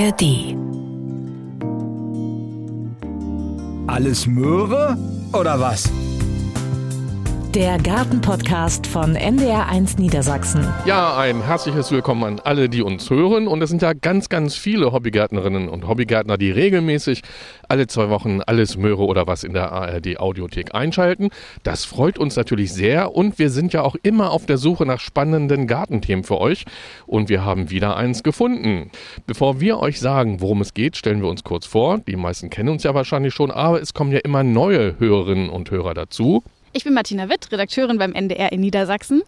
ARD. 0.00 0.56
Alles 3.86 4.26
Möhre 4.26 4.96
oder 5.32 5.60
was? 5.60 5.90
Der 7.54 7.78
Gartenpodcast 7.78 8.86
von 8.86 9.16
NDR1 9.16 10.00
Niedersachsen. 10.00 10.64
Ja, 10.86 11.18
ein 11.18 11.42
herzliches 11.42 11.90
Willkommen 11.90 12.22
an 12.22 12.40
alle, 12.44 12.68
die 12.68 12.80
uns 12.80 13.10
hören. 13.10 13.48
Und 13.48 13.60
es 13.60 13.70
sind 13.70 13.82
ja 13.82 13.92
ganz, 13.92 14.28
ganz 14.28 14.54
viele 14.54 14.92
Hobbygärtnerinnen 14.92 15.68
und 15.68 15.88
Hobbygärtner, 15.88 16.38
die 16.38 16.52
regelmäßig 16.52 17.22
alle 17.68 17.88
zwei 17.88 18.08
Wochen 18.08 18.40
alles 18.40 18.76
Möhre 18.76 19.04
oder 19.04 19.26
was 19.26 19.42
in 19.42 19.52
der 19.52 19.72
ARD 19.72 20.20
Audiothek 20.20 20.76
einschalten. 20.76 21.30
Das 21.64 21.84
freut 21.84 22.18
uns 22.20 22.36
natürlich 22.36 22.72
sehr. 22.72 23.16
Und 23.16 23.40
wir 23.40 23.50
sind 23.50 23.72
ja 23.72 23.82
auch 23.82 23.96
immer 24.00 24.30
auf 24.30 24.46
der 24.46 24.56
Suche 24.56 24.86
nach 24.86 25.00
spannenden 25.00 25.66
Gartenthemen 25.66 26.22
für 26.22 26.40
euch. 26.40 26.66
Und 27.08 27.28
wir 27.30 27.44
haben 27.44 27.68
wieder 27.68 27.96
eins 27.96 28.22
gefunden. 28.22 28.92
Bevor 29.26 29.60
wir 29.60 29.80
euch 29.80 29.98
sagen, 29.98 30.40
worum 30.40 30.60
es 30.60 30.72
geht, 30.72 30.96
stellen 30.96 31.20
wir 31.20 31.28
uns 31.28 31.42
kurz 31.42 31.66
vor. 31.66 31.98
Die 31.98 32.14
meisten 32.14 32.48
kennen 32.48 32.68
uns 32.68 32.84
ja 32.84 32.94
wahrscheinlich 32.94 33.34
schon, 33.34 33.50
aber 33.50 33.82
es 33.82 33.92
kommen 33.92 34.12
ja 34.12 34.20
immer 34.20 34.44
neue 34.44 35.00
Hörerinnen 35.00 35.50
und 35.50 35.72
Hörer 35.72 35.94
dazu. 35.94 36.44
Ich 36.72 36.84
bin 36.84 36.94
Martina 36.94 37.28
Witt, 37.28 37.50
Redakteurin 37.50 37.98
beim 37.98 38.12
NDR 38.12 38.52
in 38.52 38.60
Niedersachsen. 38.60 39.22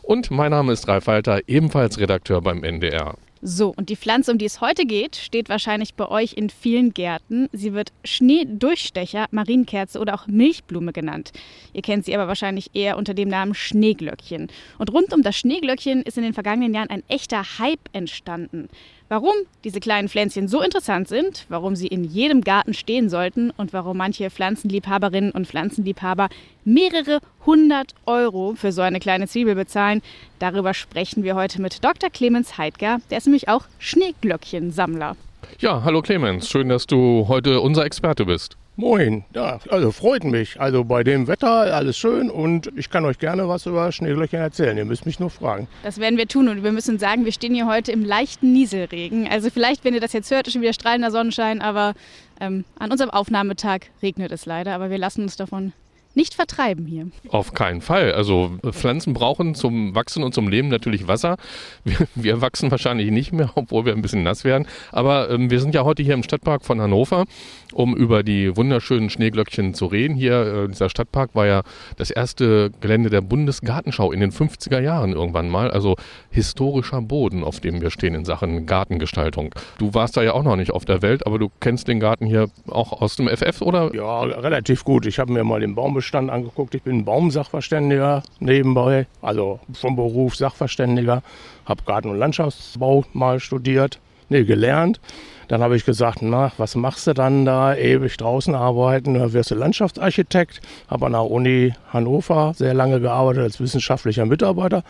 Und 0.00 0.30
mein 0.30 0.52
Name 0.52 0.72
ist 0.72 0.88
Ralf 0.88 1.06
Walter, 1.06 1.40
ebenfalls 1.46 1.98
Redakteur 1.98 2.40
beim 2.40 2.64
NDR. 2.64 3.14
So, 3.42 3.74
und 3.76 3.90
die 3.90 3.96
Pflanze, 3.96 4.32
um 4.32 4.38
die 4.38 4.46
es 4.46 4.62
heute 4.62 4.86
geht, 4.86 5.14
steht 5.14 5.50
wahrscheinlich 5.50 5.94
bei 5.94 6.08
euch 6.08 6.32
in 6.32 6.48
vielen 6.48 6.94
Gärten. 6.94 7.48
Sie 7.52 7.74
wird 7.74 7.92
Schneedurchstecher, 8.04 9.26
Marienkerze 9.30 10.00
oder 10.00 10.14
auch 10.14 10.26
Milchblume 10.26 10.92
genannt. 10.92 11.32
Ihr 11.74 11.82
kennt 11.82 12.06
sie 12.06 12.14
aber 12.14 12.26
wahrscheinlich 12.26 12.70
eher 12.72 12.96
unter 12.96 13.12
dem 13.12 13.28
Namen 13.28 13.54
Schneeglöckchen. 13.54 14.48
Und 14.78 14.92
rund 14.92 15.12
um 15.12 15.22
das 15.22 15.36
Schneeglöckchen 15.36 16.02
ist 16.02 16.16
in 16.16 16.24
den 16.24 16.34
vergangenen 16.34 16.74
Jahren 16.74 16.90
ein 16.90 17.04
echter 17.06 17.58
Hype 17.58 17.88
entstanden. 17.92 18.70
Warum 19.10 19.32
diese 19.64 19.80
kleinen 19.80 20.10
Pflänzchen 20.10 20.48
so 20.48 20.60
interessant 20.60 21.08
sind, 21.08 21.46
warum 21.48 21.76
sie 21.76 21.86
in 21.86 22.04
jedem 22.04 22.42
Garten 22.42 22.74
stehen 22.74 23.08
sollten 23.08 23.50
und 23.56 23.72
warum 23.72 23.96
manche 23.96 24.28
Pflanzenliebhaberinnen 24.28 25.30
und 25.30 25.46
Pflanzenliebhaber 25.46 26.28
mehrere 26.66 27.20
hundert 27.46 27.94
Euro 28.04 28.52
für 28.54 28.70
so 28.70 28.82
eine 28.82 29.00
kleine 29.00 29.26
Zwiebel 29.26 29.54
bezahlen, 29.54 30.02
darüber 30.40 30.74
sprechen 30.74 31.24
wir 31.24 31.36
heute 31.36 31.62
mit 31.62 31.82
Dr. 31.82 32.10
Clemens 32.10 32.58
Heidger. 32.58 32.98
Der 33.08 33.16
ist 33.16 33.26
nämlich 33.26 33.48
auch 33.48 33.64
Schneeglöckchensammler. 33.78 35.16
Ja, 35.58 35.82
hallo 35.84 36.02
Clemens, 36.02 36.46
schön, 36.50 36.68
dass 36.68 36.86
du 36.86 37.28
heute 37.28 37.62
unser 37.62 37.86
Experte 37.86 38.26
bist. 38.26 38.58
Moin, 38.80 39.24
ja, 39.34 39.58
also 39.70 39.90
freut 39.90 40.22
mich. 40.22 40.60
Also 40.60 40.84
bei 40.84 41.02
dem 41.02 41.26
Wetter 41.26 41.48
alles 41.48 41.98
schön 41.98 42.30
und 42.30 42.70
ich 42.76 42.90
kann 42.90 43.04
euch 43.04 43.18
gerne 43.18 43.48
was 43.48 43.66
über 43.66 43.90
Schneeglöckchen 43.90 44.38
erzählen. 44.38 44.78
Ihr 44.78 44.84
müsst 44.84 45.04
mich 45.04 45.18
nur 45.18 45.30
fragen. 45.30 45.66
Das 45.82 45.98
werden 45.98 46.16
wir 46.16 46.28
tun 46.28 46.46
und 46.46 46.62
wir 46.62 46.70
müssen 46.70 46.96
sagen, 46.96 47.24
wir 47.24 47.32
stehen 47.32 47.54
hier 47.54 47.66
heute 47.66 47.90
im 47.90 48.04
leichten 48.04 48.52
Nieselregen. 48.52 49.26
Also 49.26 49.50
vielleicht, 49.50 49.82
wenn 49.82 49.94
ihr 49.94 50.00
das 50.00 50.12
jetzt 50.12 50.30
hört, 50.30 50.46
ist 50.46 50.52
schon 50.52 50.62
wieder 50.62 50.72
strahlender 50.72 51.10
Sonnenschein, 51.10 51.60
aber 51.60 51.94
ähm, 52.40 52.64
an 52.78 52.92
unserem 52.92 53.10
Aufnahmetag 53.10 53.80
regnet 54.00 54.30
es 54.30 54.46
leider. 54.46 54.76
Aber 54.76 54.90
wir 54.90 54.98
lassen 54.98 55.22
uns 55.22 55.34
davon 55.34 55.72
nicht 56.14 56.34
vertreiben 56.34 56.86
hier. 56.86 57.08
Auf 57.28 57.54
keinen 57.54 57.80
Fall. 57.80 58.12
Also 58.12 58.50
Pflanzen 58.70 59.14
brauchen 59.14 59.54
zum 59.54 59.94
Wachsen 59.94 60.24
und 60.24 60.34
zum 60.34 60.48
Leben 60.48 60.68
natürlich 60.68 61.06
Wasser. 61.08 61.36
Wir, 61.84 62.08
wir 62.14 62.40
wachsen 62.40 62.70
wahrscheinlich 62.70 63.10
nicht 63.10 63.32
mehr, 63.32 63.50
obwohl 63.54 63.84
wir 63.84 63.92
ein 63.92 64.02
bisschen 64.02 64.22
nass 64.22 64.44
werden. 64.44 64.66
Aber 64.90 65.30
ähm, 65.30 65.50
wir 65.50 65.60
sind 65.60 65.74
ja 65.74 65.84
heute 65.84 66.02
hier 66.02 66.14
im 66.14 66.22
Stadtpark 66.22 66.64
von 66.64 66.80
Hannover, 66.80 67.24
um 67.72 67.96
über 67.96 68.22
die 68.22 68.56
wunderschönen 68.56 69.10
Schneeglöckchen 69.10 69.74
zu 69.74 69.86
reden. 69.86 70.16
Hier, 70.16 70.64
äh, 70.64 70.68
dieser 70.68 70.90
Stadtpark 70.90 71.34
war 71.34 71.46
ja 71.46 71.62
das 71.96 72.10
erste 72.10 72.70
Gelände 72.80 73.10
der 73.10 73.20
Bundesgartenschau 73.20 74.12
in 74.12 74.20
den 74.20 74.32
50er 74.32 74.80
Jahren 74.80 75.12
irgendwann 75.12 75.48
mal. 75.48 75.70
Also 75.70 75.96
historischer 76.30 77.00
Boden, 77.00 77.44
auf 77.44 77.60
dem 77.60 77.80
wir 77.80 77.90
stehen 77.90 78.14
in 78.14 78.24
Sachen 78.24 78.66
Gartengestaltung. 78.66 79.54
Du 79.78 79.94
warst 79.94 80.16
da 80.16 80.22
ja 80.22 80.32
auch 80.32 80.42
noch 80.42 80.56
nicht 80.56 80.72
auf 80.72 80.84
der 80.84 81.02
Welt, 81.02 81.26
aber 81.26 81.38
du 81.38 81.50
kennst 81.60 81.88
den 81.88 82.00
Garten 82.00 82.26
hier 82.26 82.48
auch 82.68 83.00
aus 83.00 83.16
dem 83.16 83.28
FF, 83.28 83.62
oder? 83.62 83.94
Ja, 83.94 84.22
relativ 84.22 84.84
gut. 84.84 85.06
Ich 85.06 85.18
habe 85.18 85.32
mir 85.32 85.44
mal 85.44 85.60
den 85.60 85.74
Baumbestand 85.98 86.30
angeguckt. 86.30 86.76
Ich 86.76 86.82
bin 86.82 87.04
Baumsachverständiger 87.04 88.22
nebenbei, 88.38 89.08
also 89.20 89.58
vom 89.72 89.96
Beruf 89.96 90.36
Sachverständiger. 90.36 91.24
Habe 91.64 91.82
Garten- 91.84 92.10
und 92.10 92.18
Landschaftsbau 92.18 93.04
mal 93.12 93.40
studiert, 93.40 93.98
nee, 94.28 94.44
gelernt. 94.44 95.00
Dann 95.48 95.60
habe 95.60 95.74
ich 95.74 95.84
gesagt, 95.84 96.22
na, 96.22 96.52
was 96.56 96.76
machst 96.76 97.08
du 97.08 97.14
dann 97.14 97.44
da? 97.44 97.74
Ewig 97.74 98.16
draußen 98.16 98.54
arbeiten, 98.54 99.14
da 99.14 99.32
wirst 99.32 99.50
du 99.50 99.56
Landschaftsarchitekt. 99.56 100.60
Habe 100.86 101.06
an 101.06 101.12
der 101.12 101.28
Uni 101.28 101.74
Hannover 101.92 102.52
sehr 102.54 102.74
lange 102.74 103.00
gearbeitet 103.00 103.42
als 103.42 103.58
wissenschaftlicher 103.60 104.24
Mitarbeiter. 104.24 104.84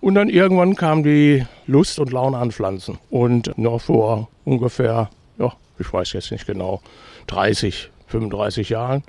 Und 0.00 0.14
dann 0.14 0.28
irgendwann 0.28 0.76
kam 0.76 1.02
die 1.02 1.44
Lust 1.66 1.98
und 1.98 2.12
Laune 2.12 2.38
an 2.38 2.52
Pflanzen. 2.52 2.98
Und 3.10 3.58
noch 3.58 3.80
vor 3.80 4.28
ungefähr, 4.44 5.10
ja, 5.38 5.52
ich 5.80 5.92
weiß 5.92 6.12
jetzt 6.12 6.30
nicht 6.30 6.46
genau, 6.46 6.82
30, 7.26 7.90
35 8.06 8.68
Jahren 8.68 9.02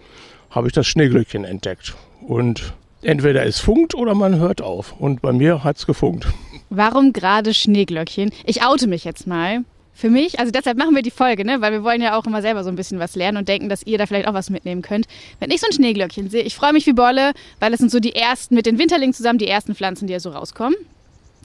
habe 0.50 0.68
ich 0.68 0.74
das 0.74 0.88
Schneeglöckchen 0.88 1.44
entdeckt. 1.44 1.96
Und 2.28 2.74
entweder 3.02 3.46
es 3.46 3.60
funkt 3.60 3.96
oder 3.96 4.16
man 4.16 4.40
hört 4.40 4.62
auf. 4.62 4.94
Und 5.00 5.22
bei 5.22 5.32
mir 5.32 5.64
hat 5.64 5.78
es 5.78 5.86
gefunkt. 5.86 6.28
Warum 6.70 7.14
gerade 7.14 7.54
Schneeglöckchen? 7.54 8.32
Ich 8.46 8.64
oute 8.64 8.88
mich 8.88 9.04
jetzt 9.04 9.28
mal. 9.28 9.64
Für 9.94 10.12
mich, 10.12 10.40
also 10.40 10.52
deshalb 10.52 10.78
machen 10.78 10.94
wir 10.94 11.02
die 11.02 11.10
Folge, 11.10 11.44
ne? 11.44 11.60
weil 11.60 11.72
wir 11.72 11.84
wollen 11.84 12.04
ja 12.04 12.16
auch 12.16 12.26
immer 12.26 12.44
selber 12.44 12.64
so 12.64 12.70
ein 12.70 12.76
bisschen 12.76 13.00
was 13.00 13.16
lernen 13.16 13.38
und 13.40 13.48
denken, 13.48 13.68
dass 13.68 13.82
ihr 13.82 13.98
da 13.98 14.06
vielleicht 14.06 14.28
auch 14.28 14.34
was 14.36 14.52
mitnehmen 14.52 14.84
könnt. 14.84 15.08
Wenn 15.40 15.50
ich 15.50 15.60
so 15.60 15.66
ein 15.66 15.74
Schneeglöckchen 15.74 16.30
sehe, 16.30 16.44
ich 16.44 16.54
freue 16.54 16.72
mich 16.72 16.86
wie 16.86 16.94
Bolle, 16.94 17.32
weil 17.60 17.74
es 17.74 17.80
sind 17.80 17.90
so 17.90 18.00
die 18.00 18.14
ersten, 18.14 18.54
mit 18.54 18.68
den 18.68 18.78
Winterlingen 18.78 19.16
zusammen, 19.16 19.40
die 19.40 19.48
ersten 19.48 19.74
Pflanzen, 19.74 20.06
die 20.06 20.14
ja 20.14 20.20
so 20.20 20.30
rauskommen. 20.30 20.76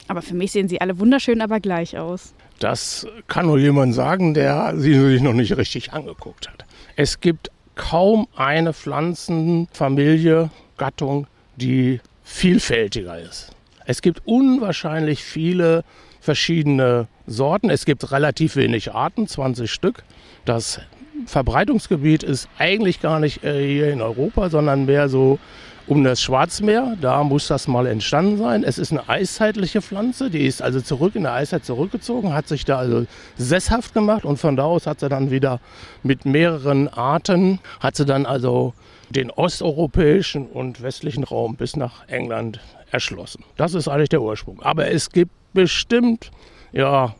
Aber 0.07 0.21
für 0.21 0.35
mich 0.35 0.51
sehen 0.51 0.69
sie 0.69 0.81
alle 0.81 0.99
wunderschön, 0.99 1.41
aber 1.41 1.59
gleich 1.59 1.97
aus. 1.97 2.35
Das 2.59 3.07
kann 3.27 3.47
nur 3.47 3.57
jemand 3.57 3.95
sagen, 3.95 4.35
der 4.35 4.75
sie 4.77 4.93
sich 4.99 5.21
noch 5.23 5.33
nicht 5.33 5.57
richtig 5.57 5.93
angeguckt 5.93 6.47
hat. 6.47 6.65
Es 6.95 7.21
gibt 7.21 7.49
kaum 7.75 8.27
eine 8.35 8.73
Pflanzenfamilie, 8.73 10.49
Gattung, 10.77 11.27
die 11.55 11.99
vielfältiger 12.23 13.19
ist. 13.19 13.51
Es 13.85 14.01
gibt 14.01 14.21
unwahrscheinlich 14.25 15.23
viele 15.23 15.83
verschiedene 16.21 17.07
Sorten. 17.27 17.69
Es 17.69 17.85
gibt 17.85 18.11
relativ 18.11 18.55
wenig 18.55 18.93
Arten, 18.93 19.27
20 19.27 19.69
Stück. 19.69 20.03
Das 20.45 20.79
Verbreitungsgebiet 21.25 22.23
ist 22.23 22.47
eigentlich 22.57 23.01
gar 23.01 23.19
nicht 23.19 23.43
äh, 23.43 23.65
hier 23.65 23.91
in 23.91 24.01
Europa, 24.01 24.49
sondern 24.49 24.85
mehr 24.85 25.09
so 25.09 25.39
um 25.87 26.03
das 26.03 26.21
Schwarzmeer. 26.21 26.97
Da 27.01 27.23
muss 27.23 27.47
das 27.47 27.67
mal 27.67 27.87
entstanden 27.87 28.37
sein. 28.37 28.63
Es 28.63 28.77
ist 28.77 28.91
eine 28.91 29.07
eiszeitliche 29.09 29.81
Pflanze, 29.81 30.29
die 30.29 30.45
ist 30.45 30.61
also 30.61 30.81
zurück 30.81 31.15
in 31.15 31.23
der 31.23 31.33
Eiszeit 31.33 31.65
zurückgezogen, 31.65 32.33
hat 32.33 32.47
sich 32.47 32.65
da 32.65 32.77
also 32.77 33.05
sesshaft 33.37 33.93
gemacht 33.93 34.25
und 34.25 34.37
von 34.37 34.55
da 34.55 34.63
aus 34.63 34.87
hat 34.87 34.99
sie 34.99 35.09
dann 35.09 35.31
wieder 35.31 35.59
mit 36.03 36.25
mehreren 36.25 36.87
Arten, 36.87 37.59
hat 37.79 37.95
sie 37.95 38.05
dann 38.05 38.25
also 38.25 38.73
den 39.09 39.29
osteuropäischen 39.29 40.47
und 40.47 40.81
westlichen 40.81 41.23
Raum 41.23 41.55
bis 41.55 41.75
nach 41.75 42.07
England 42.07 42.59
erschlossen. 42.91 43.43
Das 43.57 43.73
ist 43.73 43.87
eigentlich 43.87 44.09
der 44.09 44.21
Ursprung. 44.21 44.61
Aber 44.61 44.89
es 44.89 45.09
gibt 45.09 45.31
bestimmt 45.53 46.31
ja 46.71 47.15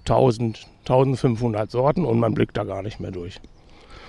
1000, 0.00 0.66
1500 0.80 1.70
Sorten 1.70 2.04
und 2.04 2.18
man 2.18 2.34
blickt 2.34 2.56
da 2.56 2.64
gar 2.64 2.82
nicht 2.82 3.00
mehr 3.00 3.10
durch. 3.10 3.40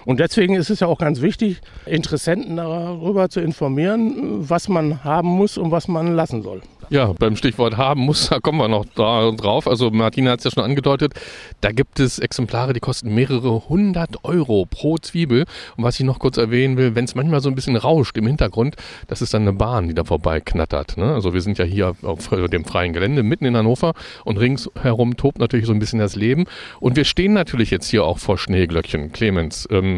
Und 0.06 0.20
deswegen 0.20 0.56
ist 0.56 0.70
es 0.70 0.80
ja 0.80 0.88
auch 0.88 1.00
ganz 1.00 1.22
wichtig, 1.22 1.62
Interessenten 1.86 2.58
darüber 2.58 3.30
zu 3.30 3.40
informieren, 3.40 4.50
was 4.50 4.70
man 4.70 5.04
haben 5.04 5.30
muss 5.30 5.58
und 5.58 5.72
was 5.72 5.88
man 5.88 6.16
lassen 6.16 6.42
soll. 6.42 6.62
Ja, 6.92 7.14
beim 7.14 7.36
Stichwort 7.36 7.78
haben 7.78 8.02
muss, 8.02 8.30
da 8.30 8.40
kommen 8.40 8.58
wir 8.58 8.68
noch 8.68 8.86
drauf. 8.86 9.68
Also 9.68 9.92
Martina 9.92 10.32
hat 10.32 10.40
es 10.40 10.46
ja 10.46 10.52
schon 10.52 10.64
angedeutet, 10.64 11.14
da 11.62 11.72
gibt 11.72 12.00
es 12.00 12.18
Exemplare, 12.18 12.74
die 12.74 12.80
kosten 12.80 13.14
mehrere 13.14 13.70
hundert 13.70 14.24
Euro 14.24 14.66
pro 14.68 14.98
Zwiebel. 14.98 15.46
Und 15.78 15.84
was 15.84 16.00
ich 16.00 16.06
noch 16.06 16.18
kurz 16.18 16.38
erwähnen 16.38 16.78
will, 16.78 16.96
wenn 16.96 17.06
es 17.06 17.14
manchmal 17.14 17.42
so 17.42 17.50
ein 17.50 17.54
bisschen 17.54 17.76
rauscht 17.76 18.18
im 18.18 18.26
Hintergrund, 18.26 18.76
das 19.08 19.22
ist 19.22 19.36
dann 19.36 19.44
eine 19.44 19.54
Bahn, 19.54 19.88
die 19.88 19.94
da 19.94 20.04
vorbei 20.04 20.40
knattert. 20.40 20.98
Ne? 20.98 21.14
Also 21.14 21.36
wir 21.36 21.42
sind 21.42 21.60
ja 21.60 21.66
hier 21.66 21.96
auf 22.02 22.30
dem 22.30 22.66
freien 22.66 22.94
Gelände 22.94 23.22
mitten 23.22 23.46
in 23.46 23.56
Hannover 23.56 23.94
und 24.26 24.38
ringsherum 24.38 25.16
tobt 25.16 25.38
natürlich 25.38 25.68
so 25.68 25.74
ein 25.74 25.80
bisschen 25.80 26.00
das 26.00 26.16
Leben. 26.16 26.46
Und 26.80 26.96
wir 26.96 27.06
stehen 27.06 27.34
natürlich 27.34 27.70
jetzt 27.70 27.88
hier 27.88 28.04
auch 28.04 28.18
vor 28.18 28.40
Schneeglöckchen. 28.40 29.12
Clemens, 29.12 29.68
ähm, 29.70 29.89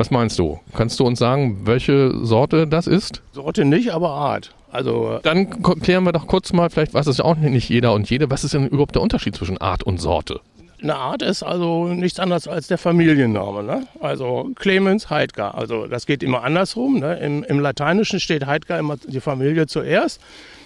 was 0.00 0.10
meinst 0.10 0.38
du? 0.38 0.58
Kannst 0.74 0.98
du 0.98 1.04
uns 1.04 1.18
sagen, 1.18 1.60
welche 1.64 2.24
Sorte 2.24 2.66
das 2.66 2.86
ist? 2.86 3.20
Sorte 3.32 3.66
nicht, 3.66 3.90
aber 3.90 4.08
Art. 4.08 4.54
Also 4.72 5.20
Dann 5.22 5.62
klären 5.62 6.04
wir 6.04 6.12
doch 6.12 6.26
kurz 6.26 6.54
mal, 6.54 6.70
vielleicht 6.70 6.94
weiß 6.94 7.06
es 7.06 7.18
ja 7.18 7.24
auch 7.26 7.36
nicht 7.36 7.68
jeder 7.68 7.92
und 7.92 8.08
jede, 8.08 8.30
was 8.30 8.42
ist 8.42 8.54
denn 8.54 8.66
überhaupt 8.66 8.94
der 8.94 9.02
Unterschied 9.02 9.36
zwischen 9.36 9.58
Art 9.58 9.82
und 9.82 10.00
Sorte? 10.00 10.40
Eine 10.82 10.96
Art 10.96 11.20
ist 11.20 11.42
also 11.42 11.88
nichts 11.88 12.18
anderes 12.18 12.48
als 12.48 12.66
der 12.68 12.78
Familienname. 12.78 13.62
Ne? 13.62 13.86
Also 14.00 14.50
Clemens 14.54 15.10
Heidgar. 15.10 15.54
Also 15.54 15.86
das 15.86 16.06
geht 16.06 16.22
immer 16.22 16.44
andersrum. 16.44 17.00
Ne? 17.00 17.18
Im, 17.18 17.44
Im, 17.44 17.60
Lateinischen 17.60 18.20
steht 18.20 18.46
Heidgar 18.46 18.78
immer 18.78 18.96
die 18.96 19.20
Familie 19.20 19.66
zuerst 19.66 20.18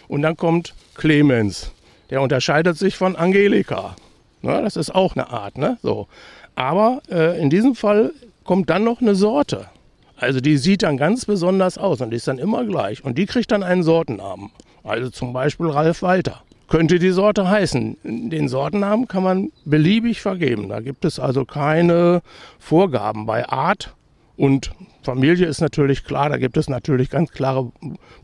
und 0.06 0.22
dann 0.22 0.36
kommt 0.36 0.74
Clemens. 0.94 1.72
Der 2.10 2.22
unterscheidet 2.22 2.78
sich 2.78 2.94
von 2.94 3.16
Angelika. 3.16 3.96
Ne? 4.42 4.62
Das 4.62 4.76
ist 4.76 4.94
auch 4.94 5.16
eine 5.16 5.28
Art. 5.30 5.58
Ne? 5.58 5.76
So. 5.82 6.06
Aber 6.54 7.02
äh, 7.10 7.40
in 7.42 7.50
diesem 7.50 7.74
Fall 7.74 8.12
kommt 8.44 8.70
dann 8.70 8.84
noch 8.84 9.00
eine 9.00 9.14
Sorte. 9.14 9.66
Also 10.16 10.40
die 10.40 10.56
sieht 10.56 10.82
dann 10.82 10.96
ganz 10.96 11.24
besonders 11.24 11.76
aus 11.76 12.00
und 12.00 12.14
ist 12.14 12.28
dann 12.28 12.38
immer 12.38 12.64
gleich. 12.64 13.04
Und 13.04 13.18
die 13.18 13.26
kriegt 13.26 13.50
dann 13.50 13.62
einen 13.62 13.82
Sortennamen. 13.82 14.50
Also 14.82 15.10
zum 15.10 15.32
Beispiel 15.32 15.66
Ralf 15.66 16.02
Walter. 16.02 16.42
könnte 16.68 16.98
die 16.98 17.10
Sorte 17.10 17.48
heißen. 17.48 17.96
Den 18.04 18.48
Sortennamen 18.48 19.08
kann 19.08 19.22
man 19.22 19.50
beliebig 19.64 20.20
vergeben. 20.20 20.68
Da 20.68 20.80
gibt 20.80 21.04
es 21.04 21.18
also 21.18 21.44
keine 21.44 22.22
Vorgaben. 22.58 23.26
Bei 23.26 23.48
Art 23.48 23.94
und 24.36 24.72
Familie 25.02 25.46
ist 25.46 25.60
natürlich 25.60 26.04
klar, 26.04 26.28
da 26.28 26.38
gibt 26.38 26.56
es 26.56 26.68
natürlich 26.68 27.10
ganz 27.10 27.30
klare 27.30 27.70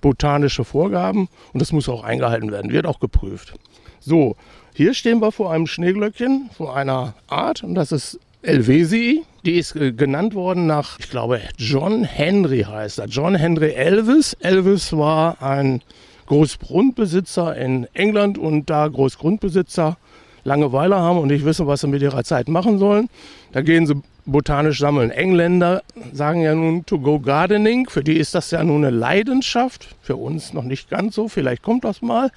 botanische 0.00 0.64
Vorgaben 0.64 1.28
und 1.52 1.60
das 1.60 1.72
muss 1.72 1.88
auch 1.88 2.02
eingehalten 2.02 2.50
werden, 2.50 2.72
wird 2.72 2.86
auch 2.86 3.00
geprüft. 3.00 3.54
So, 4.00 4.36
hier 4.74 4.94
stehen 4.94 5.20
wir 5.20 5.30
vor 5.30 5.52
einem 5.52 5.66
Schneeglöckchen, 5.66 6.50
vor 6.56 6.74
einer 6.74 7.14
Art 7.28 7.62
und 7.62 7.74
das 7.74 7.92
ist 7.92 8.18
Elvesii. 8.42 9.22
Die 9.44 9.58
ist 9.58 9.76
äh, 9.76 9.92
genannt 9.92 10.34
worden 10.34 10.66
nach, 10.66 10.98
ich 10.98 11.10
glaube, 11.10 11.40
John 11.56 12.04
Henry 12.04 12.62
heißt 12.62 12.98
er. 12.98 13.06
John 13.06 13.34
Henry 13.34 13.72
Elvis. 13.72 14.34
Elvis 14.40 14.92
war 14.92 15.42
ein 15.42 15.82
Großgrundbesitzer 16.26 17.56
in 17.56 17.86
England 17.92 18.38
und 18.38 18.70
da 18.70 18.86
Großgrundbesitzer 18.88 19.96
Langeweile 20.44 20.96
haben 20.96 21.18
und 21.18 21.28
nicht 21.28 21.44
wissen, 21.44 21.66
was 21.66 21.82
sie 21.82 21.88
mit 21.88 22.02
ihrer 22.02 22.24
Zeit 22.24 22.48
machen 22.48 22.78
sollen. 22.78 23.08
Da 23.52 23.60
gehen 23.60 23.86
sie 23.86 24.00
botanisch 24.24 24.78
sammeln. 24.78 25.10
Engländer 25.10 25.82
sagen 26.12 26.40
ja 26.40 26.54
nun 26.54 26.86
to 26.86 26.98
go 26.98 27.18
gardening. 27.18 27.88
Für 27.88 28.02
die 28.02 28.16
ist 28.16 28.34
das 28.34 28.50
ja 28.50 28.62
nun 28.64 28.84
eine 28.84 28.96
Leidenschaft. 28.96 29.96
Für 30.00 30.16
uns 30.16 30.52
noch 30.52 30.64
nicht 30.64 30.88
ganz 30.88 31.14
so. 31.14 31.28
Vielleicht 31.28 31.62
kommt 31.62 31.84
das 31.84 32.00
mal. 32.00 32.30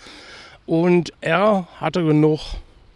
Und 0.65 1.13
er 1.21 1.67
hatte 1.79 2.03
genug, 2.03 2.39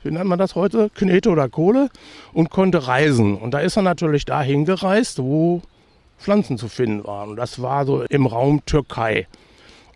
wie 0.07 0.11
nennt 0.11 0.29
man 0.29 0.39
das 0.39 0.55
heute, 0.55 0.89
Knete 0.95 1.29
oder 1.29 1.49
Kohle 1.49 1.89
und 2.33 2.49
konnte 2.49 2.87
reisen. 2.87 3.37
Und 3.37 3.51
da 3.51 3.59
ist 3.59 3.75
er 3.75 3.83
natürlich 3.83 4.23
dahin 4.23 4.63
gereist, 4.63 5.19
wo 5.19 5.61
Pflanzen 6.17 6.57
zu 6.57 6.69
finden 6.69 7.03
waren. 7.03 7.31
Und 7.31 7.35
das 7.35 7.61
war 7.61 7.85
so 7.85 8.03
im 8.03 8.25
Raum 8.25 8.65
Türkei. 8.65 9.27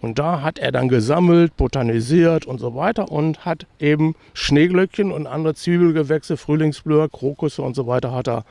Und 0.01 0.19
da 0.19 0.41
hat 0.41 0.59
er 0.59 0.71
dann 0.71 0.89
gesammelt, 0.89 1.55
botanisiert 1.55 2.45
und 2.45 2.59
so 2.59 2.75
weiter 2.75 3.11
und 3.11 3.45
hat 3.45 3.67
eben 3.79 4.15
Schneeglöckchen 4.33 5.11
und 5.11 5.27
andere 5.27 5.53
Zwiebelgewächse, 5.53 6.37
Frühlingsblöcke, 6.37 7.17
Krokusse 7.17 7.61
und 7.61 7.75
so 7.75 7.87
weiter 7.87 8.11
hat 8.11 8.27
er 8.27 8.43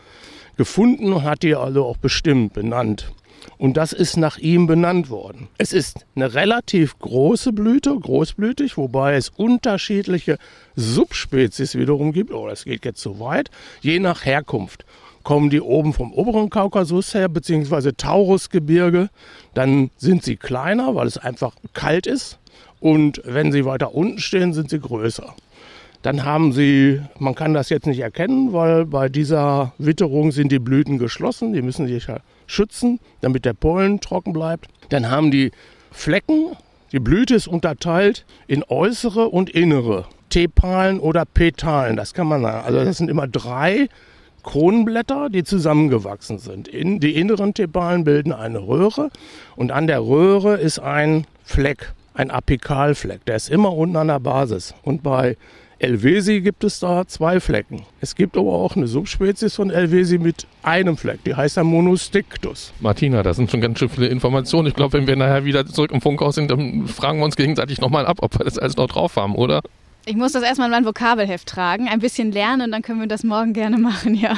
gefunden 0.56 1.12
und 1.12 1.24
hat 1.24 1.42
die 1.42 1.54
also 1.54 1.84
auch 1.84 1.96
bestimmt, 1.96 2.54
benannt. 2.54 3.12
Und 3.60 3.76
das 3.76 3.92
ist 3.92 4.16
nach 4.16 4.38
ihm 4.38 4.66
benannt 4.66 5.10
worden. 5.10 5.48
Es 5.58 5.74
ist 5.74 6.06
eine 6.16 6.32
relativ 6.32 6.98
große 6.98 7.52
Blüte, 7.52 7.94
großblütig, 7.94 8.78
wobei 8.78 9.16
es 9.16 9.28
unterschiedliche 9.28 10.38
Subspezies 10.76 11.74
wiederum 11.74 12.14
gibt. 12.14 12.32
Oh, 12.32 12.48
das 12.48 12.64
geht 12.64 12.86
jetzt 12.86 13.02
zu 13.02 13.20
weit. 13.20 13.50
Je 13.82 13.98
nach 13.98 14.24
Herkunft 14.24 14.86
kommen 15.24 15.50
die 15.50 15.60
oben 15.60 15.92
vom 15.92 16.14
oberen 16.14 16.48
Kaukasus 16.48 17.12
her, 17.12 17.28
beziehungsweise 17.28 17.94
Taurusgebirge. 17.94 19.10
Dann 19.52 19.90
sind 19.98 20.24
sie 20.24 20.36
kleiner, 20.36 20.94
weil 20.94 21.06
es 21.06 21.18
einfach 21.18 21.54
kalt 21.74 22.06
ist. 22.06 22.38
Und 22.80 23.20
wenn 23.26 23.52
sie 23.52 23.66
weiter 23.66 23.94
unten 23.94 24.20
stehen, 24.20 24.54
sind 24.54 24.70
sie 24.70 24.80
größer. 24.80 25.34
Dann 26.00 26.24
haben 26.24 26.54
sie, 26.54 27.02
man 27.18 27.34
kann 27.34 27.52
das 27.52 27.68
jetzt 27.68 27.86
nicht 27.86 28.00
erkennen, 28.00 28.54
weil 28.54 28.86
bei 28.86 29.10
dieser 29.10 29.74
Witterung 29.76 30.32
sind 30.32 30.50
die 30.50 30.58
Blüten 30.58 30.96
geschlossen. 30.96 31.52
Die 31.52 31.60
müssen 31.60 31.86
sich 31.86 32.06
ja 32.06 32.20
schützen, 32.50 33.00
damit 33.20 33.44
der 33.44 33.54
Pollen 33.54 34.00
trocken 34.00 34.32
bleibt. 34.32 34.68
Dann 34.90 35.10
haben 35.10 35.30
die 35.30 35.52
Flecken. 35.90 36.56
Die 36.92 36.98
Blüte 36.98 37.34
ist 37.34 37.46
unterteilt 37.46 38.26
in 38.46 38.64
äußere 38.64 39.28
und 39.28 39.50
innere. 39.50 40.06
Tepalen 40.28 41.00
oder 41.00 41.24
Petalen, 41.24 41.96
das 41.96 42.14
kann 42.14 42.26
man 42.26 42.42
sagen. 42.42 42.64
Also 42.64 42.84
das 42.84 42.98
sind 42.98 43.10
immer 43.10 43.26
drei 43.26 43.88
Kronblätter, 44.42 45.28
die 45.28 45.44
zusammengewachsen 45.44 46.38
sind. 46.38 46.68
In, 46.68 47.00
die 47.00 47.16
inneren 47.16 47.52
Tepalen 47.52 48.04
bilden 48.04 48.32
eine 48.32 48.58
Röhre 48.58 49.10
und 49.56 49.70
an 49.72 49.86
der 49.86 50.02
Röhre 50.02 50.56
ist 50.56 50.78
ein 50.78 51.26
Fleck, 51.44 51.92
ein 52.14 52.30
Apikalfleck. 52.30 53.24
Der 53.26 53.36
ist 53.36 53.50
immer 53.50 53.76
unten 53.76 53.96
an 53.96 54.08
der 54.08 54.20
Basis. 54.20 54.74
Und 54.82 55.02
bei 55.02 55.36
Elvesi 55.80 56.42
gibt 56.42 56.62
es 56.62 56.78
da 56.78 57.06
zwei 57.06 57.40
Flecken. 57.40 57.86
Es 58.02 58.14
gibt 58.14 58.36
aber 58.36 58.52
auch 58.52 58.76
eine 58.76 58.86
Subspezies 58.86 59.54
von 59.54 59.70
Elvesi 59.70 60.18
mit 60.18 60.46
einem 60.62 60.98
Fleck. 60.98 61.24
Die 61.24 61.34
heißt 61.34 61.56
dann 61.56 61.68
Monostictus. 61.68 62.74
Martina, 62.80 63.22
das 63.22 63.38
sind 63.38 63.50
schon 63.50 63.62
ganz 63.62 63.78
schön 63.78 63.88
viele 63.88 64.08
Informationen. 64.08 64.68
Ich 64.68 64.74
glaube, 64.74 64.98
wenn 64.98 65.06
wir 65.06 65.16
nachher 65.16 65.46
wieder 65.46 65.64
zurück 65.64 65.90
im 65.92 66.02
Funkhaus 66.02 66.34
sind, 66.34 66.50
dann 66.50 66.86
fragen 66.86 67.18
wir 67.18 67.24
uns 67.24 67.34
gegenseitig 67.34 67.80
nochmal 67.80 68.04
ab, 68.04 68.18
ob 68.20 68.38
wir 68.38 68.44
das 68.44 68.58
alles 68.58 68.76
noch 68.76 68.88
drauf 68.88 69.16
haben, 69.16 69.34
oder? 69.34 69.62
Ich 70.10 70.16
muss 70.16 70.32
das 70.32 70.42
erstmal 70.42 70.66
in 70.66 70.72
mein 70.72 70.84
Vokabelheft 70.84 71.48
tragen, 71.48 71.86
ein 71.86 72.00
bisschen 72.00 72.32
lernen 72.32 72.62
und 72.62 72.72
dann 72.72 72.82
können 72.82 72.98
wir 72.98 73.06
das 73.06 73.22
morgen 73.22 73.52
gerne 73.52 73.78
machen, 73.78 74.16
ja. 74.16 74.36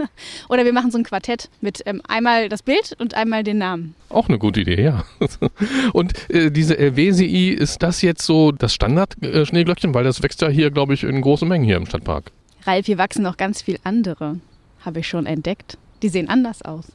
Oder 0.50 0.66
wir 0.66 0.74
machen 0.74 0.90
so 0.90 0.98
ein 0.98 1.04
Quartett 1.04 1.48
mit 1.62 1.82
ähm, 1.86 2.02
einmal 2.06 2.50
das 2.50 2.62
Bild 2.62 2.94
und 2.98 3.14
einmal 3.14 3.42
den 3.42 3.56
Namen. 3.56 3.94
Auch 4.10 4.28
eine 4.28 4.38
gute 4.38 4.60
Idee, 4.60 4.82
ja. 4.82 5.02
Und 5.94 6.28
äh, 6.28 6.50
diese 6.50 6.76
Elvesii, 6.76 7.48
ist 7.48 7.82
das 7.82 8.02
jetzt 8.02 8.26
so 8.26 8.52
das 8.52 8.74
Standard-Schneeglöckchen? 8.74 9.92
Äh, 9.92 9.94
Weil 9.94 10.04
das 10.04 10.22
wächst 10.22 10.42
ja 10.42 10.48
hier, 10.48 10.70
glaube 10.70 10.92
ich, 10.92 11.04
in 11.04 11.18
großen 11.22 11.48
Mengen 11.48 11.64
hier 11.64 11.78
im 11.78 11.86
Stadtpark. 11.86 12.30
Ralf, 12.66 12.84
hier 12.84 12.98
wachsen 12.98 13.22
noch 13.22 13.38
ganz 13.38 13.62
viel 13.62 13.78
andere, 13.82 14.40
habe 14.84 15.00
ich 15.00 15.08
schon 15.08 15.24
entdeckt. 15.24 15.78
Die 16.02 16.10
sehen 16.10 16.28
anders 16.28 16.60
aus. 16.60 16.92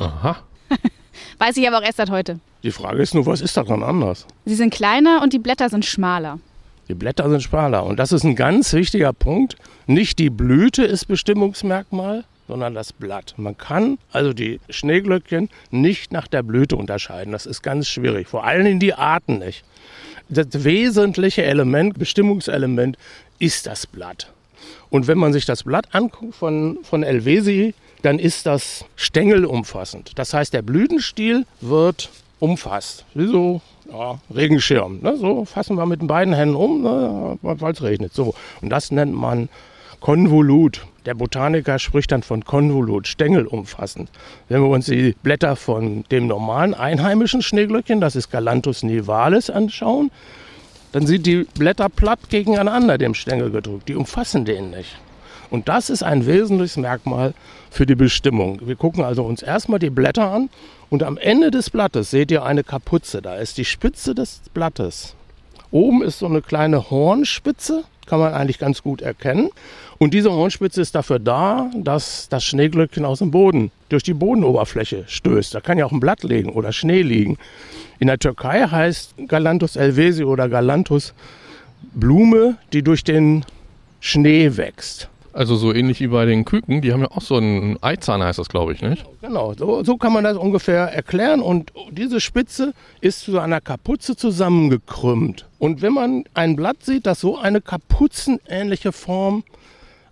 Aha. 0.00 0.42
Weiß 1.38 1.56
ich 1.56 1.68
aber 1.68 1.78
auch 1.78 1.84
erst 1.84 1.98
seit 1.98 2.10
heute. 2.10 2.40
Die 2.64 2.72
Frage 2.72 3.00
ist 3.00 3.14
nur, 3.14 3.24
was 3.26 3.40
ist 3.40 3.56
daran 3.56 3.84
anders? 3.84 4.26
Sie 4.46 4.56
sind 4.56 4.74
kleiner 4.74 5.22
und 5.22 5.32
die 5.32 5.38
Blätter 5.38 5.68
sind 5.68 5.84
schmaler. 5.84 6.40
Die 6.88 6.94
Blätter 6.94 7.28
sind 7.28 7.42
schmaler. 7.42 7.84
Und 7.84 7.98
das 7.98 8.12
ist 8.12 8.24
ein 8.24 8.34
ganz 8.34 8.72
wichtiger 8.72 9.12
Punkt. 9.12 9.56
Nicht 9.86 10.18
die 10.18 10.30
Blüte 10.30 10.84
ist 10.84 11.06
Bestimmungsmerkmal, 11.06 12.24
sondern 12.46 12.74
das 12.74 12.92
Blatt. 12.92 13.34
Man 13.36 13.56
kann 13.58 13.98
also 14.10 14.32
die 14.32 14.58
Schneeglöckchen 14.70 15.50
nicht 15.70 16.12
nach 16.12 16.26
der 16.26 16.42
Blüte 16.42 16.76
unterscheiden. 16.76 17.32
Das 17.32 17.46
ist 17.46 17.62
ganz 17.62 17.88
schwierig. 17.88 18.26
Vor 18.26 18.44
allem 18.44 18.80
die 18.80 18.94
Arten 18.94 19.38
nicht. 19.38 19.64
Das 20.30 20.64
wesentliche 20.64 21.44
Element, 21.44 21.98
Bestimmungselement 21.98 22.96
ist 23.38 23.66
das 23.66 23.86
Blatt. 23.86 24.32
Und 24.90 25.06
wenn 25.06 25.18
man 25.18 25.32
sich 25.32 25.44
das 25.44 25.64
Blatt 25.64 25.94
anguckt 25.94 26.34
von, 26.34 26.78
von 26.82 27.02
Elvesi, 27.02 27.74
dann 28.02 28.18
ist 28.18 28.46
das 28.46 28.84
stängelumfassend. 28.96 30.12
Das 30.16 30.32
heißt, 30.32 30.52
der 30.52 30.62
Blütenstiel 30.62 31.44
wird 31.60 32.10
umfasst. 32.38 33.04
Wie 33.14 33.26
so 33.26 33.60
ja, 33.90 34.18
Regenschirm. 34.34 35.00
Ne? 35.02 35.16
So 35.16 35.44
fassen 35.44 35.76
wir 35.76 35.86
mit 35.86 36.00
den 36.00 36.08
beiden 36.08 36.34
Händen 36.34 36.56
um, 36.56 36.82
ne? 36.82 37.38
weil 37.42 37.72
es 37.72 37.82
regnet. 37.82 38.12
So. 38.12 38.34
Und 38.60 38.70
das 38.70 38.90
nennt 38.90 39.14
man 39.14 39.48
Konvolut. 40.00 40.86
Der 41.06 41.14
Botaniker 41.14 41.78
spricht 41.78 42.12
dann 42.12 42.22
von 42.22 42.44
Konvolut, 42.44 43.08
stängelumfassend. 43.08 44.10
Wenn 44.48 44.60
wir 44.62 44.68
uns 44.68 44.86
die 44.86 45.14
Blätter 45.22 45.56
von 45.56 46.04
dem 46.10 46.26
normalen 46.26 46.74
einheimischen 46.74 47.42
Schneeglöckchen, 47.42 48.00
das 48.00 48.14
ist 48.14 48.30
Galanthus 48.30 48.82
nivalis, 48.82 49.48
anschauen, 49.50 50.10
dann 50.92 51.06
sind 51.06 51.26
die 51.26 51.46
Blätter 51.58 51.88
platt 51.88 52.30
gegeneinander 52.30 52.98
dem 52.98 53.14
Stängel 53.14 53.50
gedrückt. 53.50 53.88
Die 53.88 53.94
umfassen 53.94 54.44
den 54.44 54.70
nicht. 54.70 54.98
Und 55.50 55.68
das 55.68 55.88
ist 55.88 56.02
ein 56.02 56.26
wesentliches 56.26 56.76
Merkmal 56.76 57.32
für 57.70 57.86
die 57.86 57.94
Bestimmung. 57.94 58.60
Wir 58.64 58.76
gucken 58.76 59.02
also 59.02 59.24
uns 59.24 59.42
erstmal 59.42 59.78
die 59.78 59.90
Blätter 59.90 60.30
an 60.30 60.50
und 60.90 61.02
am 61.02 61.18
Ende 61.18 61.50
des 61.50 61.70
Blattes 61.70 62.10
seht 62.10 62.30
ihr 62.30 62.44
eine 62.44 62.64
Kapuze. 62.64 63.20
Da 63.20 63.36
ist 63.36 63.58
die 63.58 63.64
Spitze 63.64 64.14
des 64.14 64.40
Blattes. 64.54 65.14
Oben 65.70 66.02
ist 66.02 66.18
so 66.18 66.26
eine 66.26 66.40
kleine 66.40 66.90
Hornspitze, 66.90 67.84
kann 68.06 68.20
man 68.20 68.32
eigentlich 68.32 68.58
ganz 68.58 68.82
gut 68.82 69.02
erkennen. 69.02 69.50
Und 69.98 70.14
diese 70.14 70.32
Hornspitze 70.32 70.80
ist 70.80 70.94
dafür 70.94 71.18
da, 71.18 71.70
dass 71.76 72.28
das 72.30 72.44
Schneeglöckchen 72.44 73.04
aus 73.04 73.18
dem 73.18 73.30
Boden 73.30 73.70
durch 73.90 74.02
die 74.02 74.14
Bodenoberfläche 74.14 75.04
stößt. 75.06 75.54
Da 75.54 75.60
kann 75.60 75.76
ja 75.76 75.84
auch 75.84 75.92
ein 75.92 76.00
Blatt 76.00 76.22
liegen 76.22 76.50
oder 76.50 76.72
Schnee 76.72 77.02
liegen. 77.02 77.36
In 77.98 78.06
der 78.06 78.18
Türkei 78.18 78.66
heißt 78.66 79.14
Galanthus 79.26 79.76
elvesi 79.76 80.24
oder 80.24 80.48
Galanthus 80.48 81.12
Blume, 81.92 82.56
die 82.72 82.82
durch 82.82 83.04
den 83.04 83.44
Schnee 84.00 84.56
wächst. 84.56 85.08
Also 85.38 85.54
so 85.54 85.72
ähnlich 85.72 86.00
wie 86.00 86.08
bei 86.08 86.24
den 86.24 86.44
Küken, 86.44 86.80
die 86.80 86.92
haben 86.92 87.02
ja 87.02 87.12
auch 87.12 87.20
so 87.20 87.36
einen 87.36 87.80
Eizahn, 87.80 88.24
heißt 88.24 88.40
das, 88.40 88.48
glaube 88.48 88.72
ich, 88.72 88.82
nicht? 88.82 89.06
Genau, 89.20 89.54
so, 89.54 89.84
so 89.84 89.96
kann 89.96 90.12
man 90.12 90.24
das 90.24 90.36
ungefähr 90.36 90.92
erklären. 90.92 91.40
Und 91.42 91.70
diese 91.92 92.20
Spitze 92.20 92.74
ist 93.00 93.20
zu 93.20 93.38
einer 93.38 93.60
Kapuze 93.60 94.16
zusammengekrümmt. 94.16 95.46
Und 95.60 95.80
wenn 95.80 95.92
man 95.92 96.24
ein 96.34 96.56
Blatt 96.56 96.82
sieht, 96.82 97.06
das 97.06 97.20
so 97.20 97.38
eine 97.38 97.60
kapuzenähnliche 97.60 98.90
Form 98.90 99.44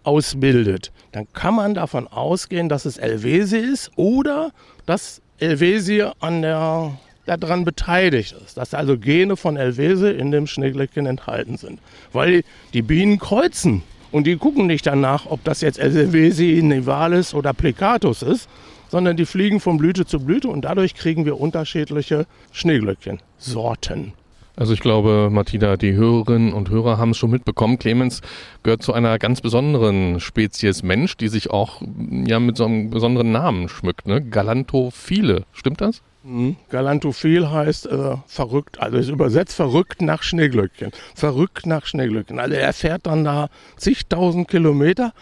ausbildet, 0.04 0.92
dann 1.10 1.26
kann 1.32 1.56
man 1.56 1.74
davon 1.74 2.06
ausgehen, 2.06 2.68
dass 2.68 2.84
es 2.84 2.96
Elvesi 2.96 3.56
ist 3.56 3.90
oder 3.96 4.52
dass 4.86 5.20
Elvesi 5.38 6.04
an 6.20 6.42
der 6.42 7.00
daran 7.26 7.64
beteiligt 7.64 8.36
ist, 8.44 8.56
dass 8.58 8.74
also 8.74 8.96
Gene 8.96 9.36
von 9.36 9.56
Elvese 9.56 10.12
in 10.12 10.30
dem 10.30 10.46
Schneeglöckchen 10.46 11.06
enthalten 11.06 11.56
sind. 11.56 11.80
Weil 12.12 12.44
die 12.72 12.82
Bienen 12.82 13.18
kreuzen 13.18 13.82
und 14.16 14.26
die 14.26 14.36
gucken 14.36 14.66
nicht 14.66 14.86
danach, 14.86 15.26
ob 15.26 15.44
das 15.44 15.60
jetzt 15.60 15.78
Elvesi, 15.78 16.62
Nivalis 16.62 17.34
oder 17.34 17.52
Plicatus 17.52 18.22
ist, 18.22 18.48
sondern 18.88 19.18
die 19.18 19.26
fliegen 19.26 19.60
von 19.60 19.76
Blüte 19.76 20.06
zu 20.06 20.20
Blüte 20.20 20.48
und 20.48 20.64
dadurch 20.64 20.94
kriegen 20.94 21.26
wir 21.26 21.38
unterschiedliche 21.38 22.24
Schneeglöckchen, 22.50 23.20
Sorten. 23.36 24.14
Also 24.56 24.72
ich 24.72 24.80
glaube, 24.80 25.28
Martina, 25.30 25.76
die 25.76 25.92
Hörerinnen 25.92 26.54
und 26.54 26.70
Hörer 26.70 26.96
haben 26.96 27.10
es 27.10 27.18
schon 27.18 27.30
mitbekommen. 27.30 27.78
Clemens 27.78 28.22
gehört 28.62 28.82
zu 28.82 28.94
einer 28.94 29.18
ganz 29.18 29.42
besonderen 29.42 30.18
Spezies 30.18 30.82
Mensch, 30.82 31.18
die 31.18 31.28
sich 31.28 31.50
auch 31.50 31.82
ja 32.24 32.40
mit 32.40 32.56
so 32.56 32.64
einem 32.64 32.88
besonderen 32.88 33.32
Namen 33.32 33.68
schmückt, 33.68 34.08
ne? 34.08 34.22
Galantophile. 34.22 35.44
Stimmt 35.52 35.82
das? 35.82 36.00
Mhm. 36.26 36.56
Galantophil 36.70 37.50
heißt 37.50 37.86
äh, 37.86 38.16
verrückt, 38.26 38.80
also 38.80 38.98
ist 38.98 39.08
übersetzt 39.08 39.54
verrückt 39.54 40.02
nach 40.02 40.22
Schneeglöckchen. 40.22 40.90
Verrückt 41.14 41.66
nach 41.66 41.86
Schneeglöckchen. 41.86 42.40
Also 42.40 42.54
er 42.54 42.72
fährt 42.72 43.06
dann 43.06 43.24
da 43.24 43.48
zigtausend 43.76 44.48
Kilometer 44.48 45.12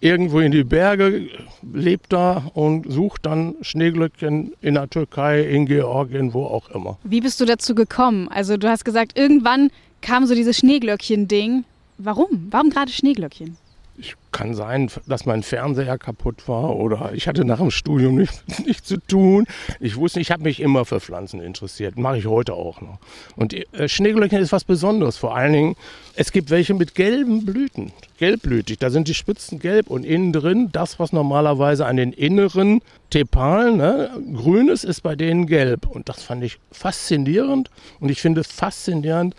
irgendwo 0.00 0.40
in 0.40 0.52
die 0.52 0.64
Berge, 0.64 1.28
lebt 1.72 2.12
da 2.12 2.50
und 2.54 2.90
sucht 2.90 3.26
dann 3.26 3.56
Schneeglöckchen 3.60 4.52
in 4.60 4.74
der 4.74 4.88
Türkei, 4.88 5.42
in 5.42 5.66
Georgien, 5.66 6.34
wo 6.34 6.44
auch 6.44 6.68
immer. 6.70 6.98
Wie 7.04 7.20
bist 7.20 7.40
du 7.40 7.44
dazu 7.44 7.74
gekommen? 7.74 8.28
Also 8.28 8.56
du 8.56 8.68
hast 8.68 8.84
gesagt, 8.84 9.18
irgendwann 9.18 9.70
kam 10.00 10.26
so 10.26 10.34
dieses 10.34 10.58
Schneeglöckchen-Ding. 10.58 11.64
Warum? 11.98 12.48
Warum 12.50 12.70
gerade 12.70 12.90
Schneeglöckchen? 12.90 13.56
Ich 13.96 14.16
kann 14.32 14.54
sein, 14.54 14.90
dass 15.06 15.26
mein 15.26 15.44
Fernseher 15.44 15.98
kaputt 15.98 16.48
war 16.48 16.74
oder 16.74 17.12
ich 17.14 17.28
hatte 17.28 17.44
nach 17.44 17.58
dem 17.58 17.70
Studium 17.70 18.14
nichts 18.16 18.42
nicht 18.64 18.86
zu 18.86 18.96
tun. 18.96 19.46
Ich 19.78 19.96
wusste, 19.96 20.20
ich 20.20 20.30
habe 20.30 20.42
mich 20.42 20.60
immer 20.60 20.84
für 20.84 21.00
Pflanzen 21.00 21.40
interessiert, 21.40 21.96
mache 21.96 22.18
ich 22.18 22.26
heute 22.26 22.54
auch 22.54 22.80
noch. 22.80 22.98
Und 23.36 23.54
äh, 23.54 23.88
Schneeglöckchen 23.88 24.40
ist 24.40 24.52
was 24.52 24.64
Besonderes. 24.64 25.16
Vor 25.16 25.36
allen 25.36 25.52
Dingen, 25.52 25.76
es 26.16 26.32
gibt 26.32 26.50
welche 26.50 26.74
mit 26.74 26.94
gelben 26.94 27.44
Blüten, 27.44 27.92
gelbblütig. 28.18 28.78
Da 28.78 28.90
sind 28.90 29.06
die 29.06 29.14
Spitzen 29.14 29.60
gelb 29.60 29.88
und 29.88 30.04
innen 30.04 30.32
drin 30.32 30.70
das, 30.72 30.98
was 30.98 31.12
normalerweise 31.12 31.86
an 31.86 31.96
den 31.96 32.12
inneren 32.12 32.82
Tepalen 33.10 33.76
ne, 33.76 34.10
grün 34.34 34.68
ist, 34.68 34.84
ist 34.84 35.02
bei 35.02 35.14
denen 35.14 35.46
gelb. 35.46 35.86
Und 35.86 36.08
das 36.08 36.22
fand 36.22 36.42
ich 36.42 36.58
faszinierend. 36.72 37.70
Und 38.00 38.10
ich 38.10 38.20
finde 38.20 38.42
faszinierend, 38.42 39.36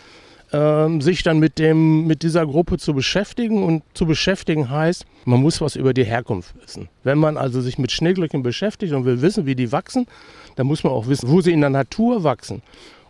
ähm, 0.56 1.02
sich 1.02 1.22
dann 1.22 1.40
mit, 1.40 1.60
dem, 1.60 2.08
mit 2.08 2.24
dieser 2.24 2.46
Gruppe 2.46 2.78
zu 2.78 2.94
beschäftigen. 2.94 3.64
Und 3.64 3.84
zu 3.94 4.06
beschäftigen 4.06 4.70
heißt, 4.70 5.06
man 5.26 5.42
muss 5.42 5.60
was 5.60 5.76
über 5.76 5.94
die 5.94 6.06
Herkunft 6.06 6.56
wissen. 6.64 6.88
Wenn 7.04 7.18
man 7.18 7.38
also 7.38 7.60
sich 7.60 7.78
mit 7.78 7.92
Schneeglöckchen 7.92 8.42
beschäftigt 8.42 8.94
und 8.94 9.04
will 9.04 9.22
wissen, 9.22 9.46
wie 9.46 9.56
die 9.56 9.72
wachsen, 9.72 10.08
dann 10.56 10.68
muss 10.68 10.84
man 10.84 10.94
auch 10.94 11.08
wissen, 11.08 11.30
wo 11.30 11.42
sie 11.42 11.52
in 11.52 11.62
der 11.62 11.70
Natur 11.70 12.24
wachsen. 12.24 12.62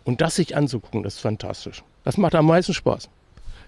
Und 0.04 0.20
das 0.20 0.36
sich 0.36 0.56
anzugucken, 0.56 1.04
das 1.04 1.14
ist 1.14 1.20
fantastisch. 1.20 1.84
Das 2.04 2.16
macht 2.16 2.34
am 2.34 2.46
meisten 2.46 2.74
Spaß. 2.74 3.08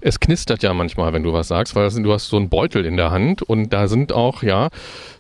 Es 0.00 0.20
knistert 0.20 0.62
ja 0.62 0.72
manchmal, 0.74 1.12
wenn 1.12 1.22
du 1.22 1.32
was 1.32 1.48
sagst, 1.48 1.74
weil 1.74 1.90
du 1.90 2.12
hast 2.12 2.28
so 2.28 2.36
einen 2.36 2.48
Beutel 2.48 2.84
in 2.84 2.96
der 2.96 3.10
Hand 3.10 3.42
und 3.42 3.72
da 3.72 3.88
sind 3.88 4.12
auch, 4.12 4.42
ja, 4.42 4.68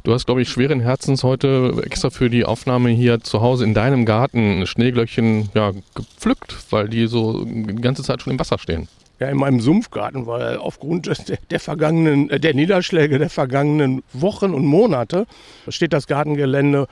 du 0.04 0.12
hast, 0.12 0.26
glaube 0.26 0.42
ich, 0.42 0.48
schweren 0.48 0.80
Herzens 0.80 1.24
heute 1.24 1.82
extra 1.84 2.10
für 2.10 2.30
die 2.30 2.44
Aufnahme 2.44 2.90
hier 2.90 3.20
zu 3.20 3.40
Hause 3.40 3.64
in 3.64 3.74
deinem 3.74 4.04
Garten 4.04 4.66
Schneeglöckchen 4.66 5.50
ja, 5.54 5.72
gepflückt, 5.94 6.56
weil 6.70 6.88
die 6.88 7.06
so 7.06 7.44
die 7.44 7.76
ganze 7.76 8.02
Zeit 8.02 8.22
schon 8.22 8.32
im 8.32 8.38
Wasser 8.38 8.58
stehen. 8.58 8.88
Ja, 9.20 9.28
in 9.28 9.36
meinem 9.36 9.60
Sumpfgarten, 9.60 10.28
weil 10.28 10.58
aufgrund 10.58 11.10
der, 11.50 11.58
vergangenen, 11.58 12.30
äh, 12.30 12.38
der 12.38 12.54
Niederschläge 12.54 13.18
der 13.18 13.30
vergangenen 13.30 14.04
Wochen 14.12 14.54
und 14.54 14.64
Monate 14.64 15.26
steht 15.66 15.92
das 15.92 16.06
Gartengelände 16.06 16.86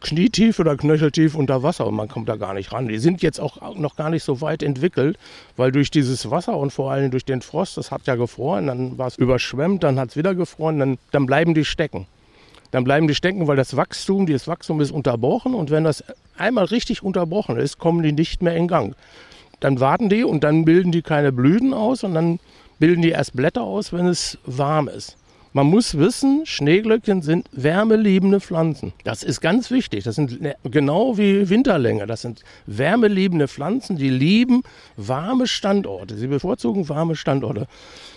knietief 0.00 0.58
oder 0.58 0.76
knöcheltief 0.76 1.34
unter 1.34 1.62
Wasser 1.62 1.86
und 1.86 1.94
man 1.94 2.08
kommt 2.08 2.28
da 2.28 2.36
gar 2.36 2.54
nicht 2.54 2.72
ran. 2.72 2.88
Die 2.88 2.98
sind 2.98 3.22
jetzt 3.22 3.40
auch 3.40 3.76
noch 3.76 3.96
gar 3.96 4.10
nicht 4.10 4.24
so 4.24 4.40
weit 4.40 4.62
entwickelt, 4.62 5.18
weil 5.56 5.72
durch 5.72 5.90
dieses 5.90 6.30
Wasser 6.30 6.56
und 6.56 6.72
vor 6.72 6.90
allem 6.90 7.10
durch 7.10 7.24
den 7.24 7.42
Frost, 7.42 7.76
das 7.76 7.90
hat 7.90 8.06
ja 8.06 8.16
gefroren, 8.16 8.66
dann 8.66 8.98
war 8.98 9.06
es 9.06 9.16
überschwemmt, 9.16 9.84
dann 9.84 9.98
hat 9.98 10.10
es 10.10 10.16
wieder 10.16 10.34
gefroren, 10.34 10.78
dann, 10.78 10.98
dann 11.10 11.26
bleiben 11.26 11.54
die 11.54 11.64
stecken. 11.64 12.06
Dann 12.70 12.84
bleiben 12.84 13.08
die 13.08 13.14
stecken, 13.14 13.46
weil 13.46 13.56
das 13.56 13.76
Wachstum, 13.76 14.26
dieses 14.26 14.46
Wachstum 14.46 14.80
ist 14.80 14.90
unterbrochen 14.90 15.54
und 15.54 15.70
wenn 15.70 15.84
das 15.84 16.04
einmal 16.36 16.66
richtig 16.66 17.02
unterbrochen 17.02 17.56
ist, 17.56 17.78
kommen 17.78 18.02
die 18.02 18.12
nicht 18.12 18.42
mehr 18.42 18.56
in 18.56 18.68
Gang. 18.68 18.94
Dann 19.60 19.80
warten 19.80 20.08
die 20.08 20.24
und 20.24 20.44
dann 20.44 20.64
bilden 20.64 20.92
die 20.92 21.02
keine 21.02 21.32
Blüten 21.32 21.72
aus 21.72 22.04
und 22.04 22.14
dann 22.14 22.40
bilden 22.78 23.02
die 23.02 23.10
erst 23.10 23.34
Blätter 23.34 23.62
aus, 23.62 23.92
wenn 23.92 24.06
es 24.06 24.38
warm 24.44 24.88
ist. 24.88 25.17
Man 25.52 25.66
muss 25.66 25.96
wissen, 25.96 26.44
Schneeglöckchen 26.44 27.22
sind 27.22 27.48
wärmeliebende 27.52 28.40
Pflanzen. 28.40 28.92
Das 29.04 29.22
ist 29.22 29.40
ganz 29.40 29.70
wichtig. 29.70 30.04
Das 30.04 30.14
sind 30.14 30.42
ne, 30.42 30.56
genau 30.64 31.16
wie 31.16 31.48
Winterlänge. 31.48 32.06
Das 32.06 32.22
sind 32.22 32.42
wärmeliebende 32.66 33.48
Pflanzen, 33.48 33.96
die 33.96 34.10
lieben 34.10 34.62
warme 34.96 35.46
Standorte. 35.46 36.16
Sie 36.16 36.26
bevorzugen 36.26 36.88
warme 36.88 37.16
Standorte. 37.16 37.66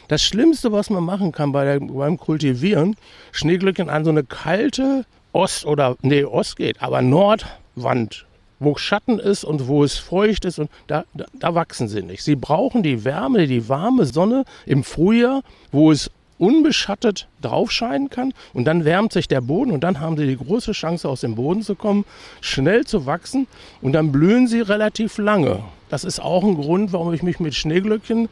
Das 0.09 0.21
Schlimmste, 0.21 0.73
was 0.73 0.89
man 0.89 1.03
machen 1.03 1.31
kann 1.31 1.53
bei 1.53 1.63
der, 1.63 1.79
beim 1.79 2.17
Kultivieren, 2.17 2.97
Schneeglöckchen 3.31 3.89
an 3.89 4.03
so 4.03 4.11
eine 4.11 4.25
kalte 4.25 5.05
Ost- 5.31 5.65
oder, 5.65 5.95
nee, 6.01 6.25
Ost 6.25 6.57
geht, 6.57 6.81
aber 6.81 7.01
Nordwand 7.01 8.25
wo 8.61 8.75
Schatten 8.77 9.17
ist 9.17 9.43
und 9.43 9.67
wo 9.67 9.83
es 9.83 9.97
feucht 9.97 10.45
ist 10.45 10.59
und 10.59 10.69
da, 10.85 11.03
da, 11.15 11.25
da, 11.33 11.55
wachsen 11.55 11.87
sie 11.87 12.03
nicht. 12.03 12.23
Sie 12.23 12.35
brauchen 12.35 12.83
die 12.83 13.03
Wärme, 13.03 13.47
die 13.47 13.67
warme 13.67 14.05
Sonne 14.05 14.45
im 14.67 14.83
Frühjahr, 14.83 15.41
wo 15.71 15.91
es 15.91 16.11
unbeschattet 16.41 17.27
draufscheinen 17.41 18.09
kann 18.09 18.33
und 18.53 18.65
dann 18.65 18.83
wärmt 18.83 19.13
sich 19.13 19.27
der 19.27 19.41
Boden 19.41 19.71
und 19.71 19.83
dann 19.83 19.99
haben 19.99 20.17
sie 20.17 20.25
die 20.25 20.37
große 20.37 20.71
Chance 20.71 21.07
aus 21.07 21.21
dem 21.21 21.35
Boden 21.35 21.61
zu 21.61 21.75
kommen, 21.75 22.03
schnell 22.41 22.83
zu 22.83 23.05
wachsen 23.05 23.47
und 23.81 23.93
dann 23.93 24.11
blühen 24.11 24.47
sie 24.47 24.61
relativ 24.61 25.19
lange. 25.19 25.63
Das 25.89 26.03
ist 26.03 26.19
auch 26.19 26.43
ein 26.43 26.55
Grund, 26.55 26.93
warum 26.93 27.13
ich 27.13 27.21
mich 27.21 27.39
mit 27.39 27.53
Schneeglöckchen 27.53 28.27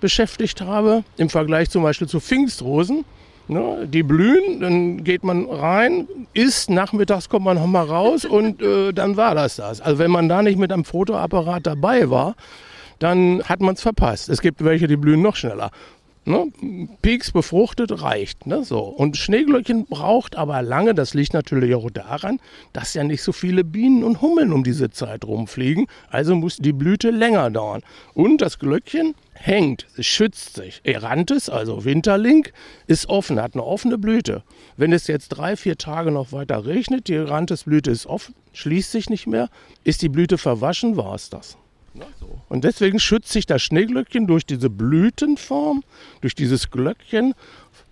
beschäftigt 0.00 0.62
habe, 0.62 1.04
im 1.18 1.28
Vergleich 1.28 1.68
zum 1.68 1.82
Beispiel 1.82 2.08
zu 2.08 2.18
Pfingstrosen. 2.18 3.04
Ne, 3.48 3.88
die 3.88 4.04
blühen, 4.04 4.60
dann 4.60 5.02
geht 5.02 5.24
man 5.24 5.44
rein, 5.44 6.06
isst, 6.34 6.70
nachmittags 6.70 7.28
kommt 7.28 7.44
man 7.44 7.56
nochmal 7.56 7.84
raus 7.84 8.24
und 8.38 8.62
äh, 8.62 8.92
dann 8.92 9.16
war 9.16 9.34
das 9.34 9.56
das. 9.56 9.80
Also 9.80 9.98
wenn 9.98 10.10
man 10.10 10.28
da 10.28 10.42
nicht 10.42 10.58
mit 10.58 10.72
einem 10.72 10.84
Fotoapparat 10.84 11.66
dabei 11.66 12.10
war, 12.10 12.36
dann 13.00 13.42
hat 13.42 13.60
man 13.60 13.74
es 13.74 13.82
verpasst. 13.82 14.28
Es 14.28 14.40
gibt 14.40 14.62
welche, 14.62 14.86
die 14.86 14.96
blühen 14.96 15.20
noch 15.22 15.34
schneller. 15.34 15.70
Ne? 16.26 16.52
Peaks 17.00 17.32
befruchtet 17.32 18.02
reicht. 18.02 18.46
Ne? 18.46 18.62
So. 18.62 18.80
Und 18.80 19.16
Schneeglöckchen 19.16 19.86
braucht 19.86 20.36
aber 20.36 20.60
lange. 20.62 20.94
Das 20.94 21.14
liegt 21.14 21.32
natürlich 21.32 21.74
auch 21.74 21.90
daran, 21.90 22.40
dass 22.72 22.92
ja 22.94 23.04
nicht 23.04 23.22
so 23.22 23.32
viele 23.32 23.64
Bienen 23.64 24.04
und 24.04 24.20
Hummeln 24.20 24.52
um 24.52 24.62
diese 24.62 24.90
Zeit 24.90 25.24
rumfliegen. 25.24 25.86
Also 26.10 26.34
muss 26.34 26.58
die 26.58 26.74
Blüte 26.74 27.10
länger 27.10 27.50
dauern. 27.50 27.82
Und 28.12 28.42
das 28.42 28.58
Glöckchen 28.58 29.14
hängt, 29.32 29.86
schützt 29.98 30.56
sich. 30.56 30.82
Erantes, 30.84 31.48
also 31.48 31.84
Winterling, 31.86 32.46
ist 32.86 33.08
offen, 33.08 33.40
hat 33.40 33.54
eine 33.54 33.64
offene 33.64 33.96
Blüte. 33.96 34.42
Wenn 34.76 34.92
es 34.92 35.06
jetzt 35.06 35.30
drei, 35.30 35.56
vier 35.56 35.78
Tage 35.78 36.10
noch 36.10 36.32
weiter 36.32 36.66
regnet, 36.66 37.08
die 37.08 37.14
Erantes-Blüte 37.14 37.90
ist 37.90 38.06
offen, 38.06 38.34
schließt 38.52 38.92
sich 38.92 39.08
nicht 39.08 39.26
mehr, 39.26 39.48
ist 39.84 40.02
die 40.02 40.10
Blüte 40.10 40.36
verwaschen, 40.36 40.98
war 40.98 41.14
es 41.14 41.30
das. 41.30 41.56
Und 42.48 42.64
deswegen 42.64 42.98
schützt 42.98 43.30
sich 43.32 43.46
das 43.46 43.62
Schneeglöckchen 43.62 44.26
durch 44.26 44.44
diese 44.44 44.70
Blütenform, 44.70 45.82
durch 46.20 46.34
dieses 46.34 46.70
Glöckchen 46.70 47.34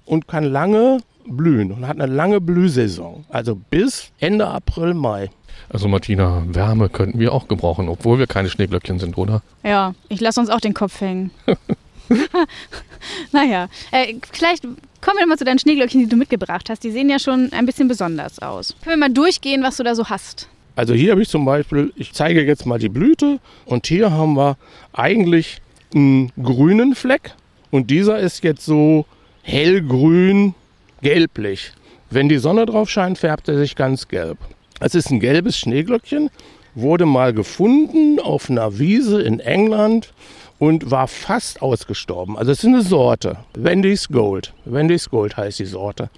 und 0.04 0.28
kann 0.28 0.44
lange 0.44 0.98
blühen 1.26 1.72
und 1.72 1.86
hat 1.86 2.00
eine 2.00 2.12
lange 2.12 2.40
Blühsaison. 2.40 3.24
Also 3.28 3.54
bis 3.54 4.10
Ende 4.18 4.46
April, 4.46 4.94
Mai. 4.94 5.30
Also 5.70 5.88
Martina, 5.88 6.44
Wärme 6.46 6.88
könnten 6.88 7.18
wir 7.18 7.32
auch 7.32 7.48
gebrauchen, 7.48 7.88
obwohl 7.88 8.18
wir 8.18 8.26
keine 8.26 8.48
Schneeglöckchen 8.48 8.98
sind, 8.98 9.18
oder? 9.18 9.42
Ja, 9.62 9.94
ich 10.08 10.20
lasse 10.20 10.40
uns 10.40 10.48
auch 10.48 10.60
den 10.60 10.74
Kopf 10.74 11.00
hängen. 11.00 11.30
naja, 13.32 13.68
äh, 13.90 14.14
vielleicht 14.32 14.62
kommen 14.62 15.18
wir 15.18 15.26
mal 15.26 15.36
zu 15.36 15.44
deinen 15.44 15.58
Schneeglöckchen, 15.58 16.00
die 16.00 16.08
du 16.08 16.16
mitgebracht 16.16 16.70
hast. 16.70 16.84
Die 16.84 16.90
sehen 16.90 17.10
ja 17.10 17.18
schon 17.18 17.52
ein 17.52 17.66
bisschen 17.66 17.88
besonders 17.88 18.38
aus. 18.38 18.74
Können 18.82 19.00
wir 19.00 19.08
mal 19.08 19.12
durchgehen, 19.12 19.62
was 19.62 19.76
du 19.76 19.84
da 19.84 19.94
so 19.94 20.08
hast? 20.08 20.48
Also 20.78 20.94
hier 20.94 21.10
habe 21.10 21.22
ich 21.22 21.28
zum 21.28 21.44
Beispiel, 21.44 21.92
ich 21.96 22.12
zeige 22.12 22.44
jetzt 22.44 22.64
mal 22.64 22.78
die 22.78 22.88
Blüte 22.88 23.40
und 23.64 23.88
hier 23.88 24.12
haben 24.12 24.36
wir 24.36 24.56
eigentlich 24.92 25.60
einen 25.92 26.30
grünen 26.40 26.94
Fleck 26.94 27.32
und 27.72 27.90
dieser 27.90 28.20
ist 28.20 28.44
jetzt 28.44 28.64
so 28.64 29.04
hellgrün, 29.42 30.54
gelblich. 31.02 31.72
Wenn 32.10 32.28
die 32.28 32.38
Sonne 32.38 32.64
drauf 32.64 32.88
scheint, 32.88 33.18
färbt 33.18 33.48
er 33.48 33.58
sich 33.58 33.74
ganz 33.74 34.06
gelb. 34.06 34.38
Es 34.78 34.94
ist 34.94 35.10
ein 35.10 35.18
gelbes 35.18 35.58
Schneeglöckchen, 35.58 36.30
wurde 36.76 37.06
mal 37.06 37.32
gefunden 37.32 38.20
auf 38.20 38.48
einer 38.48 38.78
Wiese 38.78 39.20
in 39.20 39.40
England 39.40 40.12
und 40.60 40.92
war 40.92 41.08
fast 41.08 41.60
ausgestorben. 41.60 42.38
Also 42.38 42.52
es 42.52 42.60
ist 42.60 42.66
eine 42.66 42.82
Sorte, 42.82 43.38
Wendy's 43.54 44.06
Gold. 44.06 44.54
Wendy's 44.64 45.10
Gold 45.10 45.36
heißt 45.36 45.58
die 45.58 45.64
Sorte. 45.64 46.08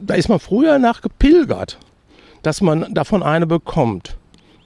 Da 0.00 0.14
ist 0.14 0.28
man 0.28 0.40
früher 0.40 0.80
nach 0.80 1.00
gepilgert 1.00 1.78
dass 2.44 2.60
man 2.60 2.92
davon 2.94 3.22
eine 3.22 3.46
bekommt. 3.46 4.16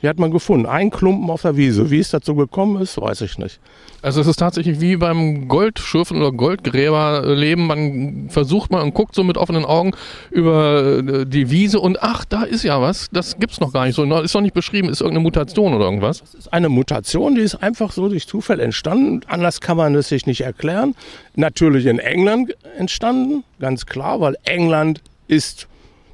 Die 0.03 0.09
hat 0.09 0.19
man 0.19 0.31
gefunden. 0.31 0.67
Ein 0.67 0.91
Klumpen 0.91 1.29
auf 1.29 1.43
der 1.43 1.57
Wiese. 1.57 1.91
Wie 1.91 1.99
es 1.99 2.11
dazu 2.11 2.37
gekommen 2.37 2.81
ist, 2.81 3.01
weiß 3.01 3.21
ich 3.23 3.37
nicht. 3.39 3.59
Also 4.01 4.21
es 4.21 4.29
ist 4.29 4.37
tatsächlich 4.37 4.81
wie 4.81 4.97
beim 4.97 5.49
Goldschürfen 5.49 6.19
oder 6.19 6.31
Goldgräberleben. 6.31 7.67
Man 7.67 8.29
versucht 8.31 8.71
mal 8.71 8.83
und 8.83 8.95
guckt 8.95 9.17
so 9.17 9.25
mit 9.25 9.37
offenen 9.37 9.65
Augen 9.65 9.91
über 10.31 10.99
äh, 10.99 11.27
die 11.27 11.51
Wiese 11.51 11.81
und 11.81 12.01
ach, 12.01 12.25
da 12.25 12.45
ist 12.45 12.63
ja 12.63 12.81
was. 12.81 13.09
Das 13.11 13.41
gibt 13.41 13.55
es 13.55 13.61
noch 13.61 13.73
gar 13.73 13.87
nicht 13.87 13.97
so. 13.97 14.05
Ist 14.05 14.35
noch 14.35 14.41
nicht 14.41 14.55
beschrieben. 14.55 14.89
Ist 14.89 15.01
irgendeine 15.01 15.25
Mutation 15.25 15.75
oder 15.75 15.87
irgendwas? 15.87 16.21
Das 16.21 16.35
ist 16.35 16.53
eine 16.53 16.69
Mutation, 16.69 17.35
die 17.35 17.41
ist 17.41 17.57
einfach 17.57 17.91
so 17.91 18.09
durch 18.09 18.29
Zufall 18.29 18.61
entstanden. 18.61 19.23
Anders 19.27 19.61
kann 19.61 19.77
man 19.77 19.97
es 19.97 20.09
sich 20.09 20.27
nicht 20.27 20.43
erklären. 20.43 20.95
Natürlich 21.35 21.87
in 21.87 21.99
England 21.99 22.57
entstanden, 22.79 23.43
ganz 23.59 23.85
klar, 23.85 24.21
weil 24.21 24.37
England 24.45 25.03
ist 25.27 25.67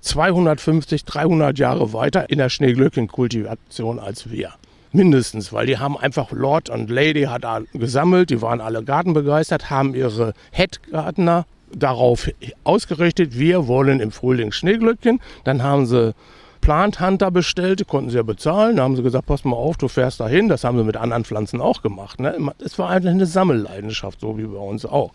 250, 0.05 1.05
300 1.05 1.59
Jahre 1.59 1.93
weiter 1.93 2.29
in 2.31 2.39
der 2.39 2.51
Schneeglöckchenkultivation 2.51 3.99
als 3.99 4.31
wir. 4.31 4.53
Mindestens, 4.93 5.53
weil 5.53 5.67
die 5.67 5.79
haben 5.79 5.97
einfach 5.99 6.31
Lord 6.31 6.71
und 6.71 6.89
Lady 6.89 7.23
hat 7.23 7.45
gesammelt, 7.73 8.31
die 8.31 8.41
waren 8.41 8.61
alle 8.61 8.85
gartenbegeistert, 8.85 9.71
haben 9.71 9.95
ihre 9.95 10.35
Headgartner 10.53 11.47
darauf 11.73 12.31
ausgerichtet, 12.63 13.37
wir 13.37 13.67
wollen 13.67 13.99
im 13.99 14.13
Frühling 14.13 14.53
Schneeglöckchen. 14.53 15.21
Dann 15.43 15.63
haben 15.63 15.87
sie 15.87 16.15
Plant 16.61 17.01
Hunter 17.01 17.31
bestellt, 17.31 17.81
die 17.81 17.85
konnten 17.85 18.11
sie 18.11 18.17
ja 18.17 18.23
bezahlen. 18.23 18.77
Da 18.77 18.85
haben 18.85 18.97
sie 18.97 19.03
gesagt, 19.03 19.27
pass 19.27 19.45
mal 19.45 19.57
auf, 19.57 19.77
du 19.77 19.89
fährst 19.89 20.21
dahin. 20.21 20.49
Das 20.49 20.65
haben 20.65 20.79
sie 20.79 20.85
mit 20.85 20.97
anderen 20.97 21.25
Pflanzen 21.25 21.61
auch 21.61 21.83
gemacht. 21.83 22.21
Ne? 22.21 22.53
Es 22.59 22.79
war 22.79 22.89
eigentlich 22.89 23.13
eine 23.13 23.27
Sammelleidenschaft, 23.27 24.21
so 24.21 24.39
wie 24.39 24.45
bei 24.45 24.59
uns 24.59 24.87
auch. 24.87 25.11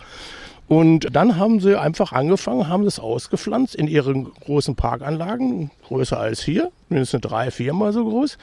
Und 0.70 1.08
dann 1.16 1.38
haben 1.38 1.60
sie 1.60 1.80
einfach 1.80 2.14
angefangen, 2.14 2.70
haben 2.70 2.86
das 2.86 3.00
ausgepflanzt 3.00 3.74
in 3.74 3.88
ihren 3.88 4.32
großen 4.46 4.76
Parkanlagen, 4.76 5.72
größer 5.88 6.20
als 6.20 6.44
hier, 6.44 6.72
mindestens 6.90 7.22
drei, 7.22 7.50
viermal 7.50 7.92
so 7.92 8.06
groß. 8.06 8.38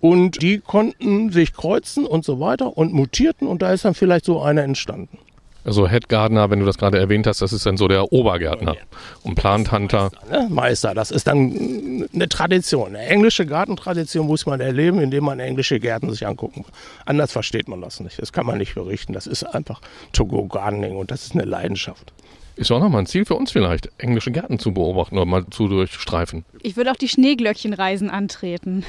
Und 0.00 0.42
die 0.42 0.58
konnten 0.58 1.30
sich 1.30 1.52
kreuzen 1.52 2.06
und 2.06 2.24
so 2.24 2.40
weiter 2.40 2.76
und 2.76 2.92
mutierten 2.92 3.46
und 3.46 3.62
da 3.62 3.72
ist 3.72 3.84
dann 3.84 3.94
vielleicht 3.94 4.24
so 4.24 4.42
einer 4.42 4.64
entstanden. 4.64 5.16
Also 5.64 5.88
Head 5.88 6.08
Gardener, 6.08 6.50
wenn 6.50 6.60
du 6.60 6.66
das 6.66 6.78
gerade 6.78 6.98
erwähnt 6.98 7.26
hast, 7.26 7.42
das 7.42 7.52
ist 7.52 7.66
dann 7.66 7.76
so 7.76 7.86
der 7.86 8.12
Obergärtner. 8.12 8.76
Und 9.22 9.34
Plant 9.34 9.72
Hunter. 9.72 10.10
Ne? 10.30 10.46
Meister, 10.50 10.94
das 10.94 11.10
ist 11.10 11.26
dann 11.26 12.08
eine 12.14 12.28
Tradition. 12.28 12.88
Eine 12.88 13.06
englische 13.06 13.44
Gartentradition 13.44 14.26
muss 14.26 14.46
man 14.46 14.60
erleben, 14.60 15.00
indem 15.00 15.24
man 15.24 15.38
englische 15.38 15.78
Gärten 15.78 16.10
sich 16.10 16.26
angucken. 16.26 16.64
Anders 17.04 17.32
versteht 17.32 17.68
man 17.68 17.80
das 17.80 18.00
nicht. 18.00 18.20
Das 18.20 18.32
kann 18.32 18.46
man 18.46 18.58
nicht 18.58 18.74
berichten. 18.74 19.12
Das 19.12 19.26
ist 19.26 19.42
einfach 19.44 19.80
To-Go 20.12 20.46
Gardening 20.46 20.96
und 20.96 21.10
das 21.10 21.24
ist 21.24 21.34
eine 21.34 21.44
Leidenschaft. 21.44 22.12
Ist 22.56 22.70
auch 22.70 22.80
nochmal 22.80 23.02
ein 23.02 23.06
Ziel 23.06 23.24
für 23.24 23.34
uns 23.34 23.52
vielleicht, 23.52 23.88
englische 23.98 24.30
Gärten 24.32 24.58
zu 24.58 24.72
beobachten 24.72 25.16
oder 25.16 25.24
mal 25.26 25.46
zu 25.50 25.68
durchstreifen. 25.68 26.44
Ich 26.62 26.76
würde 26.76 26.90
auch 26.90 26.96
die 26.96 27.08
Schneeglöckchenreisen 27.08 28.10
antreten. 28.10 28.84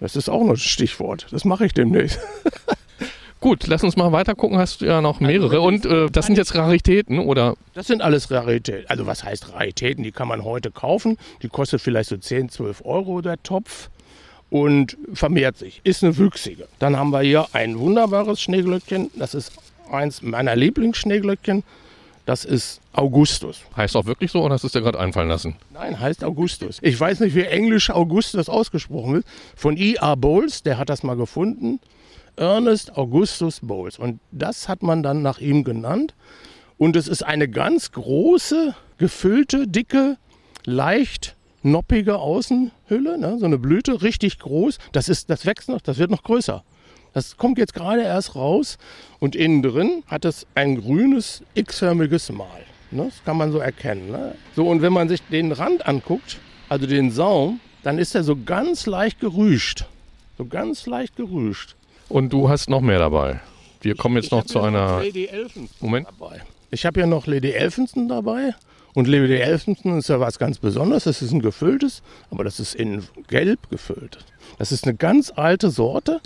das 0.00 0.16
ist 0.16 0.28
auch 0.28 0.42
noch 0.42 0.50
ein 0.50 0.56
Stichwort. 0.56 1.26
Das 1.30 1.44
mache 1.44 1.66
ich 1.66 1.72
demnächst. 1.72 2.18
Gut, 3.42 3.66
lass 3.66 3.82
uns 3.82 3.96
mal 3.96 4.12
weiter 4.12 4.36
gucken. 4.36 4.56
Hast 4.56 4.82
du 4.82 4.86
ja 4.86 5.00
noch 5.00 5.18
mehrere. 5.18 5.62
Und 5.62 5.84
äh, 5.84 6.08
das 6.08 6.26
sind 6.26 6.38
jetzt 6.38 6.54
Raritäten, 6.54 7.18
oder? 7.18 7.56
Das 7.74 7.88
sind 7.88 8.00
alles 8.00 8.30
Raritäten. 8.30 8.88
Also 8.88 9.04
was 9.08 9.24
heißt 9.24 9.52
Raritäten? 9.52 10.04
Die 10.04 10.12
kann 10.12 10.28
man 10.28 10.44
heute 10.44 10.70
kaufen. 10.70 11.18
Die 11.42 11.48
kostet 11.48 11.80
vielleicht 11.80 12.08
so 12.08 12.16
10, 12.16 12.50
12 12.50 12.82
Euro 12.84 13.20
der 13.20 13.42
Topf 13.42 13.90
und 14.48 14.96
vermehrt 15.12 15.58
sich. 15.58 15.80
Ist 15.82 16.04
eine 16.04 16.16
wüchsige. 16.16 16.68
Dann 16.78 16.96
haben 16.96 17.10
wir 17.10 17.22
hier 17.22 17.48
ein 17.52 17.76
wunderbares 17.80 18.40
Schneeglöckchen. 18.40 19.10
Das 19.16 19.34
ist 19.34 19.50
eins 19.90 20.22
meiner 20.22 20.54
Lieblingsschneeglöckchen. 20.54 21.64
Das 22.26 22.44
ist 22.44 22.80
Augustus. 22.92 23.62
Heißt 23.76 23.96
auch 23.96 24.06
wirklich 24.06 24.30
so 24.30 24.44
oder 24.44 24.54
hast 24.54 24.62
du 24.62 24.68
es 24.68 24.72
dir 24.72 24.82
gerade 24.82 25.00
einfallen 25.00 25.28
lassen? 25.28 25.56
Nein, 25.72 25.98
heißt 25.98 26.22
Augustus. 26.22 26.78
Ich 26.80 26.98
weiß 26.98 27.18
nicht, 27.18 27.34
wie 27.34 27.42
englisch 27.42 27.90
Augustus 27.90 28.48
ausgesprochen 28.48 29.14
wird. 29.14 29.26
Von 29.56 29.76
E.R. 29.76 30.16
Bowles, 30.16 30.62
der 30.62 30.78
hat 30.78 30.90
das 30.90 31.02
mal 31.02 31.16
gefunden. 31.16 31.80
Ernest 32.42 32.96
Augustus 32.96 33.60
Bowles. 33.60 34.00
Und 34.00 34.18
das 34.32 34.68
hat 34.68 34.82
man 34.82 35.04
dann 35.04 35.22
nach 35.22 35.38
ihm 35.38 35.62
genannt. 35.62 36.12
Und 36.76 36.96
es 36.96 37.06
ist 37.06 37.22
eine 37.22 37.48
ganz 37.48 37.92
große, 37.92 38.74
gefüllte, 38.98 39.68
dicke, 39.68 40.16
leicht 40.64 41.36
noppige 41.62 42.18
Außenhülle, 42.18 43.16
ne? 43.18 43.38
so 43.38 43.46
eine 43.46 43.58
Blüte, 43.58 44.02
richtig 44.02 44.40
groß. 44.40 44.78
Das, 44.90 45.08
ist, 45.08 45.30
das 45.30 45.46
wächst 45.46 45.68
noch, 45.68 45.80
das 45.80 45.98
wird 45.98 46.10
noch 46.10 46.24
größer. 46.24 46.64
Das 47.12 47.36
kommt 47.36 47.58
jetzt 47.58 47.74
gerade 47.74 48.02
erst 48.02 48.34
raus 48.34 48.76
und 49.20 49.36
innen 49.36 49.62
drin 49.62 50.02
hat 50.08 50.24
es 50.24 50.44
ein 50.56 50.80
grünes, 50.80 51.44
x-förmiges 51.54 52.32
Mal. 52.32 52.64
Ne? 52.90 53.04
Das 53.04 53.22
kann 53.24 53.36
man 53.36 53.52
so 53.52 53.58
erkennen. 53.58 54.10
Ne? 54.10 54.34
So, 54.56 54.66
und 54.68 54.82
wenn 54.82 54.92
man 54.92 55.08
sich 55.08 55.22
den 55.30 55.52
Rand 55.52 55.86
anguckt, 55.86 56.40
also 56.68 56.86
den 56.86 57.12
Saum, 57.12 57.60
dann 57.84 57.98
ist 57.98 58.16
er 58.16 58.24
so 58.24 58.34
ganz 58.34 58.86
leicht 58.86 59.20
gerüscht. 59.20 59.86
So 60.38 60.46
ganz 60.46 60.86
leicht 60.86 61.14
gerüscht. 61.14 61.76
Und 62.08 62.32
du 62.32 62.48
hast 62.48 62.68
noch 62.68 62.80
mehr 62.80 62.98
dabei. 62.98 63.40
Wir 63.80 63.96
kommen 63.96 64.16
jetzt 64.16 64.26
ich 64.26 64.30
noch 64.32 64.44
zu 64.44 64.60
einer. 64.60 65.02
Lady 65.02 65.28
Moment. 65.80 66.06
Dabei. 66.08 66.42
Ich 66.70 66.86
habe 66.86 67.00
ja 67.00 67.06
noch 67.06 67.26
Lady 67.26 67.50
Elphinstone 67.50 68.08
dabei. 68.08 68.54
Und 68.94 69.08
Lady 69.08 69.36
Elphinstone 69.36 69.98
ist 69.98 70.08
ja 70.08 70.20
was 70.20 70.38
ganz 70.38 70.58
Besonderes. 70.58 71.04
Das 71.04 71.22
ist 71.22 71.32
ein 71.32 71.40
gefülltes, 71.40 72.02
aber 72.30 72.44
das 72.44 72.60
ist 72.60 72.74
in 72.74 73.02
gelb 73.28 73.70
gefüllt. 73.70 74.18
Das 74.58 74.70
ist 74.70 74.84
eine 74.84 74.94
ganz 74.94 75.32
alte 75.34 75.70
Sorte. 75.70 76.20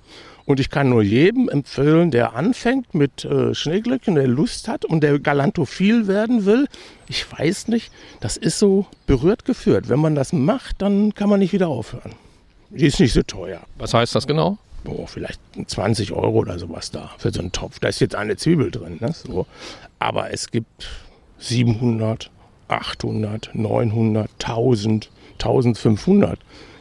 Und 0.45 0.61
ich 0.61 0.71
kann 0.71 0.88
nur 0.88 1.02
jedem 1.02 1.49
empfehlen, 1.49 2.12
der 2.12 2.35
anfängt 2.35 2.95
mit 2.95 3.25
äh, 3.25 3.52
Schneeglöckchen, 3.52 4.14
der 4.14 4.28
Lust 4.28 4.68
hat 4.68 4.85
und 4.85 5.00
der 5.00 5.18
galantophil 5.18 6.06
werden 6.06 6.47
will. 6.47 6.68
Ich 7.09 7.26
weiß 7.30 7.66
nicht, 7.68 7.90
das 8.21 8.37
ist 8.37 8.61
so 8.61 8.87
berührt 9.06 9.45
geführt. 9.45 9.89
Wenn 9.89 9.99
man 9.99 10.15
das 10.15 10.32
macht, 10.32 10.82
dann 10.82 11.15
kann 11.15 11.28
man 11.28 11.41
nicht 11.41 11.52
wieder 11.52 11.69
aufhören. 11.69 12.12
Die 12.71 12.86
ist 12.86 13.00
nicht 13.00 13.12
so 13.12 13.23
teuer. 13.23 13.60
Was 13.78 13.93
heißt 13.93 14.15
das 14.15 14.26
genau? 14.26 14.58
Boah, 14.86 15.06
vielleicht 15.08 15.40
20 15.66 16.12
Euro 16.12 16.38
oder 16.38 16.58
sowas 16.58 16.90
da 16.90 17.10
für 17.18 17.32
so 17.32 17.40
einen 17.40 17.52
Topf. 17.52 17.80
Da 17.80 17.88
ist 17.88 18.00
jetzt 18.00 18.14
eine 18.14 18.36
Zwiebel 18.36 18.70
drin. 18.70 18.99
Ne? 19.00 19.12
So. 19.12 19.46
Aber 19.99 20.32
es 20.32 20.50
gibt 20.50 20.88
700, 21.38 22.30
800, 22.68 23.50
900, 23.52 24.30
1000, 24.40 25.10
1500 25.32 26.38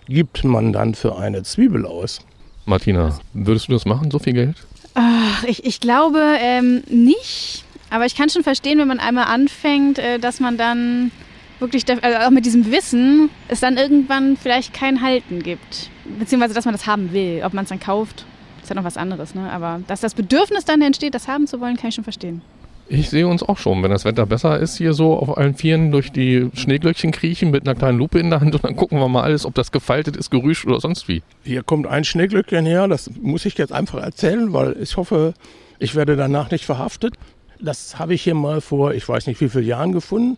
gibt 0.08 0.44
man 0.44 0.72
dann 0.72 0.94
für 0.94 1.18
eine 1.18 1.42
Zwiebel 1.44 1.86
aus. 1.86 2.20
Martina, 2.66 3.20
würdest 3.34 3.68
du 3.68 3.74
das 3.74 3.86
machen, 3.86 4.12
so 4.12 4.20
viel 4.20 4.34
Geld? 4.34 4.56
Ach, 4.94 5.44
ich, 5.44 5.66
ich 5.66 5.80
glaube 5.80 6.20
ähm, 6.40 6.84
nicht. 6.88 7.64
Aber 7.90 8.06
ich 8.06 8.16
kann 8.16 8.30
schon 8.30 8.44
verstehen, 8.44 8.78
wenn 8.78 8.88
man 8.88 9.00
einmal 9.00 9.26
anfängt, 9.26 9.98
äh, 10.00 10.20
dass 10.20 10.40
man 10.40 10.58
dann 10.58 11.12
wirklich, 11.60 11.86
also 12.02 12.18
auch 12.20 12.30
mit 12.30 12.46
diesem 12.46 12.72
Wissen, 12.72 13.30
es 13.48 13.60
dann 13.60 13.78
irgendwann 13.78 14.38
vielleicht 14.38 14.74
kein 14.74 15.02
Halten 15.02 15.42
gibt. 15.42 15.90
Beziehungsweise, 16.20 16.54
dass 16.54 16.66
man 16.66 16.74
das 16.74 16.88
haben 16.88 17.14
will. 17.14 17.42
Ob 17.44 17.54
man 17.54 17.64
es 17.64 17.70
dann 17.70 17.80
kauft, 17.80 18.26
ist 18.62 18.70
ja 18.70 18.76
noch 18.76 18.84
was 18.84 18.98
anderes. 18.98 19.36
Ne? 19.36 19.50
Aber 19.52 19.82
dass 19.88 20.02
das 20.02 20.14
Bedürfnis 20.14 20.66
dann 20.66 20.82
entsteht, 20.82 21.14
das 21.14 21.28
haben 21.28 21.48
zu 21.48 21.60
wollen, 21.62 21.78
kann 21.78 21.90
ich 21.90 21.96
schon 21.96 22.04
verstehen. 22.04 22.42
Ich 22.88 23.10
sehe 23.10 23.28
uns 23.28 23.42
auch 23.42 23.58
schon, 23.58 23.82
wenn 23.82 23.90
das 23.90 24.06
Wetter 24.06 24.28
besser 24.28 24.60
ist, 24.60 24.78
hier 24.78 24.94
so 24.94 25.18
auf 25.18 25.40
allen 25.40 25.56
Vieren 25.56 25.92
durch 25.92 26.12
die 26.12 26.52
Schneeglöckchen 26.54 27.12
kriechen 27.12 27.50
mit 27.50 27.68
einer 27.68 27.76
kleinen 27.76 27.98
Lupe 27.98 28.20
in 28.20 28.30
der 28.30 28.42
Hand 28.42 28.54
und 28.54 28.64
dann 28.64 28.76
gucken 28.76 29.00
wir 29.00 29.08
mal 29.08 29.24
alles, 29.24 29.48
ob 29.48 29.56
das 29.56 29.72
gefaltet 29.72 30.16
ist, 30.16 30.30
gerüscht 30.30 30.68
oder 30.68 30.80
sonst 30.80 31.08
wie. 31.08 31.24
Hier 31.44 31.64
kommt 31.64 31.88
ein 31.88 32.04
Schneeglöckchen 32.04 32.64
her, 32.64 32.88
das 32.88 33.10
muss 33.20 33.44
ich 33.48 33.58
jetzt 33.58 33.74
einfach 33.74 34.04
erzählen, 34.04 34.54
weil 34.54 34.78
ich 34.80 34.98
hoffe, 34.98 35.34
ich 35.80 35.96
werde 35.96 36.16
danach 36.16 36.52
nicht 36.52 36.64
verhaftet. 36.64 37.16
Das 37.60 37.98
habe 37.98 38.14
ich 38.14 38.22
hier 38.22 38.36
mal 38.36 38.62
vor, 38.62 38.94
ich 38.94 39.10
weiß 39.10 39.26
nicht 39.26 39.42
wie 39.42 39.50
viele 39.50 39.64
Jahren 39.64 39.92
gefunden 39.92 40.38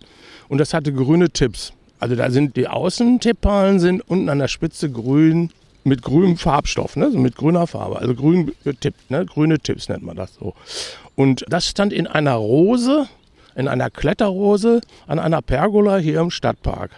und 0.50 0.60
das 0.60 0.74
hatte 0.74 0.94
grüne 0.94 1.30
Tipps. 1.30 1.74
Also 2.00 2.16
da 2.16 2.30
sind 2.30 2.56
die 2.56 2.68
Außentippalen 2.68 3.80
sind 3.80 4.02
unten 4.02 4.30
an 4.30 4.40
der 4.40 4.48
Spitze 4.48 4.90
grün 4.92 5.52
mit 5.84 6.02
grünem 6.02 6.38
Farbstoff, 6.38 6.96
ne? 6.96 7.06
also 7.06 7.18
mit 7.18 7.36
grüner 7.36 7.66
Farbe, 7.66 8.00
also 8.00 8.14
grün 8.14 8.54
getippt, 8.64 9.10
ne? 9.10 9.26
grüne 9.26 9.58
Tipps 9.58 9.90
nennt 9.90 10.04
man 10.04 10.16
das 10.16 10.36
so. 10.36 10.54
Und 11.16 11.46
das 11.48 11.68
stand 11.68 11.94
in 11.94 12.06
einer 12.06 12.34
Rose, 12.34 13.08
in 13.56 13.68
einer 13.68 13.90
Kletterrose 13.90 14.82
an 15.08 15.18
einer 15.18 15.42
Pergola 15.42 15.98
hier 15.98 16.20
im 16.20 16.30
Stadtpark. 16.30 16.92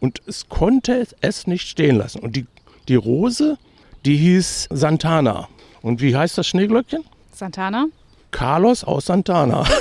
Und 0.00 0.20
es 0.26 0.48
konnte 0.48 1.06
es 1.20 1.46
nicht 1.46 1.68
stehen 1.68 1.96
lassen. 1.96 2.18
Und 2.18 2.36
die, 2.36 2.46
die 2.88 2.96
Rose, 2.96 3.56
die 4.04 4.16
hieß 4.16 4.68
Santana. 4.70 5.48
Und 5.80 6.02
wie 6.02 6.16
heißt 6.16 6.36
das 6.36 6.48
Schneeglöckchen? 6.48 7.04
Santana. 7.32 7.86
Carlos 8.32 8.82
aus 8.82 9.06
Santana. 9.06 9.64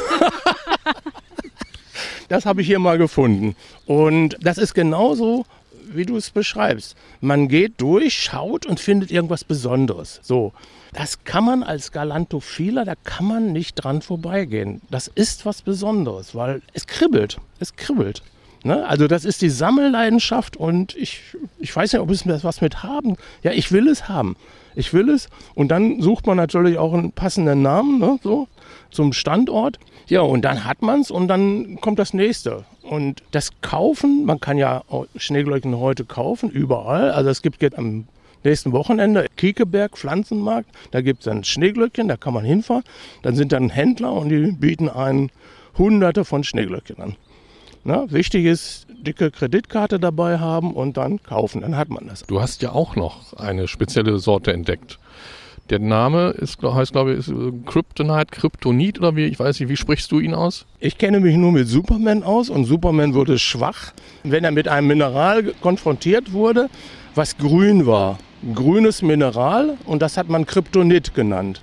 das 2.29 2.45
habe 2.45 2.61
ich 2.61 2.67
hier 2.67 2.79
mal 2.79 2.97
gefunden. 2.97 3.55
Und 3.85 4.37
das 4.41 4.57
ist 4.57 4.73
genauso, 4.73 5.45
wie 5.93 6.05
du 6.05 6.17
es 6.17 6.29
beschreibst. 6.29 6.95
Man 7.19 7.47
geht 7.47 7.79
durch, 7.81 8.13
schaut 8.13 8.65
und 8.65 8.79
findet 8.79 9.11
irgendwas 9.11 9.43
Besonderes. 9.43 10.19
So. 10.23 10.53
Das 10.93 11.23
kann 11.23 11.45
man 11.45 11.63
als 11.63 11.91
Galantophiler, 11.91 12.83
da 12.83 12.95
kann 13.03 13.25
man 13.25 13.53
nicht 13.53 13.75
dran 13.75 14.01
vorbeigehen. 14.01 14.81
Das 14.89 15.07
ist 15.07 15.45
was 15.45 15.61
Besonderes, 15.61 16.35
weil 16.35 16.61
es 16.73 16.85
kribbelt. 16.85 17.37
Es 17.59 17.75
kribbelt. 17.77 18.23
Ne? 18.63 18.85
Also 18.85 19.07
das 19.07 19.23
ist 19.23 19.41
die 19.41 19.49
Sammelleidenschaft 19.49 20.57
und 20.57 20.95
ich, 20.95 21.21
ich 21.59 21.73
weiß 21.75 21.93
nicht, 21.93 22.01
ob 22.01 22.09
es 22.09 22.25
was 22.43 22.61
mit 22.61 22.83
haben. 22.83 23.15
Ja, 23.41 23.51
ich 23.51 23.71
will 23.71 23.87
es 23.87 24.09
haben 24.09 24.35
ich 24.75 24.93
will 24.93 25.09
es. 25.09 25.29
Und 25.55 25.69
dann 25.69 26.01
sucht 26.01 26.27
man 26.27 26.37
natürlich 26.37 26.77
auch 26.77 26.93
einen 26.93 27.11
passenden 27.11 27.61
Namen 27.61 27.99
ne, 27.99 28.19
so, 28.23 28.47
zum 28.89 29.13
Standort. 29.13 29.79
Ja, 30.07 30.21
und 30.21 30.43
dann 30.43 30.65
hat 30.65 30.81
man 30.81 31.01
es 31.01 31.11
und 31.11 31.27
dann 31.27 31.77
kommt 31.81 31.99
das 31.99 32.13
nächste. 32.13 32.65
Und 32.81 33.23
das 33.31 33.51
Kaufen, 33.61 34.25
man 34.25 34.39
kann 34.39 34.57
ja 34.57 34.83
Schneeglöckchen 35.15 35.77
heute 35.79 36.05
kaufen, 36.05 36.49
überall. 36.49 37.11
Also 37.11 37.29
es 37.29 37.41
gibt 37.41 37.61
jetzt 37.61 37.77
am 37.77 38.05
nächsten 38.43 38.71
Wochenende 38.71 39.27
Kiekeberg 39.37 39.97
Pflanzenmarkt. 39.97 40.69
Da 40.91 41.01
gibt 41.01 41.21
es 41.21 41.27
ein 41.27 41.43
Schneeglöckchen, 41.43 42.07
da 42.07 42.17
kann 42.17 42.33
man 42.33 42.43
hinfahren. 42.43 42.83
Dann 43.21 43.35
sind 43.35 43.51
dann 43.51 43.69
Händler 43.69 44.13
und 44.13 44.29
die 44.29 44.51
bieten 44.51 44.89
einen 44.89 45.29
hunderte 45.77 46.25
von 46.25 46.43
Schneeglöckchen 46.43 46.99
an. 46.99 47.15
Na, 47.83 48.11
wichtig 48.11 48.45
ist, 48.45 48.85
dicke 48.89 49.31
Kreditkarte 49.31 49.99
dabei 49.99 50.37
haben 50.37 50.73
und 50.73 50.97
dann 50.97 51.23
kaufen, 51.23 51.61
dann 51.61 51.75
hat 51.75 51.89
man 51.89 52.07
das. 52.07 52.21
Du 52.23 52.39
hast 52.39 52.61
ja 52.61 52.73
auch 52.73 52.95
noch 52.95 53.33
eine 53.33 53.67
spezielle 53.67 54.19
Sorte 54.19 54.53
entdeckt. 54.53 54.99
Der 55.71 55.79
Name 55.79 56.29
ist, 56.31 56.61
heißt, 56.61 56.91
glaube 56.91 57.13
ich, 57.13 57.19
ist 57.19 57.29
äh, 57.29 57.51
Kryptonite, 57.65 58.27
Kryptonit 58.31 58.99
oder 58.99 59.15
wie, 59.15 59.25
ich 59.25 59.39
weiß 59.39 59.59
nicht, 59.59 59.69
wie 59.69 59.77
sprichst 59.77 60.11
du 60.11 60.19
ihn 60.19 60.33
aus? 60.35 60.65
Ich 60.79 60.97
kenne 60.97 61.19
mich 61.19 61.35
nur 61.37 61.51
mit 61.51 61.67
Superman 61.67 62.23
aus 62.23 62.49
und 62.49 62.65
Superman 62.65 63.13
wurde 63.13 63.39
schwach, 63.39 63.93
wenn 64.23 64.43
er 64.43 64.51
mit 64.51 64.67
einem 64.67 64.87
Mineral 64.87 65.53
konfrontiert 65.61 66.33
wurde, 66.33 66.69
was 67.15 67.37
grün 67.37 67.85
war. 67.87 68.19
Grünes 68.53 69.01
Mineral 69.01 69.77
und 69.85 70.01
das 70.01 70.17
hat 70.17 70.29
man 70.29 70.45
Kryptonit 70.45 71.15
genannt. 71.15 71.61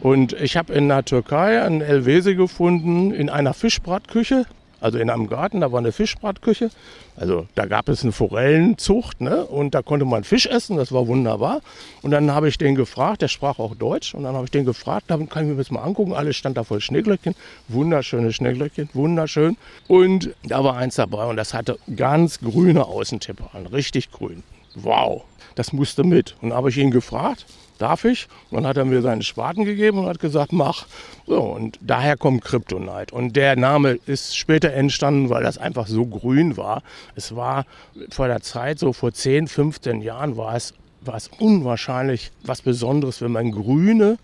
Und 0.00 0.32
ich 0.32 0.56
habe 0.56 0.72
in 0.72 0.88
der 0.88 1.04
Türkei 1.04 1.62
einen 1.62 1.80
Elvese 1.80 2.34
gefunden 2.34 3.12
in 3.12 3.28
einer 3.30 3.54
Fischbratküche 3.54 4.46
Also 4.84 4.98
in 4.98 5.08
einem 5.08 5.28
Garten, 5.28 5.62
da 5.62 5.72
war 5.72 5.78
eine 5.78 5.92
Fischbratküche. 5.92 6.68
Also 7.16 7.46
da 7.54 7.64
gab 7.64 7.88
es 7.88 8.02
eine 8.02 8.12
Forellenzucht 8.12 9.22
ne? 9.22 9.46
und 9.46 9.74
da 9.74 9.80
konnte 9.80 10.04
man 10.04 10.24
Fisch 10.24 10.44
essen, 10.44 10.76
das 10.76 10.92
war 10.92 11.06
wunderbar. 11.06 11.62
Und 12.02 12.10
dann 12.10 12.30
habe 12.32 12.48
ich 12.50 12.58
den 12.58 12.74
gefragt, 12.74 13.22
der 13.22 13.28
sprach 13.28 13.58
auch 13.58 13.74
Deutsch. 13.74 14.14
Und 14.14 14.24
dann 14.24 14.34
habe 14.34 14.44
ich 14.44 14.50
den 14.50 14.66
gefragt, 14.66 15.06
da 15.08 15.16
kann 15.16 15.44
ich 15.44 15.50
mir 15.52 15.56
das 15.56 15.70
mal 15.70 15.80
angucken. 15.80 16.12
Alles 16.12 16.36
stand 16.36 16.58
da 16.58 16.64
voll 16.64 16.82
Schneeglöckchen, 16.82 17.34
wunderschöne 17.68 18.30
Schneeglöckchen, 18.30 18.90
wunderschön. 18.92 19.56
Und 19.88 20.34
da 20.42 20.62
war 20.62 20.76
eins 20.76 20.96
dabei 20.96 21.24
und 21.24 21.38
das 21.38 21.54
hatte 21.54 21.78
ganz 21.96 22.40
grüne 22.40 22.84
Außentippe 22.84 23.44
richtig 23.72 24.12
grün. 24.12 24.42
Wow, 24.74 25.22
das 25.54 25.72
musste 25.72 26.04
mit. 26.04 26.36
Und 26.40 26.52
habe 26.52 26.70
ich 26.70 26.78
ihn 26.78 26.90
gefragt, 26.90 27.46
darf 27.78 28.04
ich? 28.04 28.28
Und 28.50 28.58
dann 28.58 28.66
hat 28.66 28.76
er 28.76 28.84
mir 28.84 29.02
seinen 29.02 29.22
Spaten 29.22 29.64
gegeben 29.64 29.98
und 29.98 30.06
hat 30.06 30.18
gesagt, 30.18 30.52
mach. 30.52 30.86
So, 31.26 31.40
und 31.40 31.78
daher 31.80 32.16
kommt 32.16 32.44
Kryptonite. 32.44 33.14
Und 33.14 33.36
der 33.36 33.56
Name 33.56 33.98
ist 34.06 34.36
später 34.36 34.72
entstanden, 34.72 35.30
weil 35.30 35.42
das 35.42 35.58
einfach 35.58 35.86
so 35.86 36.06
grün 36.06 36.56
war. 36.56 36.82
Es 37.14 37.34
war 37.34 37.66
vor 38.10 38.28
der 38.28 38.40
Zeit, 38.42 38.78
so 38.78 38.92
vor 38.92 39.12
10, 39.12 39.48
15 39.48 40.00
Jahren, 40.00 40.36
war 40.36 40.54
es, 40.54 40.74
war 41.00 41.16
es 41.16 41.30
unwahrscheinlich 41.38 42.30
was 42.42 42.62
Besonderes, 42.62 43.20
wenn 43.20 43.32
man 43.32 43.52
grüne 43.52 44.18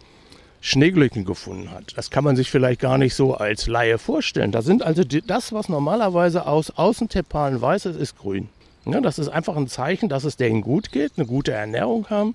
Schneeglöckchen 0.60 1.24
gefunden 1.24 1.70
hat. 1.70 1.96
Das 1.96 2.10
kann 2.10 2.22
man 2.22 2.36
sich 2.36 2.50
vielleicht 2.50 2.80
gar 2.80 2.98
nicht 2.98 3.14
so 3.14 3.34
als 3.34 3.66
Laie 3.66 3.96
vorstellen. 3.96 4.52
Da 4.52 4.60
sind 4.60 4.82
also 4.82 5.04
die, 5.04 5.22
das, 5.22 5.52
was 5.52 5.68
normalerweise 5.68 6.46
aus 6.46 6.70
Außentepalen 6.70 7.60
weiß 7.60 7.86
ist, 7.86 7.96
ist 7.96 8.18
grün. 8.18 8.48
Ja, 8.86 9.00
das 9.00 9.18
ist 9.18 9.28
einfach 9.28 9.56
ein 9.56 9.68
Zeichen, 9.68 10.08
dass 10.08 10.24
es 10.24 10.36
denen 10.36 10.62
gut 10.62 10.92
geht, 10.92 11.12
eine 11.16 11.26
gute 11.26 11.52
Ernährung 11.52 12.08
haben 12.08 12.34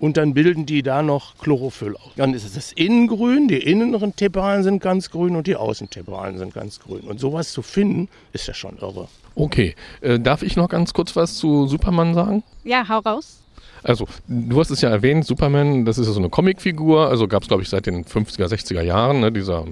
und 0.00 0.16
dann 0.16 0.34
bilden 0.34 0.66
die 0.66 0.82
da 0.82 1.02
noch 1.02 1.36
Chlorophyll 1.38 1.96
aus. 1.96 2.12
Dann 2.16 2.34
ist 2.34 2.44
es 2.44 2.54
das 2.54 2.72
Innengrün, 2.72 3.48
die 3.48 3.58
inneren 3.58 4.14
Tepalen 4.14 4.62
sind 4.62 4.82
ganz 4.82 5.10
grün 5.10 5.36
und 5.36 5.46
die 5.46 5.56
Außentepalen 5.56 6.38
sind 6.38 6.54
ganz 6.54 6.80
grün. 6.80 7.00
Und 7.00 7.18
sowas 7.20 7.52
zu 7.52 7.62
finden, 7.62 8.08
ist 8.32 8.46
ja 8.46 8.54
schon 8.54 8.78
irre. 8.78 9.08
Okay, 9.34 9.74
äh, 10.00 10.18
darf 10.18 10.42
ich 10.42 10.56
noch 10.56 10.68
ganz 10.68 10.92
kurz 10.92 11.16
was 11.16 11.34
zu 11.34 11.66
Superman 11.66 12.14
sagen? 12.14 12.42
Ja, 12.64 12.88
hau 12.88 12.98
raus. 12.98 13.40
Also, 13.84 14.08
du 14.26 14.58
hast 14.58 14.70
es 14.70 14.80
ja 14.80 14.88
erwähnt, 14.88 15.24
Superman, 15.24 15.84
das 15.84 15.98
ist 15.98 16.08
ja 16.08 16.12
so 16.12 16.18
eine 16.18 16.28
Comicfigur, 16.28 17.08
also 17.08 17.28
gab 17.28 17.42
es, 17.42 17.48
glaube 17.48 17.62
ich, 17.62 17.68
seit 17.68 17.86
den 17.86 18.04
50er, 18.04 18.46
60er 18.46 18.82
Jahren, 18.82 19.20
ne, 19.20 19.30
dieser 19.30 19.64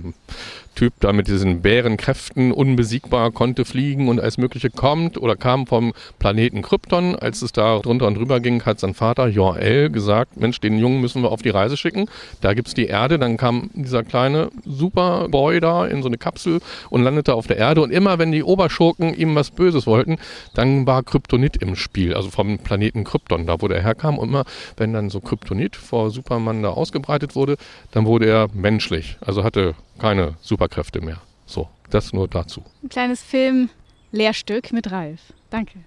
Typ 0.77 0.93
da 1.01 1.15
mit 1.15 1.27
diesen 1.27 1.63
Bärenkräften 1.63 2.53
unbesiegbar 2.53 3.31
konnte 3.31 3.65
fliegen 3.65 4.09
und 4.09 4.21
alles 4.21 4.37
Mögliche 4.37 4.69
kommt 4.69 5.17
oder 5.17 5.35
kam 5.35 5.67
vom 5.67 5.95
Planeten 6.19 6.61
Krypton. 6.61 7.17
Als 7.17 7.41
es 7.41 7.53
da 7.53 7.79
drunter 7.79 8.07
und 8.07 8.17
drüber 8.17 8.41
ging, 8.41 8.63
hat 8.67 8.79
sein 8.79 8.93
Vater 8.93 9.27
Jor-El 9.27 9.89
gesagt, 9.89 10.37
Mensch, 10.37 10.61
den 10.61 10.79
Jungen 10.79 11.01
müssen 11.01 11.23
wir 11.23 11.33
auf 11.33 11.41
die 11.41 11.49
Reise 11.49 11.79
schicken. 11.79 12.11
Da 12.43 12.53
gibt 12.53 12.69
es 12.69 12.75
die 12.75 12.85
Erde. 12.85 13.19
Dann 13.19 13.39
kam 13.39 13.71
dieser 13.73 14.05
kleine 14.05 14.51
Superboy 14.67 15.61
da 15.61 15.87
in 15.87 16.03
so 16.03 16.09
eine 16.09 16.19
Kapsel 16.19 16.61
und 16.91 17.03
landete 17.03 17.33
auf 17.33 17.47
der 17.47 17.57
Erde. 17.57 17.81
Und 17.81 17.91
immer, 17.91 18.19
wenn 18.19 18.31
die 18.31 18.43
Oberschurken 18.43 19.15
ihm 19.15 19.35
was 19.35 19.53
Böses 19.53 19.87
wollten, 19.87 20.19
dann 20.53 20.87
war 20.87 21.03
Kryptonit 21.03 21.57
im 21.57 21.75
Spiel, 21.75 22.13
also 22.13 22.29
vom 22.29 22.59
Planeten 22.59 23.05
Krypton, 23.05 23.47
da 23.47 23.63
wo 23.63 23.69
der 23.69 23.83
herkam. 23.83 24.19
Und 24.19 24.29
immer, 24.29 24.45
wenn 24.77 24.93
dann 24.93 25.09
so 25.09 25.21
Kryptonit 25.21 25.75
vor 25.75 26.11
Superman 26.11 26.63
da 26.63 26.69
ausgebreitet 26.69 27.35
wurde, 27.35 27.57
dann 27.93 28.05
wurde 28.05 28.27
er 28.27 28.49
menschlich. 28.53 29.17
Also 29.25 29.43
hatte 29.43 29.75
keine 29.99 30.35
Superkräfte 30.41 31.01
mehr. 31.01 31.21
So, 31.47 31.69
das 31.91 32.13
nur 32.13 32.29
dazu. 32.29 32.63
Ein 32.83 32.89
kleines 32.89 33.23
Film-Lehrstück 33.23 34.73
mit 34.73 34.91
Ralf. 34.91 35.21
Danke. 35.51 35.81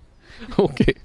Okay. 0.57 0.95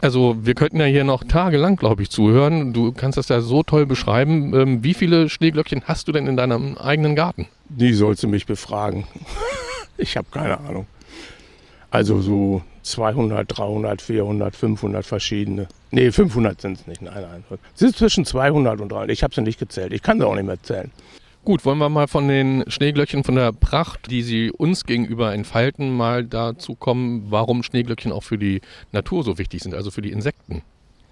Also 0.00 0.36
wir 0.40 0.54
könnten 0.54 0.80
ja 0.80 0.86
hier 0.86 1.04
noch 1.04 1.24
tagelang, 1.24 1.76
glaube 1.76 2.02
ich, 2.02 2.10
zuhören. 2.10 2.72
Du 2.72 2.92
kannst 2.92 3.18
das 3.18 3.28
ja 3.28 3.40
so 3.40 3.62
toll 3.62 3.86
beschreiben. 3.86 4.54
Ähm, 4.54 4.84
wie 4.84 4.94
viele 4.94 5.28
Schneeglöckchen 5.28 5.82
hast 5.84 6.08
du 6.08 6.12
denn 6.12 6.26
in 6.26 6.36
deinem 6.36 6.76
eigenen 6.78 7.14
Garten? 7.14 7.46
Die 7.68 7.92
sollst 7.92 8.22
du 8.22 8.28
mich 8.28 8.46
befragen. 8.46 9.06
ich 9.96 10.16
habe 10.16 10.28
keine 10.30 10.58
Ahnung. 10.60 10.86
Also 11.90 12.20
so 12.20 12.62
200, 12.82 13.58
300, 13.58 14.00
400, 14.00 14.56
500 14.56 15.04
verschiedene. 15.04 15.68
Nee, 15.90 16.10
500 16.12 16.60
sind 16.60 16.80
es 16.80 16.86
nicht. 16.86 17.02
Nein, 17.02 17.22
nein. 17.22 17.44
Es 17.74 17.80
sind 17.80 17.96
zwischen 17.96 18.24
200 18.24 18.80
und 18.80 18.90
300. 18.90 19.10
Ich 19.10 19.22
habe 19.22 19.34
sie 19.34 19.42
nicht 19.42 19.58
gezählt. 19.58 19.92
Ich 19.92 20.02
kann 20.02 20.18
sie 20.18 20.26
auch 20.26 20.34
nicht 20.34 20.46
mehr 20.46 20.62
zählen. 20.62 20.90
Gut, 21.42 21.64
wollen 21.64 21.78
wir 21.78 21.88
mal 21.88 22.06
von 22.06 22.28
den 22.28 22.64
Schneeglöckchen, 22.66 23.24
von 23.24 23.34
der 23.34 23.50
Pracht, 23.52 24.10
die 24.10 24.22
sie 24.22 24.50
uns 24.50 24.84
gegenüber 24.84 25.32
entfalten, 25.32 25.90
mal 25.96 26.22
dazu 26.22 26.74
kommen, 26.74 27.26
warum 27.30 27.62
Schneeglöckchen 27.62 28.12
auch 28.12 28.22
für 28.22 28.36
die 28.36 28.60
Natur 28.92 29.24
so 29.24 29.38
wichtig 29.38 29.62
sind, 29.62 29.74
also 29.74 29.90
für 29.90 30.02
die 30.02 30.10
Insekten. 30.10 30.60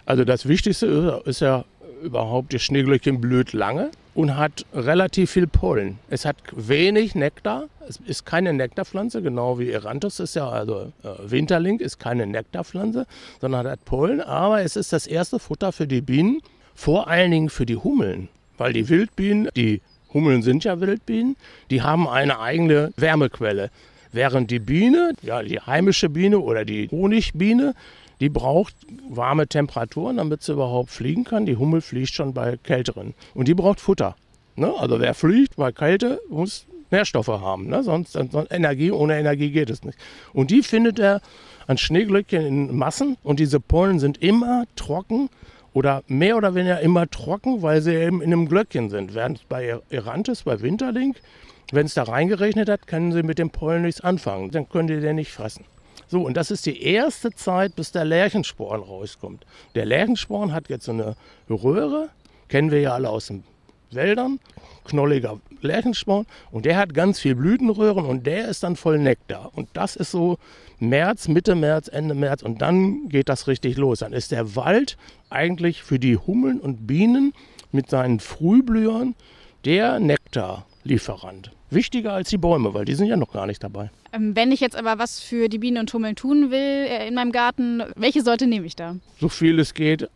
Also 0.05 0.25
das 0.25 0.47
Wichtigste 0.47 1.23
ist 1.25 1.41
ja 1.41 1.65
überhaupt, 2.03 2.53
das 2.53 2.63
Schneeglöckchen 2.63 3.23
blüht 3.23 3.55
lange 3.55 3.91
und 4.15 4.37
hat 4.37 4.67
relativ 4.75 5.31
viel 5.31 5.47
Pollen. 5.47 5.99
Es 6.11 6.27
hat 6.27 6.37
wenig 6.55 7.15
Nektar, 7.15 7.65
es 7.89 7.99
ist 8.05 8.27
keine 8.27 8.53
Nektarpflanze, 8.53 9.23
genau 9.23 9.59
wie 9.59 9.71
Eranthus 9.71 10.21
ist 10.21 10.35
ja, 10.35 10.47
also 10.47 10.93
äh, 11.05 11.31
Winterling 11.31 11.81
ist 11.81 11.99
keine 11.99 12.27
Nektarpflanze, 12.27 13.07
sondern 13.41 13.67
hat 13.67 13.83
Pollen, 13.87 14.21
aber 14.21 14.61
es 14.61 14.77
ist 14.77 14.93
das 14.93 15.07
erste 15.07 15.39
Futter 15.39 15.73
für 15.73 15.87
die 15.87 16.03
Bienen, 16.03 16.43
vor 16.75 17.09
allen 17.09 17.31
Dingen 17.31 17.49
für 17.49 17.65
die 17.65 17.77
Hummeln. 17.77 18.29
Weil 18.59 18.73
die 18.73 18.89
Wildbienen, 18.89 19.49
die 19.57 19.81
Hummeln 20.13 20.43
sind 20.43 20.65
ja 20.65 20.81
Wildbienen, 20.81 21.37
die 21.71 21.83
haben 21.83 22.09
eine 22.09 22.41
eigene 22.41 22.93
Wärmequelle. 22.97 23.71
Während 24.13 24.51
die 24.51 24.59
Biene, 24.59 25.13
ja, 25.23 25.43
die 25.43 25.61
heimische 25.61 26.09
Biene 26.09 26.39
oder 26.39 26.65
die 26.65 26.89
Honigbiene, 26.91 27.75
die 28.21 28.29
braucht 28.29 28.75
warme 29.09 29.47
Temperaturen, 29.47 30.17
damit 30.17 30.43
sie 30.43 30.53
überhaupt 30.53 30.91
fliegen 30.91 31.25
kann. 31.25 31.47
Die 31.47 31.57
Hummel 31.57 31.81
fliegt 31.81 32.11
schon 32.11 32.35
bei 32.35 32.57
kälteren. 32.57 33.15
Und 33.35 33.49
die 33.49 33.55
braucht 33.55 33.81
Futter. 33.81 34.17
Ne? 34.57 34.73
Also 34.77 34.99
wer 34.99 35.15
fliegt 35.15 35.57
bei 35.57 35.73
Kälte, 35.73 36.21
muss 36.29 36.67
Nährstoffe 36.91 37.29
haben. 37.29 37.69
Ne? 37.69 37.83
Sonst, 37.83 38.13
sonst 38.13 38.51
Energie, 38.51 38.91
ohne 38.91 39.19
Energie 39.19 39.51
geht 39.51 39.71
es 39.71 39.85
nicht. 39.85 39.99
Und 40.33 40.51
die 40.51 40.63
findet 40.63 40.99
er 40.99 41.21
an 41.67 41.79
Schneeglöckchen 41.79 42.45
in 42.45 42.77
Massen. 42.77 43.17
Und 43.23 43.39
diese 43.39 43.61
Pollen 43.61 43.99
sind 43.99 44.19
immer 44.19 44.65
trocken 44.75 45.29
oder 45.73 46.03
mehr 46.09 46.37
oder 46.37 46.55
weniger 46.55 46.81
immer 46.81 47.09
trocken, 47.09 47.63
weil 47.63 47.83
sie 47.83 47.95
eben 47.95 48.21
in 48.23 48.33
einem 48.33 48.49
Glöckchen 48.49 48.91
sind. 48.91 49.15
Während 49.15 49.49
bei 49.49 49.79
Erantis, 49.91 50.43
bei 50.43 50.61
Winterling, 50.61 51.15
wenn 51.73 51.87
es 51.87 51.95
da 51.95 52.05
reingerechnet 52.05 52.69
hat, 52.69 52.87
können 52.87 53.13
sie 53.13 53.23
mit 53.23 53.39
dem 53.39 53.51
Pollen 53.51 53.83
nichts 53.83 54.01
anfangen. 54.01 54.51
Dann 54.51 54.69
können 54.69 54.89
die 54.89 55.01
den 55.01 55.17
nicht 55.17 55.33
fressen. 55.33 55.65
So, 56.07 56.23
und 56.23 56.39
das 56.39 56.51
ist 56.51 56.65
die 56.65 56.83
erste 56.83 57.31
Zeit, 57.33 57.77
bis 57.77 57.93
der 57.93 58.07
Lärchensporn 58.07 58.81
rauskommt. 58.81 59.45
Der 59.75 59.85
Lärchensporn 59.85 60.55
hat 60.55 60.71
jetzt 60.71 60.87
so 60.87 60.93
eine 60.93 61.17
Röhre, 61.51 62.09
kennen 62.49 62.71
wir 62.71 62.81
ja 62.81 62.95
alle 62.95 63.11
aus 63.11 63.27
den 63.27 63.45
Wäldern, 63.91 64.41
knolliger 64.85 65.39
Lärchensporn, 65.61 66.27
und 66.51 66.65
der 66.65 66.79
hat 66.79 66.95
ganz 66.95 67.21
viel 67.21 67.35
Blütenröhren 67.35 68.07
und 68.07 68.27
der 68.27 68.49
ist 68.49 68.63
dann 68.63 68.77
voll 68.77 68.99
Nektar. 68.99 69.51
Und 69.55 69.69
das 69.75 69.97
ist 69.97 70.11
so 70.11 70.39
März, 70.81 71.29
Mitte 71.29 71.55
März, 71.55 71.89
Ende 71.89 72.15
März 72.15 72.43
und 72.43 72.63
dann 72.63 73.09
geht 73.09 73.29
das 73.29 73.49
richtig 73.49 73.77
los. 73.77 74.01
Dann 74.01 74.13
ist 74.13 74.31
der 74.33 74.57
Wald 74.57 74.97
eigentlich 75.31 75.83
für 75.83 75.99
die 75.99 76.17
Hummeln 76.17 76.61
und 76.61 76.87
Bienen 76.87 77.33
mit 77.73 77.91
seinen 77.91 78.21
Frühblühern 78.21 79.15
der 79.65 79.99
Nektarlieferant. 80.01 81.51
Wichtiger 81.71 82.15
als 82.15 82.31
die 82.31 82.39
Bäume, 82.39 82.73
weil 82.75 82.85
die 82.85 82.95
sind 82.95 83.09
ja 83.09 83.17
noch 83.17 83.33
gar 83.33 83.47
nicht 83.47 83.63
dabei. 83.63 83.91
Ähm, 84.13 84.35
wenn 84.35 84.53
ich 84.53 84.61
jetzt 84.61 84.77
aber 84.77 84.99
was 84.99 85.21
für 85.21 85.49
die 85.49 85.59
Bienen 85.59 85.79
und 85.79 85.93
Hummeln 85.93 86.17
tun 86.17 86.51
will 86.51 86.59
äh, 86.59 87.07
in 87.07 87.15
meinem 87.15 87.33
Garten, 87.33 87.83
welche 87.97 88.23
Sorte 88.23 88.47
nehme 88.47 88.67
ich 88.67 88.77
da? 88.77 88.97
So 89.21 89.29
viel 89.29 89.59
es 89.59 89.75
geht 89.75 90.09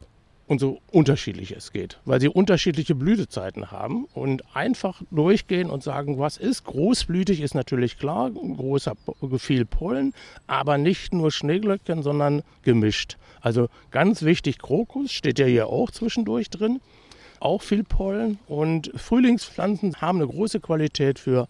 und 0.46 0.60
so 0.60 0.80
unterschiedlich 0.90 1.52
es 1.52 1.72
geht, 1.72 1.98
weil 2.04 2.20
sie 2.20 2.28
unterschiedliche 2.28 2.94
Blütezeiten 2.94 3.70
haben 3.70 4.06
und 4.12 4.42
einfach 4.54 5.02
durchgehen 5.10 5.70
und 5.70 5.82
sagen, 5.82 6.18
was 6.18 6.36
ist. 6.36 6.64
Großblütig 6.64 7.40
ist 7.40 7.54
natürlich 7.54 7.98
klar, 7.98 8.30
großer, 8.30 8.94
viel 9.38 9.64
Pollen, 9.64 10.12
aber 10.46 10.78
nicht 10.78 11.14
nur 11.14 11.30
Schneeglöckchen, 11.30 12.02
sondern 12.02 12.42
gemischt. 12.62 13.16
Also 13.40 13.68
ganz 13.90 14.22
wichtig, 14.22 14.58
Krokus 14.58 15.12
steht 15.12 15.38
ja 15.38 15.46
hier 15.46 15.68
auch 15.68 15.90
zwischendurch 15.90 16.50
drin, 16.50 16.80
auch 17.40 17.62
viel 17.62 17.82
Pollen 17.82 18.38
und 18.46 18.92
Frühlingspflanzen 18.94 20.00
haben 20.00 20.18
eine 20.18 20.28
große 20.28 20.60
Qualität 20.60 21.18
für 21.18 21.48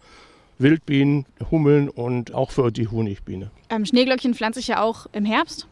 Wildbienen, 0.59 1.27
Hummeln 1.51 1.89
und 1.89 2.35
auch 2.35 2.51
für 2.51 2.71
die 2.71 2.89
Honigbiene. 2.89 3.51
Ähm, 3.69 3.85
Schneeglöckchen 3.85 4.35
pflanze 4.35 4.61
ich 4.61 4.69
ja 4.69 4.83
auch 4.83 5.07
im 5.13 5.25
Herbst 5.25 5.67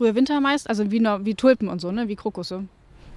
früher 0.00 0.14
Winter 0.14 0.40
meist, 0.40 0.66
also 0.70 0.90
wie, 0.90 1.00
wie 1.00 1.34
Tulpen 1.34 1.68
und 1.68 1.78
so, 1.78 1.92
ne? 1.92 2.08
wie 2.08 2.16
Krokusse. 2.16 2.64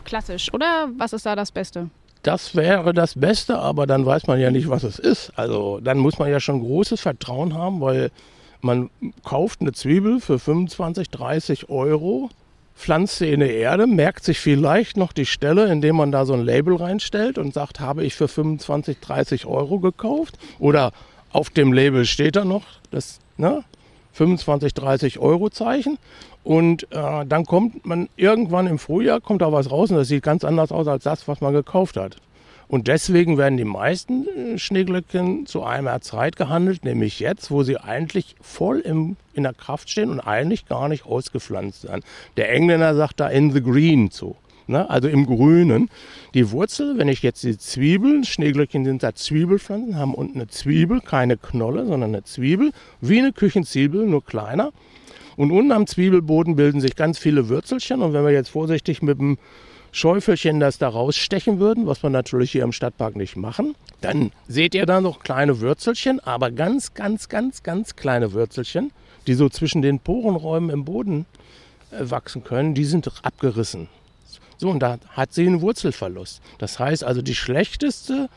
Klassisch, 0.04 0.54
oder? 0.54 0.89
Was 0.98 1.13
ist 1.13 1.26
da 1.26 1.34
das 1.34 1.50
Beste? 1.50 1.89
Das 2.24 2.58
wäre 2.58 2.93
das 2.93 3.17
Beste, 3.17 3.58
aber 3.58 3.88
dann 3.88 4.06
weiß 4.06 4.28
man 4.28 4.38
ja 4.38 4.52
nicht, 4.52 4.67
was 4.67 4.84
es 4.84 5.00
ist. 5.00 5.32
Also 5.38 5.80
dann 5.80 5.98
muss 5.98 6.19
man 6.19 6.30
ja 6.30 6.41
schon 6.41 6.60
großes 6.60 7.00
Vertrauen 7.00 7.54
haben, 7.54 7.80
weil 7.80 8.12
man 8.60 8.89
kauft 9.24 9.62
eine 9.62 9.72
Zwiebel 9.72 10.19
für 10.19 10.39
25, 10.39 11.10
30 11.10 11.69
Euro, 11.69 12.30
pflanzt 12.76 13.19
sie 13.19 13.32
in 13.32 13.39
die 13.39 13.46
Erde, 13.46 13.88
merkt 13.88 14.26
sich 14.26 14.41
vielleicht 14.41 14.98
noch 14.98 15.13
die 15.13 15.26
Stelle, 15.26 15.72
indem 15.72 15.96
man 15.96 16.12
da 16.12 16.26
so 16.26 16.34
ein 16.34 16.43
Label 16.43 16.76
reinstellt 16.76 17.38
und 17.38 17.54
sagt, 17.54 17.80
habe 17.80 18.04
ich 18.04 18.13
für 18.13 18.28
25, 18.28 19.00
30 19.00 19.46
Euro 19.46 19.80
gekauft. 19.80 20.38
Oder 20.60 20.91
auf 21.32 21.50
dem 21.50 21.72
Label 21.72 22.04
steht 22.04 22.36
da 22.36 22.43
noch 22.43 22.65
das 22.91 23.19
ne, 23.38 23.63
25, 24.13 24.74
30 24.74 25.19
Euro 25.19 25.50
Zeichen. 25.50 25.98
Und 26.44 26.84
äh, 26.92 27.26
dann 27.26 27.46
kommt 27.46 27.86
man 27.86 28.10
irgendwann 28.18 28.68
im 28.68 28.78
Frühjahr, 28.78 29.22
kommt 29.22 29.42
da 29.42 29.52
was 29.52 29.72
raus 29.72 29.92
und 29.92 29.98
das 29.98 30.10
sieht 30.10 30.24
ganz 30.24 30.44
anders 30.44 30.72
aus 30.72 30.88
als 30.88 31.04
das, 31.04 31.28
was 31.28 31.42
man 31.42 31.54
gekauft 31.54 31.96
hat. 31.96 32.18
Und 32.68 32.88
deswegen 32.88 33.38
werden 33.38 33.58
die 33.58 33.66
meisten 33.66 34.28
äh, 34.28 34.58
Schneeglöckchen 34.58 35.46
zu 35.46 35.64
einer 35.64 36.02
Zeit 36.02 36.36
gehandelt, 36.36 36.84
nämlich 36.84 37.20
jetzt, 37.20 37.52
wo 37.52 37.64
sie 37.64 37.78
eigentlich 37.78 38.36
voll 38.42 38.80
im, 38.80 39.16
in 39.34 39.44
der 39.44 39.54
Kraft 39.54 39.90
stehen 39.90 40.10
und 40.10 40.20
eigentlich 40.20 40.66
gar 40.66 40.90
nicht 40.90 41.06
ausgepflanzt 41.06 41.86
werden. 41.86 42.04
Der 42.36 42.52
Engländer 42.52 42.96
sagt 42.96 43.20
da 43.20 43.28
in 43.28 43.52
the 43.52 43.62
green 43.62 44.12
zu. 44.12 44.36
Ne? 44.68 44.90
Also 44.90 45.08
im 45.08 45.26
Grünen. 45.26 45.90
Die 46.34 46.52
Wurzel, 46.52 46.98
wenn 46.98 47.10
ich 47.10 47.22
jetzt 47.22 47.44
die 47.44 47.58
Zwiebeln, 47.58 48.24
Schneeglöckchen 48.24 48.86
sind 48.86 49.04
da 49.04 49.14
Zwiebelpflanzen, 49.14 49.98
haben 49.98 50.14
unten 50.14 50.40
eine 50.40 50.48
Zwiebel, 50.48 51.02
keine 51.02 51.38
Knolle, 51.38 51.86
sondern 51.86 52.12
eine 52.16 52.24
Zwiebel, 52.24 52.72
wie 53.02 53.20
eine 53.20 53.34
Küchenzwiebel, 53.34 54.06
nur 54.06 54.26
kleiner. 54.26 54.72
Und 55.36 55.52
unten 55.52 55.72
am 55.72 55.88
Zwiebelboden 55.88 56.56
bilden 56.56 56.82
sich 56.82 56.96
ganz 56.96 57.17
viele 57.17 57.50
Würzelchen. 57.50 58.02
Und 58.02 58.13
wenn 58.13 58.24
wir 58.24 58.32
jetzt 58.32 58.50
vorsichtig 58.50 59.02
mit 59.02 59.19
dem 59.19 59.38
Schäufelchen 59.91 60.60
das 60.60 60.80
da 60.80 60.89
rausstechen 60.89 61.60
würden, 61.60 61.86
was 61.86 62.02
wir 62.02 62.10
natürlich 62.10 62.52
hier 62.52 62.63
im 62.63 62.72
Stadtpark 62.72 63.15
nicht 63.15 63.36
machen, 63.36 63.76
dann 64.02 64.32
seht 64.48 64.74
ihr 64.74 64.88
da 64.88 65.02
noch 65.02 65.19
kleine 65.19 65.60
Würzelchen, 65.60 66.19
aber 66.19 66.50
ganz, 66.50 66.96
ganz, 66.96 67.30
ganz, 67.30 67.62
ganz 67.62 67.96
kleine 67.96 68.34
Würzelchen, 68.34 68.91
die 69.28 69.36
so 69.36 69.50
zwischen 69.50 69.84
den 69.84 70.00
Porenräumen 70.00 70.72
im 70.72 70.84
Boden 70.84 71.28
äh, 71.91 72.10
wachsen 72.10 72.43
können, 72.43 72.74
die 72.74 72.86
sind 72.86 73.10
abgerissen. 73.22 73.88
So, 74.58 74.69
und 74.69 74.80
da 74.80 74.98
hat 75.10 75.34
sie 75.34 75.46
einen 75.46 75.62
Wurzelverlust. 75.62 76.41
Das 76.58 76.80
heißt 76.80 77.04
also, 77.04 77.22
die 77.22 77.36
schlechteste 77.36 78.30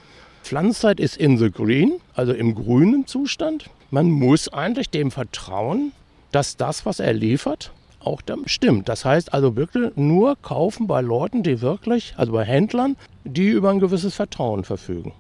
Pflanzzeit 0.42 1.00
ist 1.00 1.16
in 1.16 1.38
the 1.38 1.50
green, 1.50 1.94
also 2.14 2.32
im 2.34 2.54
grünen 2.54 3.06
Zustand. 3.06 3.70
Man 3.90 4.10
muss 4.10 4.48
eigentlich 4.48 4.90
dem 4.90 5.10
vertrauen, 5.10 5.92
dass 6.32 6.56
das, 6.56 6.86
was 6.86 7.00
er 7.00 7.12
liefert, 7.12 7.72
auch 8.00 8.22
dann 8.22 8.46
stimmt. 8.46 8.88
Das 8.88 9.04
heißt 9.04 9.34
also 9.34 9.56
wirklich 9.56 9.96
nur 9.96 10.36
kaufen 10.40 10.86
bei 10.86 11.00
Leuten, 11.00 11.42
die 11.42 11.60
wirklich, 11.60 12.14
also 12.16 12.32
bei 12.32 12.44
Händlern, 12.44 12.96
die 13.24 13.48
über 13.48 13.70
ein 13.70 13.80
gewisses 13.80 14.14
Vertrauen 14.14 14.64
verfügen. 14.64 15.12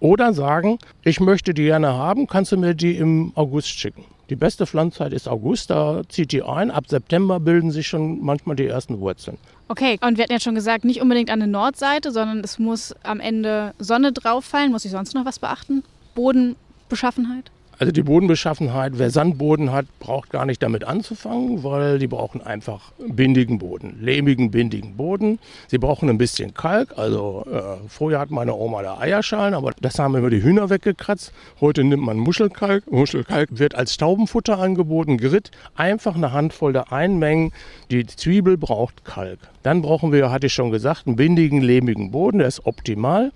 Oder 0.00 0.34
sagen, 0.34 0.78
ich 1.02 1.20
möchte 1.20 1.54
die 1.54 1.64
gerne 1.64 1.94
haben, 1.94 2.26
kannst 2.26 2.52
du 2.52 2.56
mir 2.56 2.74
die 2.74 2.96
im 2.96 3.32
August 3.34 3.68
schicken. 3.68 4.04
Die 4.30 4.36
beste 4.36 4.66
Pflanzzeit 4.66 5.12
ist 5.12 5.28
August, 5.28 5.68
da 5.68 6.02
zieht 6.08 6.32
die 6.32 6.42
ein. 6.42 6.70
Ab 6.70 6.84
September 6.88 7.40
bilden 7.40 7.70
sich 7.70 7.86
schon 7.86 8.22
manchmal 8.22 8.56
die 8.56 8.66
ersten 8.66 9.00
Wurzeln. 9.00 9.36
Okay, 9.68 9.98
und 10.00 10.16
wir 10.16 10.24
hatten 10.24 10.32
ja 10.32 10.40
schon 10.40 10.54
gesagt, 10.54 10.84
nicht 10.84 11.02
unbedingt 11.02 11.30
an 11.30 11.40
der 11.40 11.48
Nordseite, 11.48 12.10
sondern 12.10 12.40
es 12.40 12.58
muss 12.58 12.94
am 13.02 13.20
Ende 13.20 13.74
Sonne 13.78 14.12
drauf 14.12 14.44
fallen. 14.44 14.72
Muss 14.72 14.84
ich 14.84 14.90
sonst 14.92 15.14
noch 15.14 15.26
was 15.26 15.38
beachten? 15.38 15.84
Bodenbeschaffenheit? 16.14 17.50
Also 17.78 17.92
die 17.92 18.02
Bodenbeschaffenheit, 18.02 18.92
wer 18.96 19.10
Sandboden 19.10 19.72
hat, 19.72 19.86
braucht 19.98 20.30
gar 20.30 20.46
nicht 20.46 20.62
damit 20.62 20.84
anzufangen, 20.84 21.64
weil 21.64 21.98
die 21.98 22.06
brauchen 22.06 22.40
einfach 22.40 22.92
bindigen 22.98 23.58
Boden, 23.58 23.98
lehmigen, 24.00 24.50
bindigen 24.50 24.96
Boden. 24.96 25.38
Sie 25.68 25.78
brauchen 25.78 26.08
ein 26.08 26.18
bisschen 26.18 26.54
Kalk. 26.54 26.96
Also 26.96 27.44
äh, 27.50 27.88
früher 27.88 28.18
hat 28.20 28.30
meine 28.30 28.54
Oma 28.54 28.82
da 28.82 28.98
Eierschalen, 28.98 29.54
aber 29.54 29.72
das 29.80 29.98
haben 29.98 30.14
immer 30.14 30.30
die 30.30 30.42
Hühner 30.42 30.70
weggekratzt. 30.70 31.32
Heute 31.60 31.82
nimmt 31.82 32.04
man 32.04 32.16
Muschelkalk. 32.16 32.90
Muschelkalk 32.90 33.58
wird 33.58 33.74
als 33.74 33.96
Taubenfutter 33.96 34.58
angeboten, 34.58 35.18
Grit. 35.18 35.50
Einfach 35.74 36.14
eine 36.14 36.32
Handvoll 36.32 36.72
da 36.72 36.82
einmengen. 36.90 37.52
Die 37.90 38.06
Zwiebel 38.06 38.56
braucht 38.56 39.04
Kalk. 39.04 39.38
Dann 39.62 39.82
brauchen 39.82 40.12
wir, 40.12 40.30
hatte 40.30 40.46
ich 40.46 40.52
schon 40.52 40.70
gesagt, 40.70 41.06
einen 41.06 41.16
bindigen, 41.16 41.60
lehmigen 41.60 42.10
Boden, 42.10 42.38
der 42.38 42.48
ist 42.48 42.66
optimal. 42.66 43.32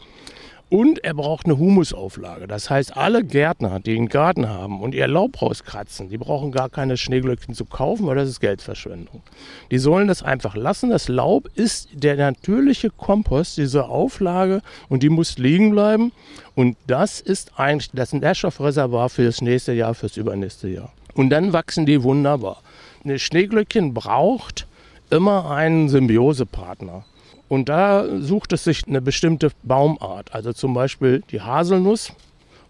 Und 0.71 1.03
er 1.03 1.15
braucht 1.15 1.47
eine 1.47 1.57
Humusauflage. 1.57 2.47
Das 2.47 2.69
heißt, 2.69 2.95
alle 2.95 3.25
Gärtner, 3.25 3.81
die 3.81 3.97
einen 3.97 4.11
Garten 4.11 4.51
haben 4.51 4.83
und 4.83 4.95
ihr 4.95 5.09
Laub 5.09 5.41
rauskratzen, 5.41 6.11
die 6.11 6.19
brauchen 6.19 6.53
gar 6.53 6.69
keine 6.69 6.99
Schneeglöckchen 6.99 7.55
zu 7.55 7.65
kaufen, 7.65 8.07
weil 8.07 8.17
das 8.17 8.29
ist 8.29 8.41
Geldverschwendung. 8.41 9.23
Die 9.71 9.79
sollen 9.79 10.09
das 10.09 10.23
einfach 10.23 10.57
lassen. 10.57 10.91
Das 10.91 11.09
Laub 11.09 11.49
ist 11.55 11.89
der 11.95 12.17
natürliche 12.17 12.91
Kompost, 12.91 13.57
diese 13.57 13.87
Auflage, 13.87 14.61
und 14.91 15.03
die 15.03 15.09
muss 15.09 15.39
liegen 15.39 15.71
bleiben. 15.71 16.13
Und 16.55 16.77
das 16.87 17.21
ist 17.21 17.59
eigentlich 17.59 17.91
das 17.95 18.13
Nährstoffreservoir 18.13 19.09
für 19.09 19.25
das 19.25 19.41
nächste 19.41 19.73
Jahr, 19.73 19.95
fürs 19.95 20.19
übernächste 20.19 20.69
Jahr. 20.69 20.93
Und 21.15 21.31
dann 21.31 21.55
wachsen 21.55 21.87
die 21.87 22.03
wunderbar. 22.03 22.63
Eine 23.05 23.19
Schneeglöckchen 23.19 23.95
braucht 23.95 24.67
immer 25.09 25.51
einen 25.51 25.89
Symbiosepartner. 25.89 27.07
Und 27.49 27.69
da 27.69 28.07
sucht 28.21 28.53
es 28.53 28.65
sich 28.65 28.87
eine 28.87 29.01
bestimmte 29.01 29.51
Baumart, 29.63 30.35
also 30.35 30.53
zum 30.53 30.75
Beispiel 30.75 31.23
die 31.31 31.41
Haselnuss 31.41 32.13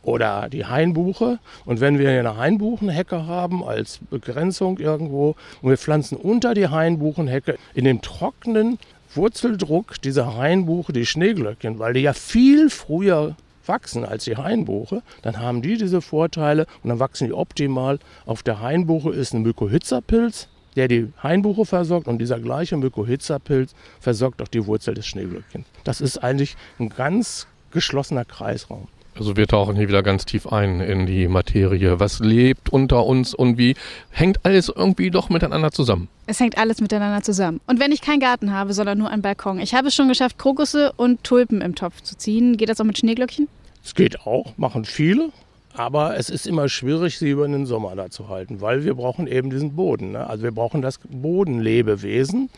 oder 0.03 0.49
die 0.49 0.65
Hainbuche. 0.65 1.39
Und 1.65 1.81
wenn 1.81 1.99
wir 1.99 2.11
eine 2.11 2.37
Hainbuchenhecke 2.37 3.27
haben 3.27 3.65
als 3.65 3.99
Begrenzung 4.11 4.79
irgendwo 4.79 5.35
und 5.63 5.71
wir 5.71 5.79
pflanzen 5.79 6.17
unter 6.17 6.55
die 6.55 6.69
Hainbuchenhecke 6.69 7.59
in 7.75 7.85
dem 7.85 8.01
trockenen 8.01 8.79
Wurzeldruck 9.15 10.01
dieser 10.03 10.37
Hainbuche 10.37 10.93
die 10.93 11.07
Schneeglöckchen, 11.07 11.79
weil 11.79 11.95
die 11.95 12.01
ja 12.01 12.13
viel 12.13 12.71
früher 12.71 13.37
wachsen 13.67 14.05
als 14.05 14.25
die 14.25 14.37
Hainbuche, 14.37 15.03
dann 15.23 15.39
haben 15.39 15.61
die 15.61 15.77
diese 15.77 16.01
Vorteile 16.01 16.67
und 16.83 16.91
dann 16.91 17.01
wachsen 17.01 17.27
die 17.27 17.35
optimal. 17.35 17.99
Auf 18.27 18.43
der 18.43 18.61
Hainbuche 18.61 19.11
ist 19.11 19.35
ein 19.35 19.43
Mykorrhizapilz 19.43 20.49
der 20.79 20.87
die 20.87 21.13
Hainbuche 21.25 21.67
versorgt 21.67 22.07
und 22.07 22.19
dieser 22.19 22.39
gleiche 22.39 22.77
Mykorrhiza-Pilz 22.77 23.75
versorgt 23.99 24.41
auch 24.41 24.47
die 24.47 24.65
Wurzel 24.65 24.95
des 24.95 25.07
Schneeglöckchens. 25.09 25.67
Das 25.83 26.01
ist 26.01 26.19
eigentlich 26.19 26.57
ein 26.79 26.89
ganz 26.89 27.49
geschlossener 27.73 28.25
Kreisraum. 28.25 28.87
Also 29.17 29.37
wir 29.37 29.49
tauchen 29.49 29.75
hier 29.75 29.89
wieder 29.89 30.05
ganz 30.05 30.25
tief 30.25 30.47
ein 30.47 30.81
in 30.81 31.07
die 31.07 31.27
Materie. 31.27 31.99
Was 31.99 32.21
lebt 32.21 32.69
unter 32.69 33.05
uns 33.05 33.35
und 33.35 33.59
wie 33.59 33.75
hängt 34.11 34.45
alles 34.45 34.69
irgendwie 34.69 35.11
doch 35.11 35.29
miteinander 35.29 35.73
zusammen? 35.73 36.07
Es 36.29 36.39
hängt 36.39 36.57
alles 36.57 36.81
miteinander 36.81 37.23
zusammen. 37.23 37.61
Und 37.67 37.81
wenn 37.81 37.91
ich 37.91 38.01
keinen 38.01 38.21
Garten 38.21 38.53
habe, 38.53 38.73
sondern 38.73 38.99
nur 38.99 39.11
einen 39.11 39.23
Balkon, 39.23 39.59
ich 39.59 39.75
habe 39.75 39.89
es 39.89 39.97
schon 39.97 40.07
geschafft, 40.07 40.39
Krokusse 40.39 40.93
und 40.97 41.25
Tulpen 41.25 41.61
im 41.61 41.75
Topf 41.75 42.01
zu 42.03 42.17
ziehen. 42.17 42.57
Geht 42.57 42.69
das 42.69 42.81
auch 42.81 42.85
mit 42.85 42.99
Schneeglöckchen? 42.99 43.49
Es 43.85 43.97
geht 43.97 44.21
auch, 44.21 44.57
machen 44.57 44.85
viele. 44.85 45.31
Aber 45.79 46.17
es 46.17 46.29
ist 46.29 46.49
immer 46.49 46.69
schwierig, 46.69 47.21
sie 47.21 47.31
über 47.31 47.47
den 47.47 47.65
Sommer 47.65 47.95
da 47.95 48.11
zu 48.11 48.29
halten, 48.29 48.61
weil 48.61 48.83
wir 48.83 48.95
brauchen 48.95 49.29
eben 49.29 49.49
diesen 49.49 49.77
Boden. 49.77 50.11
Ne? 50.11 50.27
Also 50.27 50.43
wir 50.43 50.51
brauchen 50.51 50.83
das 50.83 50.99
Bodenlebewesen. 51.09 52.51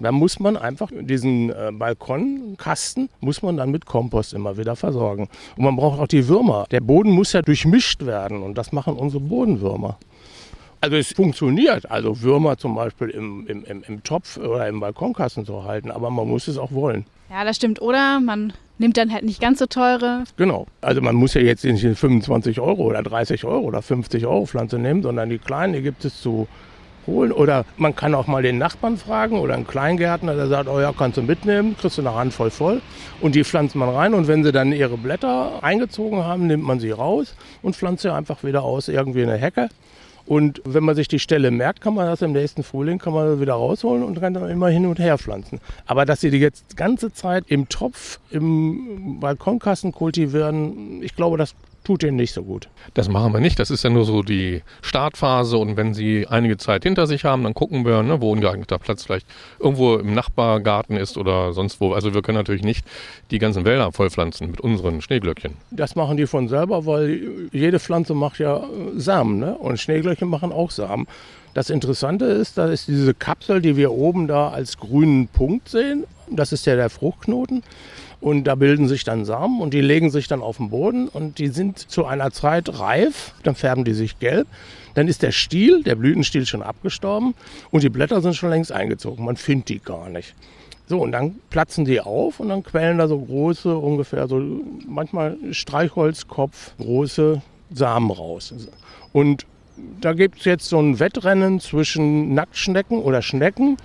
Da 0.00 0.10
muss 0.10 0.40
man 0.40 0.56
einfach 0.56 0.90
diesen 0.92 1.50
äh, 1.50 1.70
Balkonkasten, 1.72 3.10
muss 3.20 3.42
man 3.42 3.56
dann 3.56 3.70
mit 3.70 3.86
Kompost 3.86 4.34
immer 4.34 4.58
wieder 4.58 4.74
versorgen. 4.74 5.28
Und 5.56 5.62
man 5.62 5.76
braucht 5.76 6.00
auch 6.00 6.08
die 6.08 6.26
Würmer. 6.26 6.66
Der 6.72 6.80
Boden 6.80 7.12
muss 7.12 7.32
ja 7.32 7.42
durchmischt 7.42 8.04
werden 8.06 8.42
und 8.42 8.58
das 8.58 8.72
machen 8.72 8.96
unsere 8.96 9.22
Bodenwürmer. 9.22 9.96
Also 10.84 10.96
es 10.96 11.14
funktioniert, 11.14 11.90
also 11.90 12.20
Würmer 12.20 12.58
zum 12.58 12.74
Beispiel 12.74 13.08
im, 13.08 13.46
im, 13.46 13.64
im, 13.64 13.82
im 13.88 14.02
Topf 14.02 14.36
oder 14.36 14.68
im 14.68 14.80
Balkonkasten 14.80 15.46
zu 15.46 15.64
halten, 15.64 15.90
aber 15.90 16.10
man 16.10 16.28
muss 16.28 16.46
es 16.46 16.58
auch 16.58 16.72
wollen. 16.72 17.06
Ja, 17.30 17.42
das 17.42 17.56
stimmt. 17.56 17.80
Oder 17.80 18.20
man 18.20 18.52
nimmt 18.76 18.98
dann 18.98 19.10
halt 19.10 19.24
nicht 19.24 19.40
ganz 19.40 19.60
so 19.60 19.64
teure. 19.64 20.24
Genau. 20.36 20.66
Also 20.82 21.00
man 21.00 21.16
muss 21.16 21.32
ja 21.32 21.40
jetzt 21.40 21.64
nicht 21.64 21.82
25 21.82 22.60
Euro 22.60 22.82
oder 22.82 23.02
30 23.02 23.46
Euro 23.46 23.60
oder 23.60 23.80
50 23.80 24.26
Euro 24.26 24.44
Pflanze 24.44 24.78
nehmen, 24.78 25.02
sondern 25.02 25.30
die 25.30 25.38
kleinen, 25.38 25.72
die 25.72 25.80
gibt 25.80 26.04
es 26.04 26.20
zu 26.20 26.48
holen. 27.06 27.32
Oder 27.32 27.64
man 27.78 27.96
kann 27.96 28.14
auch 28.14 28.26
mal 28.26 28.42
den 28.42 28.58
Nachbarn 28.58 28.98
fragen 28.98 29.38
oder 29.38 29.54
einen 29.54 29.66
Kleingärtner, 29.66 30.34
der 30.34 30.48
sagt, 30.48 30.68
oh 30.68 30.80
ja, 30.80 30.92
kannst 30.92 31.16
du 31.16 31.22
mitnehmen, 31.22 31.78
kriegst 31.80 31.96
du 31.96 32.02
eine 32.02 32.14
Handvoll 32.14 32.50
voll. 32.50 32.82
Und 33.22 33.34
die 33.34 33.44
pflanzt 33.44 33.74
man 33.74 33.88
rein 33.88 34.12
und 34.12 34.28
wenn 34.28 34.44
sie 34.44 34.52
dann 34.52 34.70
ihre 34.70 34.98
Blätter 34.98 35.64
eingezogen 35.64 36.24
haben, 36.24 36.46
nimmt 36.46 36.64
man 36.64 36.78
sie 36.78 36.90
raus 36.90 37.34
und 37.62 37.74
pflanzt 37.74 38.02
sie 38.02 38.12
einfach 38.12 38.44
wieder 38.44 38.64
aus, 38.64 38.88
irgendwie 38.88 39.22
in 39.22 39.30
eine 39.30 39.38
Hecke. 39.38 39.70
Und 40.26 40.62
wenn 40.64 40.84
man 40.84 40.94
sich 40.94 41.08
die 41.08 41.18
Stelle 41.18 41.50
merkt, 41.50 41.80
kann 41.80 41.94
man 41.94 42.06
das 42.06 42.22
im 42.22 42.32
nächsten 42.32 42.62
Frühling 42.62 42.98
kann 42.98 43.12
man 43.12 43.40
wieder 43.40 43.54
rausholen 43.54 44.02
und 44.02 44.20
kann 44.20 44.32
dann 44.32 44.48
immer 44.48 44.68
hin 44.68 44.86
und 44.86 44.98
her 44.98 45.18
pflanzen. 45.18 45.60
Aber 45.86 46.06
dass 46.06 46.20
sie 46.20 46.30
die 46.30 46.38
jetzt 46.38 46.76
ganze 46.76 47.12
Zeit 47.12 47.44
im 47.48 47.68
Topf, 47.68 48.18
im 48.30 49.20
Balkonkasten 49.20 49.92
kultivieren, 49.92 51.02
ich 51.02 51.14
glaube, 51.14 51.36
das 51.36 51.54
tut 51.84 52.02
ihnen 52.02 52.16
nicht 52.16 52.32
so 52.32 52.42
gut. 52.42 52.68
Das 52.94 53.08
machen 53.08 53.32
wir 53.32 53.40
nicht. 53.40 53.58
Das 53.58 53.70
ist 53.70 53.84
ja 53.84 53.90
nur 53.90 54.04
so 54.04 54.22
die 54.22 54.62
Startphase. 54.82 55.56
Und 55.58 55.76
wenn 55.76 55.94
sie 55.94 56.26
einige 56.26 56.56
Zeit 56.56 56.82
hinter 56.82 57.06
sich 57.06 57.24
haben, 57.24 57.44
dann 57.44 57.54
gucken 57.54 57.84
wir, 57.84 58.02
ne, 58.02 58.20
wo 58.20 58.34
ein 58.34 58.40
geeigneter 58.40 58.78
Platz 58.78 59.04
vielleicht 59.04 59.26
irgendwo 59.58 59.96
im 59.96 60.14
Nachbargarten 60.14 60.96
ist 60.96 61.16
oder 61.16 61.52
sonst 61.52 61.80
wo. 61.80 61.92
Also 61.92 62.14
wir 62.14 62.22
können 62.22 62.38
natürlich 62.38 62.62
nicht 62.64 62.84
die 63.30 63.38
ganzen 63.38 63.64
Wälder 63.64 63.92
vollpflanzen 63.92 64.50
mit 64.50 64.60
unseren 64.60 65.02
Schneeglöckchen. 65.02 65.52
Das 65.70 65.94
machen 65.94 66.16
die 66.16 66.26
von 66.26 66.48
selber, 66.48 66.86
weil 66.86 67.48
jede 67.52 67.78
Pflanze 67.78 68.14
macht 68.14 68.38
ja 68.38 68.56
äh, 68.58 68.64
Samen. 68.96 69.38
Ne? 69.38 69.54
Und 69.54 69.78
Schneeglöckchen 69.78 70.28
machen 70.28 70.52
auch 70.52 70.70
Samen. 70.70 71.06
Das 71.52 71.70
Interessante 71.70 72.24
ist, 72.24 72.58
da 72.58 72.66
ist 72.66 72.88
diese 72.88 73.14
Kapsel, 73.14 73.60
die 73.60 73.76
wir 73.76 73.92
oben 73.92 74.26
da 74.26 74.48
als 74.48 74.76
grünen 74.76 75.28
Punkt 75.28 75.68
sehen. 75.68 76.04
Das 76.28 76.52
ist 76.52 76.66
ja 76.66 76.74
der 76.74 76.90
Fruchtknoten. 76.90 77.62
Und 78.24 78.44
da 78.44 78.54
bilden 78.54 78.88
sich 78.88 79.04
dann 79.04 79.26
Samen 79.26 79.60
und 79.60 79.74
die 79.74 79.82
legen 79.82 80.08
sich 80.08 80.28
dann 80.28 80.40
auf 80.40 80.56
den 80.56 80.70
Boden 80.70 81.08
und 81.08 81.38
die 81.38 81.48
sind 81.48 81.78
zu 81.78 82.06
einer 82.06 82.30
Zeit 82.30 82.78
reif, 82.78 83.34
dann 83.42 83.54
färben 83.54 83.84
die 83.84 83.92
sich 83.92 84.18
gelb. 84.18 84.48
Dann 84.94 85.08
ist 85.08 85.22
der 85.22 85.30
Stiel, 85.30 85.82
der 85.82 85.94
Blütenstiel 85.94 86.46
schon 86.46 86.62
abgestorben 86.62 87.34
und 87.70 87.82
die 87.82 87.90
Blätter 87.90 88.22
sind 88.22 88.34
schon 88.34 88.48
längst 88.48 88.72
eingezogen. 88.72 89.26
Man 89.26 89.36
findet 89.36 89.68
die 89.68 89.78
gar 89.78 90.08
nicht. 90.08 90.34
So, 90.86 91.02
und 91.02 91.12
dann 91.12 91.34
platzen 91.50 91.84
die 91.84 92.00
auf 92.00 92.40
und 92.40 92.48
dann 92.48 92.62
quellen 92.62 92.96
da 92.96 93.08
so 93.08 93.18
große, 93.18 93.76
ungefähr 93.76 94.26
so 94.26 94.42
manchmal 94.88 95.36
Streichholzkopf, 95.50 96.78
große 96.78 97.42
Samen 97.74 98.10
raus. 98.10 98.54
Und 99.12 99.44
da 100.00 100.14
gibt 100.14 100.38
es 100.38 100.46
jetzt 100.46 100.70
so 100.70 100.80
ein 100.80 100.98
Wettrennen 100.98 101.60
zwischen 101.60 102.32
Nacktschnecken 102.32 103.00
oder 103.00 103.20
Schnecken 103.20 103.76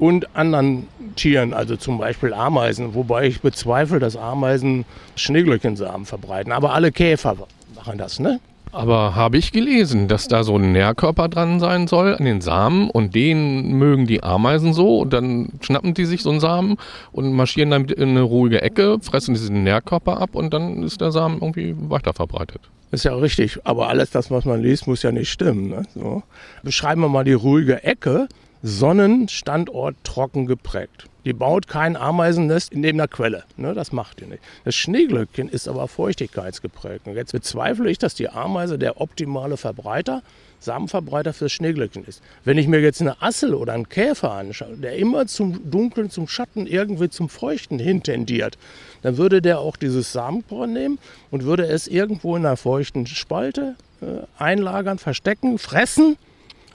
und 0.00 0.34
anderen 0.34 0.88
Tieren, 1.14 1.52
also 1.52 1.76
zum 1.76 1.98
Beispiel 1.98 2.32
Ameisen, 2.32 2.94
wobei 2.94 3.26
ich 3.26 3.42
bezweifle, 3.42 3.98
dass 3.98 4.16
Ameisen 4.16 4.84
Schneeglöckchensamen 5.14 6.06
verbreiten. 6.06 6.52
Aber 6.52 6.72
alle 6.72 6.90
Käfer 6.90 7.36
machen 7.76 7.98
das, 7.98 8.18
ne? 8.18 8.40
Aber 8.72 9.16
habe 9.16 9.36
ich 9.36 9.50
gelesen, 9.50 10.06
dass 10.06 10.28
da 10.28 10.44
so 10.44 10.56
ein 10.56 10.72
Nährkörper 10.72 11.28
dran 11.28 11.58
sein 11.58 11.88
soll 11.88 12.14
an 12.14 12.24
den 12.24 12.40
Samen 12.40 12.88
und 12.88 13.16
den 13.16 13.72
mögen 13.72 14.06
die 14.06 14.22
Ameisen 14.22 14.72
so 14.72 15.00
und 15.00 15.12
dann 15.12 15.48
schnappen 15.60 15.92
die 15.92 16.04
sich 16.04 16.22
so 16.22 16.30
einen 16.30 16.38
Samen 16.40 16.76
und 17.10 17.32
marschieren 17.32 17.70
dann 17.70 17.86
in 17.86 18.10
eine 18.10 18.22
ruhige 18.22 18.62
Ecke, 18.62 18.98
fressen 19.02 19.34
diesen 19.34 19.64
Nährkörper 19.64 20.20
ab 20.20 20.30
und 20.34 20.54
dann 20.54 20.84
ist 20.84 21.00
der 21.00 21.10
Samen 21.10 21.38
irgendwie 21.40 21.74
weiter 21.90 22.12
verbreitet. 22.12 22.60
Ist 22.92 23.04
ja 23.04 23.14
richtig, 23.14 23.58
aber 23.64 23.88
alles 23.88 24.10
das, 24.10 24.30
was 24.30 24.44
man 24.44 24.62
liest, 24.62 24.86
muss 24.86 25.02
ja 25.02 25.12
nicht 25.12 25.30
stimmen. 25.30 25.68
Ne? 25.68 25.82
So. 25.94 26.22
Beschreiben 26.62 27.00
wir 27.02 27.08
mal 27.08 27.24
die 27.24 27.32
ruhige 27.32 27.82
Ecke. 27.82 28.28
Sonnenstandort 28.62 29.96
trocken 30.04 30.46
geprägt. 30.46 31.06
Die 31.24 31.32
baut 31.32 31.68
kein 31.68 31.96
Ameisennest 31.96 32.74
neben 32.74 32.98
der 32.98 33.08
Quelle. 33.08 33.44
Ne, 33.56 33.74
das 33.74 33.92
macht 33.92 34.20
die 34.20 34.26
nicht. 34.26 34.42
Das 34.64 34.74
Schneeglöckchen 34.74 35.48
ist 35.48 35.68
aber 35.68 35.86
feuchtigkeitsgeprägt. 35.86 37.06
Und 37.06 37.14
jetzt 37.14 37.32
bezweifle 37.32 37.90
ich, 37.90 37.98
dass 37.98 38.14
die 38.14 38.30
Ameise 38.30 38.78
der 38.78 39.00
optimale 39.00 39.56
Verbreiter, 39.56 40.22
Samenverbreiter 40.60 41.32
fürs 41.32 41.52
Schneeglöckchen 41.52 42.04
ist. 42.04 42.22
Wenn 42.44 42.58
ich 42.58 42.68
mir 42.68 42.80
jetzt 42.80 43.00
eine 43.00 43.20
Assel 43.22 43.54
oder 43.54 43.74
einen 43.74 43.88
Käfer 43.88 44.32
anschaue, 44.32 44.76
der 44.76 44.96
immer 44.96 45.26
zum 45.26 45.70
Dunkeln, 45.70 46.10
zum 46.10 46.28
Schatten, 46.28 46.66
irgendwie 46.66 47.08
zum 47.08 47.28
Feuchten 47.28 47.78
hintendiert, 47.78 48.58
dann 49.02 49.16
würde 49.16 49.42
der 49.42 49.60
auch 49.60 49.76
dieses 49.76 50.12
Samenkorn 50.12 50.72
nehmen 50.72 50.98
und 51.30 51.44
würde 51.44 51.66
es 51.66 51.86
irgendwo 51.86 52.36
in 52.36 52.44
einer 52.44 52.56
feuchten 52.56 53.06
Spalte 53.06 53.74
äh, 54.02 54.06
einlagern, 54.38 54.98
verstecken, 54.98 55.58
fressen 55.58 56.16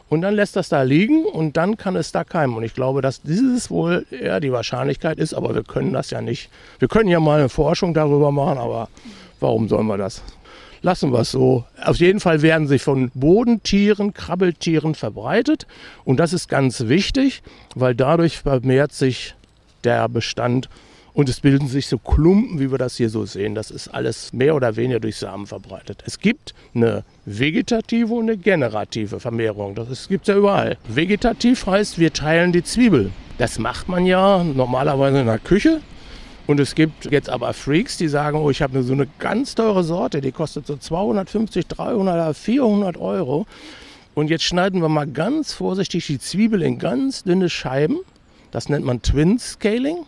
und 0.09 0.21
dann 0.21 0.35
lässt 0.35 0.55
das 0.55 0.69
da 0.69 0.83
liegen 0.83 1.25
und 1.25 1.57
dann 1.57 1.77
kann 1.77 1.95
es 1.95 2.11
da 2.11 2.23
keimen. 2.23 2.55
Und 2.55 2.63
ich 2.63 2.73
glaube, 2.73 3.01
dass 3.01 3.21
dieses 3.21 3.69
wohl 3.71 4.05
eher 4.11 4.39
die 4.39 4.51
Wahrscheinlichkeit 4.51 5.17
ist, 5.17 5.33
aber 5.33 5.55
wir 5.55 5.63
können 5.63 5.93
das 5.93 6.11
ja 6.11 6.21
nicht. 6.21 6.49
Wir 6.79 6.87
können 6.87 7.09
ja 7.09 7.19
mal 7.19 7.39
eine 7.39 7.49
Forschung 7.49 7.93
darüber 7.93 8.31
machen, 8.31 8.57
aber 8.57 8.89
warum 9.39 9.67
sollen 9.67 9.87
wir 9.87 9.97
das? 9.97 10.21
Lassen 10.81 11.11
wir 11.11 11.21
es 11.21 11.31
so. 11.31 11.63
Auf 11.83 11.97
jeden 11.97 12.19
Fall 12.19 12.43
werden 12.43 12.67
sie 12.67 12.77
von 12.77 13.09
Bodentieren, 13.15 14.13
Krabbeltieren 14.13 14.93
verbreitet. 14.93 15.65
Und 16.03 16.19
das 16.19 16.31
ist 16.31 16.47
ganz 16.47 16.81
wichtig, 16.81 17.41
weil 17.73 17.95
dadurch 17.95 18.37
vermehrt 18.37 18.93
sich 18.93 19.33
der 19.83 20.07
Bestand 20.09 20.69
und 21.15 21.29
es 21.29 21.39
bilden 21.39 21.69
sich 21.69 21.87
so 21.87 21.97
Klumpen, 21.97 22.59
wie 22.59 22.69
wir 22.69 22.77
das 22.77 22.97
hier 22.97 23.09
so 23.09 23.25
sehen. 23.25 23.55
Das 23.55 23.71
ist 23.71 23.87
alles 23.87 24.33
mehr 24.33 24.53
oder 24.53 24.75
weniger 24.75 24.99
durch 24.99 25.15
Samen 25.15 25.47
verbreitet. 25.47 26.03
Es 26.05 26.19
gibt 26.19 26.53
eine 26.75 27.05
vegetative 27.25 28.13
und 28.13 28.29
eine 28.29 28.37
generative 28.37 29.21
Vermehrung. 29.21 29.75
Das 29.75 30.09
gibt 30.09 30.27
es 30.27 30.33
ja 30.33 30.37
überall. 30.37 30.77
Vegetativ 30.89 31.65
heißt, 31.65 31.99
wir 31.99 32.11
teilen 32.11 32.51
die 32.51 32.63
Zwiebel. 32.63 33.11
Das 33.37 33.59
macht 33.59 33.87
man 33.87 34.05
ja 34.05 34.43
normalerweise 34.43 35.21
in 35.21 35.27
der 35.27 35.39
Küche. 35.39 35.79
Und 36.47 36.59
es 36.59 36.75
gibt 36.75 37.09
jetzt 37.09 37.29
aber 37.29 37.53
Freaks, 37.53 37.95
die 37.95 38.09
sagen, 38.09 38.37
oh, 38.37 38.49
ich 38.49 38.61
habe 38.61 38.83
so 38.83 38.93
eine 38.93 39.07
ganz 39.17 39.55
teure 39.55 39.85
Sorte, 39.85 40.19
die 40.19 40.33
kostet 40.33 40.67
so 40.67 40.75
250, 40.75 41.65
300, 41.65 42.35
400 42.35 42.97
Euro. 42.97 43.47
Und 44.15 44.29
jetzt 44.29 44.43
schneiden 44.43 44.81
wir 44.81 44.89
mal 44.89 45.07
ganz 45.07 45.53
vorsichtig 45.53 46.07
die 46.07 46.19
Zwiebel 46.19 46.61
in 46.61 46.77
ganz 46.77 47.23
dünne 47.23 47.49
Scheiben. 47.49 47.99
Das 48.51 48.67
nennt 48.67 48.85
man 48.85 49.01
Twin 49.01 49.39
Scaling. 49.39 50.05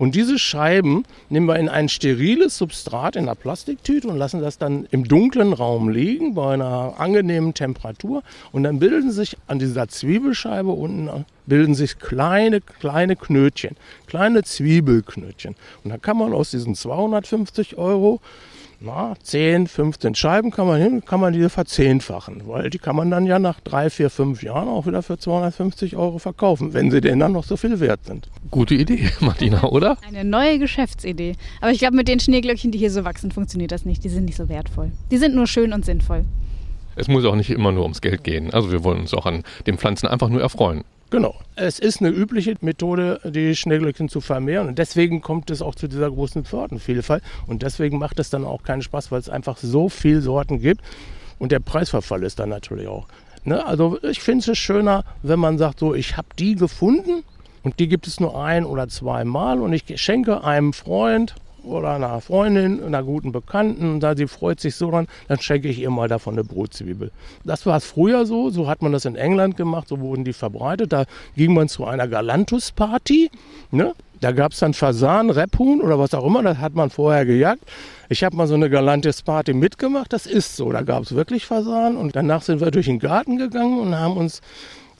Und 0.00 0.14
diese 0.14 0.38
Scheiben 0.38 1.04
nehmen 1.28 1.44
wir 1.44 1.58
in 1.58 1.68
ein 1.68 1.90
steriles 1.90 2.56
Substrat 2.56 3.16
in 3.16 3.24
einer 3.24 3.34
Plastiktüte 3.34 4.08
und 4.08 4.16
lassen 4.16 4.40
das 4.40 4.56
dann 4.56 4.86
im 4.90 5.04
dunklen 5.04 5.52
Raum 5.52 5.90
liegen 5.90 6.32
bei 6.32 6.54
einer 6.54 6.94
angenehmen 6.96 7.52
Temperatur. 7.52 8.22
Und 8.50 8.62
dann 8.62 8.78
bilden 8.78 9.10
sich 9.10 9.36
an 9.46 9.58
dieser 9.58 9.88
Zwiebelscheibe 9.88 10.70
unten 10.70 11.26
bilden 11.44 11.74
sich 11.74 11.98
kleine, 11.98 12.62
kleine 12.62 13.16
Knötchen, 13.16 13.76
kleine 14.06 14.42
Zwiebelknötchen. 14.42 15.56
Und 15.84 15.90
dann 15.90 16.00
kann 16.00 16.16
man 16.16 16.32
aus 16.32 16.52
diesen 16.52 16.74
250 16.74 17.76
Euro 17.76 18.20
na, 18.80 19.14
10, 19.22 19.66
15 19.66 20.14
Scheiben 20.14 20.50
kann 20.50 20.66
man 20.66 20.80
hin, 20.80 21.04
kann 21.04 21.20
man 21.20 21.34
diese 21.34 21.50
verzehnfachen, 21.50 22.42
weil 22.46 22.70
die 22.70 22.78
kann 22.78 22.96
man 22.96 23.10
dann 23.10 23.26
ja 23.26 23.38
nach 23.38 23.60
drei, 23.60 23.90
vier, 23.90 24.08
fünf 24.08 24.42
Jahren 24.42 24.68
auch 24.68 24.86
wieder 24.86 25.02
für 25.02 25.18
250 25.18 25.96
Euro 25.96 26.18
verkaufen, 26.18 26.72
wenn 26.72 26.90
sie 26.90 27.02
denn 27.02 27.18
dann 27.18 27.32
noch 27.32 27.44
so 27.44 27.58
viel 27.58 27.78
wert 27.78 28.06
sind. 28.06 28.30
Gute 28.50 28.74
Idee, 28.74 29.10
Martina, 29.20 29.64
oder? 29.64 29.98
Eine 30.06 30.24
neue 30.24 30.58
Geschäftsidee. 30.58 31.34
Aber 31.60 31.72
ich 31.72 31.78
glaube, 31.78 31.94
mit 31.94 32.08
den 32.08 32.20
Schneeglöckchen, 32.20 32.70
die 32.70 32.78
hier 32.78 32.90
so 32.90 33.04
wachsen, 33.04 33.30
funktioniert 33.30 33.70
das 33.70 33.84
nicht. 33.84 34.02
Die 34.02 34.08
sind 34.08 34.24
nicht 34.24 34.36
so 34.36 34.48
wertvoll. 34.48 34.92
Die 35.10 35.18
sind 35.18 35.34
nur 35.34 35.46
schön 35.46 35.74
und 35.74 35.84
sinnvoll. 35.84 36.24
Es 37.00 37.08
muss 37.08 37.24
auch 37.24 37.34
nicht 37.34 37.48
immer 37.48 37.72
nur 37.72 37.82
ums 37.84 38.02
Geld 38.02 38.24
gehen. 38.24 38.52
Also 38.52 38.70
wir 38.70 38.84
wollen 38.84 39.00
uns 39.00 39.14
auch 39.14 39.24
an 39.24 39.42
den 39.66 39.78
Pflanzen 39.78 40.06
einfach 40.06 40.28
nur 40.28 40.42
erfreuen. 40.42 40.84
Genau. 41.08 41.34
Es 41.56 41.78
ist 41.78 42.00
eine 42.00 42.10
übliche 42.10 42.54
Methode, 42.60 43.20
die 43.24 43.56
Schneeglöckchen 43.56 44.10
zu 44.10 44.20
vermehren. 44.20 44.68
Und 44.68 44.78
deswegen 44.78 45.22
kommt 45.22 45.50
es 45.50 45.62
auch 45.62 45.74
zu 45.74 45.88
dieser 45.88 46.10
großen 46.10 46.44
Sortenvielfalt. 46.44 47.22
Und 47.46 47.62
deswegen 47.62 47.98
macht 47.98 48.18
es 48.18 48.28
dann 48.28 48.44
auch 48.44 48.62
keinen 48.62 48.82
Spaß, 48.82 49.10
weil 49.10 49.18
es 49.18 49.30
einfach 49.30 49.56
so 49.56 49.88
viele 49.88 50.20
Sorten 50.20 50.60
gibt. 50.60 50.82
Und 51.38 51.52
der 51.52 51.60
Preisverfall 51.60 52.22
ist 52.22 52.38
dann 52.38 52.50
natürlich 52.50 52.86
auch. 52.86 53.06
Ne? 53.44 53.64
Also 53.66 53.98
ich 54.02 54.20
finde 54.20 54.52
es 54.52 54.58
schöner, 54.58 55.04
wenn 55.22 55.40
man 55.40 55.56
sagt, 55.56 55.78
so, 55.78 55.94
ich 55.94 56.18
habe 56.18 56.28
die 56.38 56.54
gefunden 56.54 57.24
und 57.62 57.80
die 57.80 57.88
gibt 57.88 58.06
es 58.06 58.20
nur 58.20 58.40
ein 58.40 58.66
oder 58.66 58.88
zweimal 58.88 59.60
und 59.60 59.72
ich 59.72 59.84
schenke 60.00 60.44
einem 60.44 60.74
Freund 60.74 61.34
oder 61.64 61.94
einer 61.94 62.20
Freundin, 62.20 62.82
einer 62.82 63.02
guten 63.02 63.32
Bekannten 63.32 63.94
und 63.94 64.00
da 64.00 64.16
sie 64.16 64.26
freut 64.26 64.60
sich 64.60 64.74
so 64.74 64.90
dran, 64.90 65.06
dann 65.28 65.40
schenke 65.40 65.68
ich 65.68 65.78
ihr 65.78 65.90
mal 65.90 66.08
davon 66.08 66.34
eine 66.34 66.44
Brotzwiebel. 66.44 67.10
Das 67.44 67.66
war 67.66 67.76
es 67.76 67.84
früher 67.84 68.26
so, 68.26 68.50
so 68.50 68.68
hat 68.68 68.82
man 68.82 68.92
das 68.92 69.04
in 69.04 69.16
England 69.16 69.56
gemacht, 69.56 69.88
so 69.88 70.00
wurden 70.00 70.24
die 70.24 70.32
verbreitet. 70.32 70.92
Da 70.92 71.04
ging 71.36 71.54
man 71.54 71.68
zu 71.68 71.84
einer 71.84 72.08
Galantus-Party, 72.08 73.30
ne? 73.70 73.94
Da 74.20 74.32
gab 74.32 74.52
es 74.52 74.58
dann 74.58 74.74
Fasan, 74.74 75.30
Rebhuhn 75.30 75.80
oder 75.80 75.98
was 75.98 76.12
auch 76.12 76.26
immer, 76.26 76.42
das 76.42 76.58
hat 76.58 76.74
man 76.74 76.90
vorher 76.90 77.24
gejagt. 77.24 77.62
Ich 78.10 78.22
habe 78.22 78.36
mal 78.36 78.46
so 78.46 78.54
eine 78.54 78.68
Galantis-Party 78.68 79.54
mitgemacht, 79.54 80.12
das 80.12 80.26
ist 80.26 80.56
so. 80.56 80.70
Da 80.72 80.82
gab 80.82 81.04
es 81.04 81.14
wirklich 81.14 81.46
Fasan 81.46 81.96
und 81.96 82.14
danach 82.14 82.42
sind 82.42 82.60
wir 82.60 82.70
durch 82.70 82.84
den 82.84 82.98
Garten 82.98 83.38
gegangen 83.38 83.80
und 83.80 83.98
haben 83.98 84.18
uns 84.18 84.42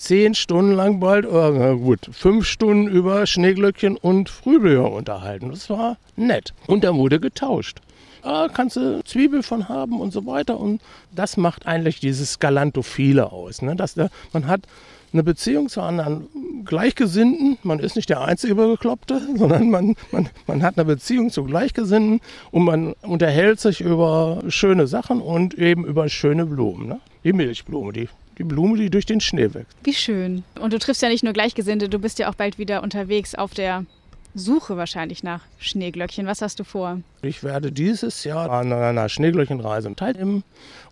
zehn 0.01 0.35
Stunden 0.35 0.73
lang 0.73 0.99
bald, 0.99 1.27
na 1.31 1.75
gut, 1.75 2.09
fünf 2.11 2.47
Stunden 2.47 2.89
über 2.89 3.27
Schneeglöckchen 3.27 3.97
und 3.97 4.31
Frühblüher 4.31 4.91
unterhalten. 4.91 5.51
Das 5.51 5.69
war 5.69 5.99
nett. 6.17 6.55
Und 6.67 6.85
da 6.85 6.95
wurde 6.95 7.21
getauscht. 7.21 7.81
Da 8.23 8.49
kannst 8.49 8.77
du 8.77 9.03
Zwiebel 9.05 9.43
von 9.43 9.69
haben 9.69 10.01
und 10.01 10.13
so 10.13 10.27
weiter. 10.27 10.59
Und 10.59 10.81
das 11.15 11.37
macht 11.37 11.67
eigentlich 11.67 12.01
dieses 12.01 12.39
Galantophile 12.39 13.31
aus. 13.31 13.63
Ne? 13.63 13.77
Dass 13.77 13.95
der, 13.95 14.11
man 14.33 14.47
hat 14.47 14.63
eine 15.13 15.23
Beziehung 15.23 15.69
zu 15.69 15.83
anderen 15.83 16.29
Gleichgesinnten. 16.65 17.59
Man 17.63 17.79
ist 17.79 17.97
nicht 17.97 18.09
der 18.09 18.23
einzige 18.23 18.55
Bekloppte, 18.55 19.21
sondern 19.37 19.71
man, 19.71 19.97
man, 20.13 20.29
man 20.47 20.63
hat 20.63 20.79
eine 20.79 20.87
Beziehung 20.87 21.31
zu 21.31 21.45
Gleichgesinnten 21.45 22.21
und 22.51 22.65
man 22.65 22.95
unterhält 23.03 23.61
sich 23.61 23.83
über 23.83 24.43
schöne 24.49 24.87
Sachen 24.87 25.21
und 25.21 25.55
eben 25.55 25.85
über 25.85 26.09
schöne 26.09 26.47
Blumen. 26.47 26.89
Ne? 26.89 27.01
Die 27.25 27.33
Milchblume, 27.33 27.93
die 27.93 28.09
die 28.41 28.45
Blume, 28.45 28.79
die 28.79 28.91
durch 28.91 29.07
den 29.07 29.21
Schnee 29.21 29.53
wächst. 29.53 29.77
Wie 29.85 29.93
schön. 29.93 30.43
Und 30.59 30.73
du 30.73 30.79
triffst 30.79 31.03
ja 31.03 31.09
nicht 31.09 31.23
nur 31.23 31.35
Gleichgesinnte, 31.35 31.89
du 31.89 31.99
bist 31.99 32.19
ja 32.19 32.31
auch 32.31 32.35
bald 32.35 32.59
wieder 32.59 32.83
unterwegs 32.83 33.35
auf 33.35 33.53
der 33.53 33.85
Suche 34.35 34.77
wahrscheinlich 34.77 35.23
nach 35.23 35.43
Schneeglöckchen. 35.59 36.27
Was 36.27 36.41
hast 36.41 36.59
du 36.59 36.65
vor? 36.65 37.01
Ich 37.23 37.45
werde 37.45 37.71
dieses 37.71 38.25
Jahr 38.25 38.51
an 38.51 38.73
einer 38.73 39.09
Schneeglöckchenreise 39.09 39.95
teilnehmen 39.95 40.43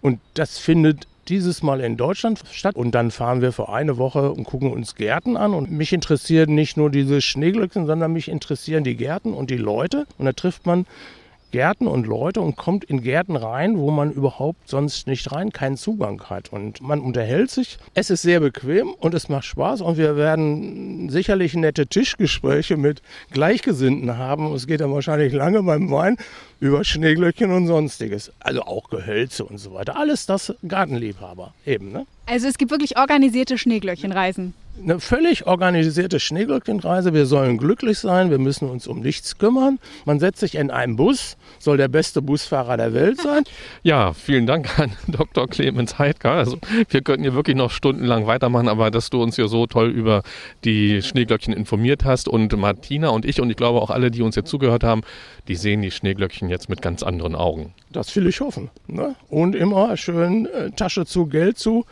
und 0.02 0.20
das 0.34 0.58
findet 0.58 1.06
dieses 1.28 1.62
Mal 1.62 1.80
in 1.80 1.96
Deutschland 1.96 2.42
statt. 2.50 2.74
Und 2.74 2.94
dann 2.94 3.11
fahren 3.11 3.40
wir 3.40 3.52
für 3.52 3.68
eine 3.68 3.98
Woche 3.98 4.32
und 4.32 4.44
gucken 4.44 4.72
uns 4.72 4.94
Gärten 4.94 5.37
an. 5.37 5.52
Und 5.52 5.70
mich 5.70 5.92
interessieren 5.92 6.54
nicht 6.54 6.76
nur 6.76 6.90
diese 6.90 7.20
Schneeglöckchen, 7.20 7.87
sondern 7.87 8.12
mich 8.12 8.28
interessieren 8.28 8.82
die 8.82 8.96
Gärten 8.96 9.34
und 9.34 9.50
die 9.50 9.58
Leute. 9.58 10.06
Und 10.16 10.24
da 10.24 10.32
trifft 10.32 10.66
man 10.66 10.87
Gärten 11.50 11.87
und 11.87 12.06
Leute 12.06 12.40
und 12.40 12.56
kommt 12.56 12.84
in 12.84 13.02
Gärten 13.02 13.37
rein, 13.37 13.78
wo 13.78 13.90
man 13.90 14.12
überhaupt 14.12 14.68
sonst 14.68 15.06
nicht 15.06 15.32
rein 15.32 15.50
keinen 15.50 15.76
Zugang 15.76 16.22
hat. 16.24 16.52
Und 16.52 16.80
man 16.82 17.00
unterhält 17.00 17.50
sich. 17.50 17.78
Es 17.94 18.11
ist 18.11 18.22
sehr 18.22 18.40
bequem 18.40 18.90
und 18.92 19.14
es 19.14 19.28
macht 19.28 19.44
Spaß 19.44 19.80
und 19.80 19.96
wir 19.96 20.16
werden 20.16 21.08
sicherlich 21.11 21.54
nette 21.54 21.87
Tischgespräche 21.87 22.76
mit 22.76 23.02
Gleichgesinnten 23.30 24.18
haben. 24.18 24.52
Es 24.54 24.66
geht 24.66 24.80
dann 24.80 24.92
wahrscheinlich 24.92 25.32
lange 25.32 25.62
beim 25.62 25.90
Wein 25.90 26.16
über 26.61 26.84
Schneeglöckchen 26.84 27.50
und 27.50 27.66
sonstiges. 27.66 28.32
Also 28.40 28.62
auch 28.62 28.90
Gehölze 28.90 29.44
und 29.44 29.58
so 29.58 29.72
weiter. 29.72 29.96
Alles 29.96 30.26
das 30.26 30.54
Gartenliebhaber 30.66 31.54
eben. 31.64 31.92
Ne? 31.92 32.06
Also 32.29 32.47
es 32.47 32.59
gibt 32.59 32.71
wirklich 32.71 32.99
organisierte 32.99 33.57
Schneeglöckchenreisen 33.57 34.53
eine 34.83 35.01
völlig 35.01 35.47
organisierte 35.47 36.21
Schneeglöckchenreise. 36.21 37.12
Wir 37.14 37.27
sollen 37.27 37.59
glücklich 37.59 37.99
sein, 37.99 38.31
wir 38.31 38.38
müssen 38.38 38.69
uns 38.69 38.87
um 38.87 39.01
nichts 39.01 39.39
kümmern. 39.39 39.79
Man 40.05 40.20
setzt 40.20 40.41
sich 40.41 40.55
in 40.55 40.70
einen 40.70 40.97
Bus, 40.97 41.37
soll 41.59 41.76
der 41.76 41.89
beste 41.89 42.22
Busfahrer 42.22 42.76
der 42.76 42.95
Welt 42.95 43.20
sein. 43.20 43.45
Ja, 43.83 44.12
vielen 44.12 44.47
Dank 44.47 44.79
an 44.79 44.93
Dr. 45.09 45.47
Clemens 45.47 45.99
Heidka. 45.99 46.37
Also 46.37 46.59
wir 46.91 47.01
könnten 47.01 47.22
hier 47.22 47.35
wirklich 47.35 47.57
noch 47.57 47.70
stundenlang 47.70 48.26
weitermachen, 48.26 48.68
aber 48.68 48.91
dass 48.91 49.09
du 49.11 49.22
uns 49.22 49.37
hier 49.37 49.49
so 49.49 49.66
toll 49.66 49.89
über 49.89 50.22
die 50.64 51.01
Schneeglöckchen 51.03 51.55
informiert 51.55 52.05
hast 52.05 52.29
und 52.29 52.55
Martina 52.57 53.09
und 53.09 53.24
ich 53.24 53.41
und 53.41 53.51
ich 53.51 53.57
glaube 53.57 53.81
auch 53.81 53.91
alle, 53.91 54.11
die 54.11 54.22
uns 54.22 54.37
jetzt 54.37 54.51
zugehört 54.51 54.85
haben, 54.85 55.03
die 55.49 55.55
sehen 55.55 55.81
die 55.83 55.91
Schneeglöckchen 55.91 56.49
jetzt 56.49 56.68
mit 56.68 56.83
ganz 56.83 57.03
anderen 57.03 57.35
Augen. 57.35 57.72
Das 57.91 58.14
will 58.16 58.26
ich 58.26 58.41
hoffen. 58.41 58.70
Ne? 58.87 59.14
Und 59.29 59.55
immer 59.55 59.97
schön 59.97 60.47
äh, 60.47 60.70
Tasche 60.72 61.07
zu, 61.07 61.26
Geld 61.26 61.59
zu 61.59 61.87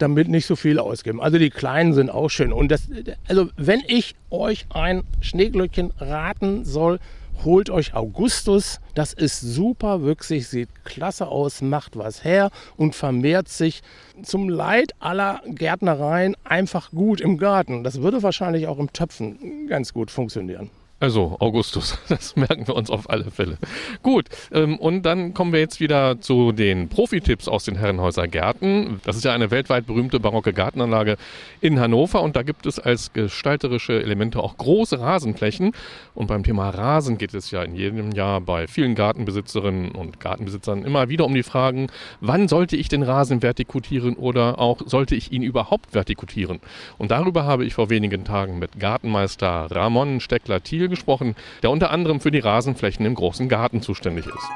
damit 0.00 0.28
nicht 0.28 0.46
so 0.46 0.56
viel 0.56 0.78
ausgeben. 0.78 1.20
Also 1.20 1.38
die 1.38 1.50
kleinen 1.50 1.92
sind 1.92 2.10
auch 2.10 2.28
schön. 2.28 2.52
Und 2.52 2.70
das, 2.70 2.88
also 3.28 3.48
wenn 3.56 3.82
ich 3.86 4.14
euch 4.30 4.66
ein 4.70 5.02
Schneeglöckchen 5.20 5.92
raten 5.98 6.64
soll, 6.64 6.98
holt 7.44 7.70
euch 7.70 7.94
Augustus. 7.94 8.80
Das 8.94 9.12
ist 9.12 9.40
super 9.40 10.02
wüchsig, 10.02 10.46
sieht 10.46 10.84
klasse 10.84 11.28
aus, 11.28 11.62
macht 11.62 11.96
was 11.96 12.24
her 12.24 12.50
und 12.76 12.94
vermehrt 12.94 13.48
sich 13.48 13.82
zum 14.22 14.48
Leid 14.48 14.92
aller 14.98 15.40
Gärtnereien 15.46 16.36
einfach 16.44 16.90
gut 16.90 17.20
im 17.20 17.38
Garten. 17.38 17.84
Das 17.84 18.02
würde 18.02 18.22
wahrscheinlich 18.22 18.66
auch 18.66 18.78
im 18.78 18.92
Töpfen 18.92 19.66
ganz 19.68 19.92
gut 19.92 20.10
funktionieren. 20.10 20.70
Also 21.00 21.36
Augustus, 21.40 21.98
das 22.10 22.36
merken 22.36 22.68
wir 22.68 22.76
uns 22.76 22.90
auf 22.90 23.08
alle 23.08 23.30
Fälle. 23.30 23.56
Gut, 24.02 24.26
ähm, 24.52 24.78
und 24.78 25.02
dann 25.02 25.32
kommen 25.32 25.50
wir 25.50 25.58
jetzt 25.58 25.80
wieder 25.80 26.20
zu 26.20 26.52
den 26.52 26.90
Profi-Tipps 26.90 27.48
aus 27.48 27.64
den 27.64 27.76
Herrenhäuser 27.76 28.28
Gärten. 28.28 29.00
Das 29.04 29.16
ist 29.16 29.24
ja 29.24 29.32
eine 29.32 29.50
weltweit 29.50 29.86
berühmte 29.86 30.20
barocke 30.20 30.52
Gartenanlage 30.52 31.16
in 31.62 31.80
Hannover 31.80 32.20
und 32.20 32.36
da 32.36 32.42
gibt 32.42 32.66
es 32.66 32.78
als 32.78 33.14
gestalterische 33.14 34.02
Elemente 34.02 34.40
auch 34.40 34.58
große 34.58 35.00
Rasenflächen. 35.00 35.72
Und 36.14 36.26
beim 36.26 36.42
Thema 36.42 36.68
Rasen 36.68 37.16
geht 37.16 37.32
es 37.32 37.50
ja 37.50 37.62
in 37.62 37.74
jedem 37.74 38.12
Jahr 38.12 38.42
bei 38.42 38.66
vielen 38.66 38.94
Gartenbesitzerinnen 38.94 39.92
und 39.92 40.20
Gartenbesitzern 40.20 40.84
immer 40.84 41.08
wieder 41.08 41.24
um 41.24 41.32
die 41.32 41.42
Fragen, 41.42 41.86
wann 42.20 42.46
sollte 42.46 42.76
ich 42.76 42.90
den 42.90 43.04
Rasen 43.04 43.40
vertikutieren 43.40 44.16
oder 44.16 44.58
auch 44.58 44.82
sollte 44.84 45.14
ich 45.14 45.32
ihn 45.32 45.42
überhaupt 45.42 45.94
vertikutieren? 45.94 46.60
Und 46.98 47.10
darüber 47.10 47.44
habe 47.44 47.64
ich 47.64 47.72
vor 47.72 47.88
wenigen 47.88 48.24
Tagen 48.24 48.58
mit 48.58 48.78
Gartenmeister 48.78 49.68
Ramon 49.70 50.20
Steckler-Thiel 50.20 50.89
gesprochen, 50.90 51.34
der 51.62 51.70
unter 51.70 51.90
anderem 51.90 52.20
für 52.20 52.30
die 52.30 52.38
Rasenflächen 52.40 53.06
im 53.06 53.14
großen 53.14 53.48
Garten 53.48 53.80
zuständig 53.80 54.26
ist. 54.26 54.50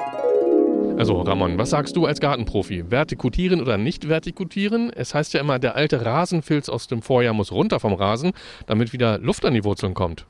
Also 0.97 1.19
Ramon, 1.21 1.57
was 1.57 1.71
sagst 1.71 1.97
du 1.97 2.05
als 2.05 2.21
Gartenprofi? 2.21 2.89
Vertikutieren 2.89 3.61
oder 3.61 3.77
nicht 3.77 4.07
vertikutieren? 4.07 4.93
Es 4.93 5.13
heißt 5.13 5.33
ja 5.33 5.41
immer, 5.41 5.59
der 5.59 5.75
alte 5.75 6.05
Rasenfilz 6.05 6.69
aus 6.69 6.87
dem 6.87 7.01
Vorjahr 7.01 7.33
muss 7.33 7.51
runter 7.51 7.81
vom 7.81 7.93
Rasen, 7.93 8.31
damit 8.65 8.93
wieder 8.93 9.17
Luft 9.17 9.43
an 9.43 9.53
die 9.53 9.65
Wurzeln 9.65 9.93
kommt. 9.93 10.25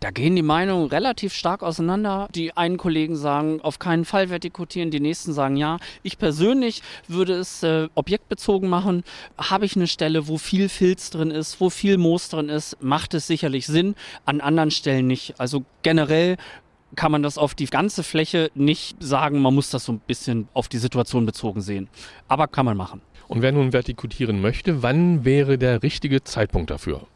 Da 0.00 0.10
gehen 0.12 0.36
die 0.36 0.42
Meinungen 0.42 0.88
relativ 0.88 1.34
stark 1.34 1.64
auseinander. 1.64 2.28
Die 2.32 2.56
einen 2.56 2.76
Kollegen 2.76 3.16
sagen, 3.16 3.60
auf 3.60 3.80
keinen 3.80 4.04
Fall 4.04 4.30
vertikutieren, 4.30 4.92
die 4.92 5.00
nächsten 5.00 5.32
sagen 5.32 5.56
ja. 5.56 5.78
Ich 6.04 6.18
persönlich 6.18 6.82
würde 7.08 7.34
es 7.34 7.64
äh, 7.64 7.88
objektbezogen 7.96 8.68
machen. 8.68 9.02
Habe 9.36 9.64
ich 9.66 9.74
eine 9.74 9.88
Stelle, 9.88 10.28
wo 10.28 10.38
viel 10.38 10.68
Filz 10.68 11.10
drin 11.10 11.32
ist, 11.32 11.60
wo 11.60 11.68
viel 11.68 11.98
Moos 11.98 12.28
drin 12.28 12.48
ist, 12.48 12.80
macht 12.80 13.12
es 13.14 13.26
sicherlich 13.26 13.66
Sinn, 13.66 13.96
an 14.24 14.40
anderen 14.40 14.70
Stellen 14.70 15.08
nicht. 15.08 15.40
Also 15.40 15.64
generell 15.82 16.36
kann 16.94 17.10
man 17.10 17.24
das 17.24 17.36
auf 17.36 17.56
die 17.56 17.66
ganze 17.66 18.04
Fläche 18.04 18.50
nicht 18.54 19.02
sagen, 19.02 19.42
man 19.42 19.54
muss 19.54 19.70
das 19.70 19.84
so 19.84 19.92
ein 19.92 20.00
bisschen 20.00 20.48
auf 20.54 20.68
die 20.68 20.78
Situation 20.78 21.26
bezogen 21.26 21.60
sehen. 21.60 21.88
Aber 22.28 22.46
kann 22.46 22.64
man 22.64 22.76
machen. 22.76 23.00
Und 23.26 23.42
wer 23.42 23.52
nun 23.52 23.72
vertikutieren 23.72 24.40
möchte, 24.40 24.82
wann 24.82 25.24
wäre 25.24 25.58
der 25.58 25.82
richtige 25.82 26.22
Zeitpunkt 26.22 26.70
dafür? 26.70 27.06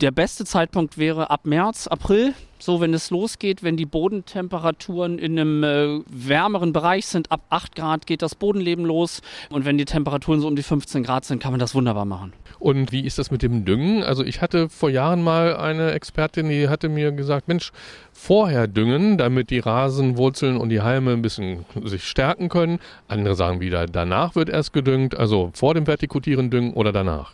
Der 0.00 0.12
beste 0.12 0.44
Zeitpunkt 0.44 0.96
wäre 0.96 1.28
ab 1.30 1.40
März, 1.44 1.88
April, 1.88 2.32
so 2.60 2.80
wenn 2.80 2.94
es 2.94 3.10
losgeht, 3.10 3.64
wenn 3.64 3.76
die 3.76 3.84
Bodentemperaturen 3.84 5.18
in 5.18 5.36
einem 5.36 5.64
äh, 5.64 6.04
wärmeren 6.06 6.72
Bereich 6.72 7.06
sind. 7.06 7.32
Ab 7.32 7.40
8 7.50 7.74
Grad 7.74 8.06
geht 8.06 8.22
das 8.22 8.36
Bodenleben 8.36 8.84
los 8.84 9.22
und 9.50 9.64
wenn 9.64 9.76
die 9.76 9.86
Temperaturen 9.86 10.40
so 10.40 10.46
um 10.46 10.54
die 10.54 10.62
15 10.62 11.02
Grad 11.02 11.24
sind, 11.24 11.42
kann 11.42 11.50
man 11.50 11.58
das 11.58 11.74
wunderbar 11.74 12.04
machen. 12.04 12.32
Und 12.60 12.92
wie 12.92 13.00
ist 13.00 13.18
das 13.18 13.32
mit 13.32 13.42
dem 13.42 13.64
Düngen? 13.64 14.04
Also 14.04 14.22
ich 14.22 14.40
hatte 14.40 14.68
vor 14.68 14.88
Jahren 14.88 15.20
mal 15.20 15.56
eine 15.56 15.90
Expertin, 15.90 16.48
die 16.48 16.68
hatte 16.68 16.88
mir 16.88 17.10
gesagt, 17.10 17.48
Mensch, 17.48 17.72
vorher 18.12 18.68
düngen, 18.68 19.18
damit 19.18 19.50
die 19.50 19.58
Rasenwurzeln 19.58 20.58
und 20.58 20.68
die 20.68 20.80
Halme 20.80 21.12
ein 21.12 21.22
bisschen 21.22 21.64
sich 21.82 22.04
stärken 22.04 22.48
können. 22.48 22.78
Andere 23.08 23.34
sagen 23.34 23.58
wieder, 23.58 23.86
danach 23.86 24.36
wird 24.36 24.48
erst 24.48 24.72
gedüngt, 24.72 25.16
also 25.16 25.50
vor 25.54 25.74
dem 25.74 25.88
Vertikutieren 25.88 26.50
düngen 26.50 26.72
oder 26.74 26.92
danach. 26.92 27.32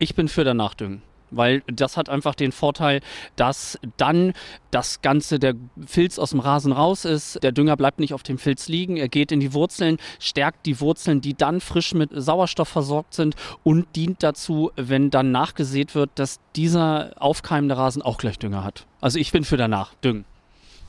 Ich 0.00 0.16
bin 0.16 0.26
für 0.26 0.42
danach 0.42 0.74
düngen 0.74 1.00
weil 1.36 1.62
das 1.66 1.96
hat 1.96 2.08
einfach 2.08 2.34
den 2.34 2.52
Vorteil, 2.52 3.00
dass 3.36 3.78
dann 3.96 4.32
das 4.70 5.02
Ganze, 5.02 5.38
der 5.38 5.54
Filz 5.86 6.18
aus 6.18 6.30
dem 6.30 6.40
Rasen 6.40 6.72
raus 6.72 7.04
ist, 7.04 7.42
der 7.42 7.52
Dünger 7.52 7.76
bleibt 7.76 8.00
nicht 8.00 8.14
auf 8.14 8.22
dem 8.22 8.38
Filz 8.38 8.68
liegen, 8.68 8.96
er 8.96 9.08
geht 9.08 9.32
in 9.32 9.40
die 9.40 9.52
Wurzeln, 9.52 9.98
stärkt 10.18 10.66
die 10.66 10.80
Wurzeln, 10.80 11.20
die 11.20 11.34
dann 11.34 11.60
frisch 11.60 11.94
mit 11.94 12.10
Sauerstoff 12.12 12.68
versorgt 12.68 13.14
sind 13.14 13.36
und 13.62 13.86
dient 13.96 14.22
dazu, 14.22 14.70
wenn 14.76 15.10
dann 15.10 15.30
nachgesät 15.30 15.94
wird, 15.94 16.10
dass 16.16 16.40
dieser 16.56 17.12
aufkeimende 17.16 17.76
Rasen 17.76 18.02
auch 18.02 18.18
gleich 18.18 18.38
Dünger 18.38 18.64
hat. 18.64 18.86
Also 19.00 19.18
ich 19.18 19.32
bin 19.32 19.44
für 19.44 19.56
danach, 19.56 19.94
düngen. 19.96 20.24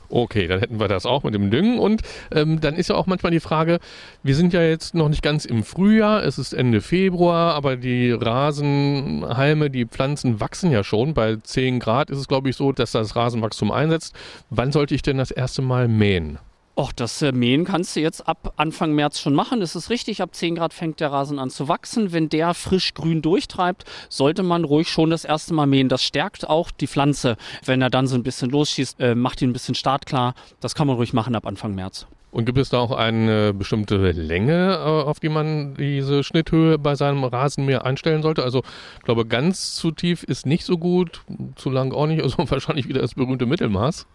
Okay, 0.08 0.46
dann 0.46 0.60
hätten 0.60 0.80
wir 0.80 0.88
das 0.88 1.06
auch 1.06 1.22
mit 1.22 1.34
dem 1.34 1.50
Düngen. 1.50 1.78
Und 1.78 2.02
ähm, 2.32 2.60
dann 2.60 2.74
ist 2.74 2.88
ja 2.88 2.96
auch 2.96 3.06
manchmal 3.06 3.32
die 3.32 3.40
Frage, 3.40 3.78
wir 4.22 4.34
sind 4.34 4.52
ja 4.52 4.62
jetzt 4.62 4.94
noch 4.94 5.08
nicht 5.08 5.22
ganz 5.22 5.44
im 5.44 5.62
Frühjahr, 5.62 6.24
es 6.24 6.38
ist 6.38 6.52
Ende 6.52 6.80
Februar, 6.80 7.54
aber 7.54 7.76
die 7.76 8.12
Rasenhalme, 8.12 9.70
die 9.70 9.86
Pflanzen 9.86 10.40
wachsen 10.40 10.70
ja 10.70 10.84
schon. 10.84 11.14
Bei 11.14 11.36
10 11.36 11.80
Grad 11.80 12.10
ist 12.10 12.18
es, 12.18 12.28
glaube 12.28 12.50
ich, 12.50 12.56
so, 12.56 12.72
dass 12.72 12.92
das 12.92 13.16
Rasenwachstum 13.16 13.70
einsetzt. 13.70 14.14
Wann 14.50 14.72
sollte 14.72 14.94
ich 14.94 15.02
denn 15.02 15.18
das 15.18 15.30
erste 15.30 15.62
Mal 15.62 15.88
mähen? 15.88 16.38
Och, 16.78 16.92
das 16.92 17.22
äh, 17.22 17.32
Mähen 17.32 17.64
kannst 17.64 17.96
du 17.96 18.00
jetzt 18.00 18.28
ab 18.28 18.52
Anfang 18.58 18.92
März 18.92 19.18
schon 19.18 19.32
machen. 19.32 19.60
Das 19.60 19.74
ist 19.74 19.88
richtig. 19.88 20.20
Ab 20.20 20.34
10 20.34 20.56
Grad 20.56 20.74
fängt 20.74 21.00
der 21.00 21.10
Rasen 21.10 21.38
an 21.38 21.48
zu 21.48 21.68
wachsen. 21.68 22.12
Wenn 22.12 22.28
der 22.28 22.52
frisch 22.52 22.92
grün 22.92 23.22
durchtreibt, 23.22 23.84
sollte 24.10 24.42
man 24.42 24.62
ruhig 24.62 24.90
schon 24.90 25.08
das 25.08 25.24
erste 25.24 25.54
Mal 25.54 25.66
mähen. 25.66 25.88
Das 25.88 26.02
stärkt 26.02 26.46
auch 26.46 26.70
die 26.70 26.86
Pflanze. 26.86 27.38
Wenn 27.64 27.80
er 27.80 27.88
dann 27.88 28.06
so 28.06 28.14
ein 28.14 28.22
bisschen 28.22 28.50
losschießt, 28.50 29.00
äh, 29.00 29.14
macht 29.14 29.40
ihn 29.40 29.48
ein 29.48 29.52
bisschen 29.54 29.74
startklar. 29.74 30.34
Das 30.60 30.74
kann 30.74 30.86
man 30.86 30.96
ruhig 30.96 31.14
machen 31.14 31.34
ab 31.34 31.46
Anfang 31.46 31.74
März. 31.74 32.06
Und 32.30 32.44
gibt 32.44 32.58
es 32.58 32.68
da 32.68 32.78
auch 32.78 32.92
eine 32.92 33.54
bestimmte 33.54 33.96
Länge, 34.12 34.74
äh, 34.74 34.78
auf 34.78 35.18
die 35.18 35.30
man 35.30 35.76
diese 35.76 36.22
Schnitthöhe 36.22 36.76
bei 36.76 36.94
seinem 36.94 37.24
Rasenmäher 37.24 37.86
einstellen 37.86 38.20
sollte? 38.20 38.42
Also 38.42 38.62
ich 38.98 39.04
glaube, 39.04 39.24
ganz 39.24 39.76
zu 39.76 39.92
tief 39.92 40.24
ist 40.24 40.44
nicht 40.44 40.66
so 40.66 40.76
gut, 40.76 41.22
zu 41.54 41.70
lang 41.70 41.94
auch 41.94 42.06
nicht. 42.06 42.22
Also 42.22 42.36
wahrscheinlich 42.50 42.86
wieder 42.86 43.00
das 43.00 43.14
berühmte 43.14 43.46
Mittelmaß. 43.46 44.06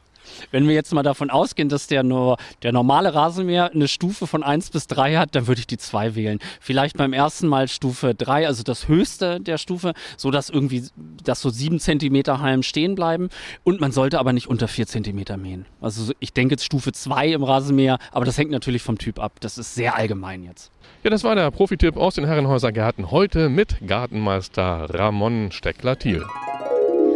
Wenn 0.52 0.68
wir 0.68 0.76
jetzt 0.76 0.94
mal 0.94 1.04
davon 1.04 1.30
ausgehen, 1.30 1.70
dass 1.70 1.88
der 1.88 2.04
nur 2.04 2.38
der 2.64 2.72
normale 2.72 3.14
Rasenmäher 3.14 3.72
eine 3.72 3.88
Stufe 3.88 4.28
von 4.28 4.44
1 4.44 4.72
bis 4.72 4.88
3 4.88 5.18
hat, 5.18 5.36
dann 5.36 5.48
würde 5.48 5.60
ich 5.60 5.68
die 5.68 5.78
2 5.78 6.16
wählen. 6.16 6.40
Vielleicht 6.60 6.98
beim 6.98 7.14
ersten 7.14 7.48
Mal 7.48 7.68
Stufe 7.68 8.16
3, 8.16 8.48
also 8.48 8.64
das 8.64 8.88
höchste 8.88 9.40
der 9.40 9.58
Stufe, 9.58 9.94
so 10.18 10.32
dass 10.32 10.50
irgendwie 10.50 10.84
dass 11.24 11.42
so 11.42 11.50
7 11.50 11.80
cm 11.80 12.42
Halm 12.42 12.64
stehen 12.64 12.96
bleiben 12.96 13.30
und 13.64 13.82
man 13.82 13.92
sollte 13.92 14.20
aber 14.20 14.34
nicht 14.34 14.48
unter 14.48 14.68
4 14.68 14.88
cm 14.88 15.24
mähen. 15.38 15.66
Also 15.80 16.14
ich 16.20 16.34
denke 16.34 16.54
jetzt 16.54 16.66
Stufe 16.66 16.92
2 16.92 17.30
im 17.30 17.44
Rasenmäher, 17.44 17.98
aber 18.12 18.26
das 18.26 18.38
hängt 18.38 18.52
natürlich 18.52 18.82
vom 18.82 18.98
Typ 18.98 19.20
ab. 19.20 19.34
Das 19.40 19.58
ist 19.58 19.76
sehr 19.76 19.96
allgemein 19.96 20.44
jetzt. 20.44 20.72
Ja, 21.04 21.10
das 21.10 21.24
war 21.24 21.36
der 21.36 21.50
Profitipp 21.52 21.98
aus 21.98 22.16
den 22.16 22.26
Herrenhäuser 22.26 22.72
Gärten 22.72 23.12
heute 23.12 23.50
mit 23.50 23.78
Gartenmeister 23.86 24.88
Ramon 24.90 25.52
Steckler-Thiel. 25.52 26.26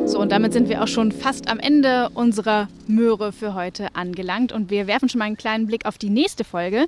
So, 0.06 0.20
und 0.20 0.32
damit 0.32 0.54
sind 0.54 0.70
wir 0.70 0.84
auch 0.84 0.88
schon 0.88 1.12
fast 1.12 1.48
am 1.48 1.58
Ende 1.58 2.10
unserer 2.14 2.68
Möhre 2.86 3.32
für 3.32 3.56
heute 3.56 3.88
angelangt. 3.96 4.52
Und 4.52 4.70
wir 4.70 4.86
werfen 4.86 5.10
schon 5.10 5.18
mal 5.18 5.26
einen 5.26 5.36
kleinen 5.36 5.66
Blick 5.66 5.88
auf 5.88 5.98
die 5.98 6.12
nächste 6.12 6.44
Folge. 6.44 6.86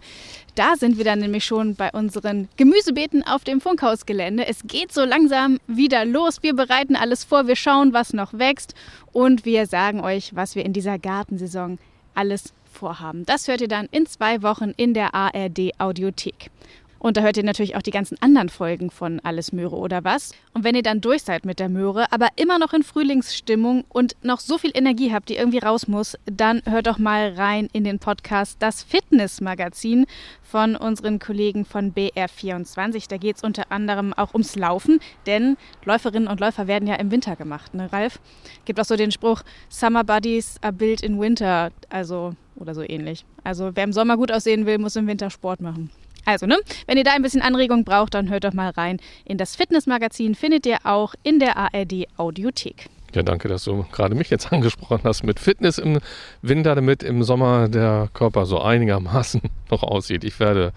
Da 0.54 0.76
sind 0.76 1.00
wir 1.00 1.04
dann 1.04 1.18
nämlich 1.18 1.44
schon 1.44 1.74
bei 1.74 1.90
unseren 1.92 2.48
Gemüsebeeten 2.58 3.26
auf 3.26 3.44
dem 3.44 3.60
Funkhausgelände. 3.60 4.46
Es 4.46 4.68
geht 4.68 4.94
so 4.94 5.04
langsam 5.04 5.58
wieder 5.66 6.06
los. 6.06 6.44
Wir 6.44 6.56
bereiten 6.56 6.96
alles 6.96 7.24
vor, 7.24 7.48
wir 7.48 7.56
schauen, 7.56 7.92
was 7.92 8.14
noch 8.14 8.34
wächst 8.34 8.76
und 9.14 9.46
wir 9.46 9.66
sagen 9.66 10.02
euch, 10.02 10.36
was 10.36 10.56
wir 10.56 10.64
in 10.64 10.74
dieser 10.74 11.00
Gartensaison 11.00 11.80
alles 12.14 12.54
vorhaben. 12.72 13.26
Das 13.26 13.48
hört 13.48 13.62
ihr 13.62 13.68
dann 13.68 13.88
in 13.90 14.06
zwei 14.06 14.44
Wochen 14.44 14.74
in 14.78 14.94
der 14.94 15.16
ARD 15.16 15.72
Audiothek. 15.80 16.52
Und 17.00 17.18
da 17.18 17.22
hört 17.22 17.38
ihr 17.38 17.44
natürlich 17.44 17.76
auch 17.76 17.82
die 17.82 17.92
ganzen 17.92 18.22
anderen 18.22 18.50
Folgen 18.50 18.90
von 18.90 19.20
Alles 19.22 19.52
Möhre 19.52 19.76
oder 19.76 20.04
was. 20.04 20.34
Und 20.54 20.64
wenn 20.64 20.76
ihr 20.76 20.84
dann 20.84 21.02
durch 21.02 21.24
seid 21.24 21.46
mit 21.46 21.60
der 21.60 21.70
Möhre, 21.70 22.12
aber 22.12 22.30
immer 22.36 22.60
noch 22.60 22.74
in 22.74 22.84
Frühlingsstimmung 22.84 23.86
und 23.90 24.16
noch 24.24 24.40
so 24.40 24.58
viel 24.58 24.72
Energie 24.74 25.14
habt, 25.14 25.30
die 25.30 25.36
irgendwie 25.36 25.60
raus 25.60 25.88
muss, 25.88 26.18
dann 26.26 26.62
hört 26.66 26.88
doch 26.88 26.98
mal 26.98 27.34
rein 27.34 27.70
in 27.74 27.84
den 27.84 28.00
Podcast 28.00 28.58
Das 28.60 28.84
Fitnessmagazin 28.84 30.06
von 30.42 30.76
unseren 30.76 31.20
Kollegen 31.20 31.66
von 31.66 31.94
BR24. 31.94 33.08
Da 33.10 33.18
geht 33.18 33.38
es 33.38 33.44
unter 33.44 33.72
anderem 33.72 34.14
auch 34.14 34.34
ums 34.34 34.56
Laufen, 34.56 35.00
denn 35.26 35.58
Läuferinnen 35.86 36.28
und 36.28 36.40
Läufer 36.40 36.68
werden 36.68 36.88
ja 36.88 36.96
im 36.96 37.12
Winter 37.12 37.36
gemacht, 37.36 37.74
ne, 37.74 37.92
Ralf? 37.92 38.20
Gibt 38.66 38.80
auch 38.80 38.86
so 38.86 38.96
den 38.96 39.12
Spruch, 39.12 39.44
Summer 39.70 40.04
Buddies 40.04 40.56
are 40.62 40.74
built 40.74 41.02
in 41.02 41.20
winter, 41.20 41.72
also 41.90 42.34
oder 42.56 42.74
so 42.74 42.82
ähnlich. 42.82 43.26
Also 43.44 43.72
wer 43.76 43.84
im 43.84 43.94
Sommer 43.94 44.18
gut 44.18 44.32
aussehen 44.32 44.66
will, 44.66 44.78
muss 44.78 44.96
im 44.96 45.08
Winter 45.08 45.30
Sport 45.30 45.62
machen. 45.62 45.90
Also, 46.28 46.46
ne, 46.46 46.58
wenn 46.88 46.98
ihr 46.98 47.06
da 47.06 47.14
ein 47.14 47.22
bisschen 47.22 47.42
Anregung 47.42 47.86
braucht, 47.86 48.14
dann 48.14 48.30
hört 48.30 48.44
doch 48.44 48.52
mal 48.52 48.72
rein 48.72 49.00
in 49.24 49.38
das 49.38 49.56
Fitnessmagazin. 49.56 50.36
Findet 50.36 50.66
ihr 50.66 50.80
auch 50.84 51.16
in 51.24 51.40
der 51.40 51.56
ARD 51.56 52.06
Audiothek. 52.18 52.88
Ja, 53.16 53.24
danke, 53.24 53.48
dass 53.48 53.64
du 53.64 53.86
gerade 53.94 54.14
mich 54.14 54.30
jetzt 54.30 54.52
angesprochen 54.52 55.00
hast 55.06 55.24
mit 55.24 55.40
Fitness 55.40 55.78
im 55.78 56.00
Winter, 56.42 56.76
damit 56.76 57.02
im 57.02 57.24
Sommer 57.24 57.70
der 57.70 58.10
Körper 58.14 58.46
so 58.46 58.60
einigermaßen 58.60 59.40
noch 59.72 59.84
aussieht. 59.84 60.26
Ich 60.26 60.38
werde 60.42 60.74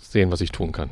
sehen, 0.00 0.30
was 0.30 0.40
ich 0.40 0.52
tun 0.52 0.70
kann. 0.70 0.90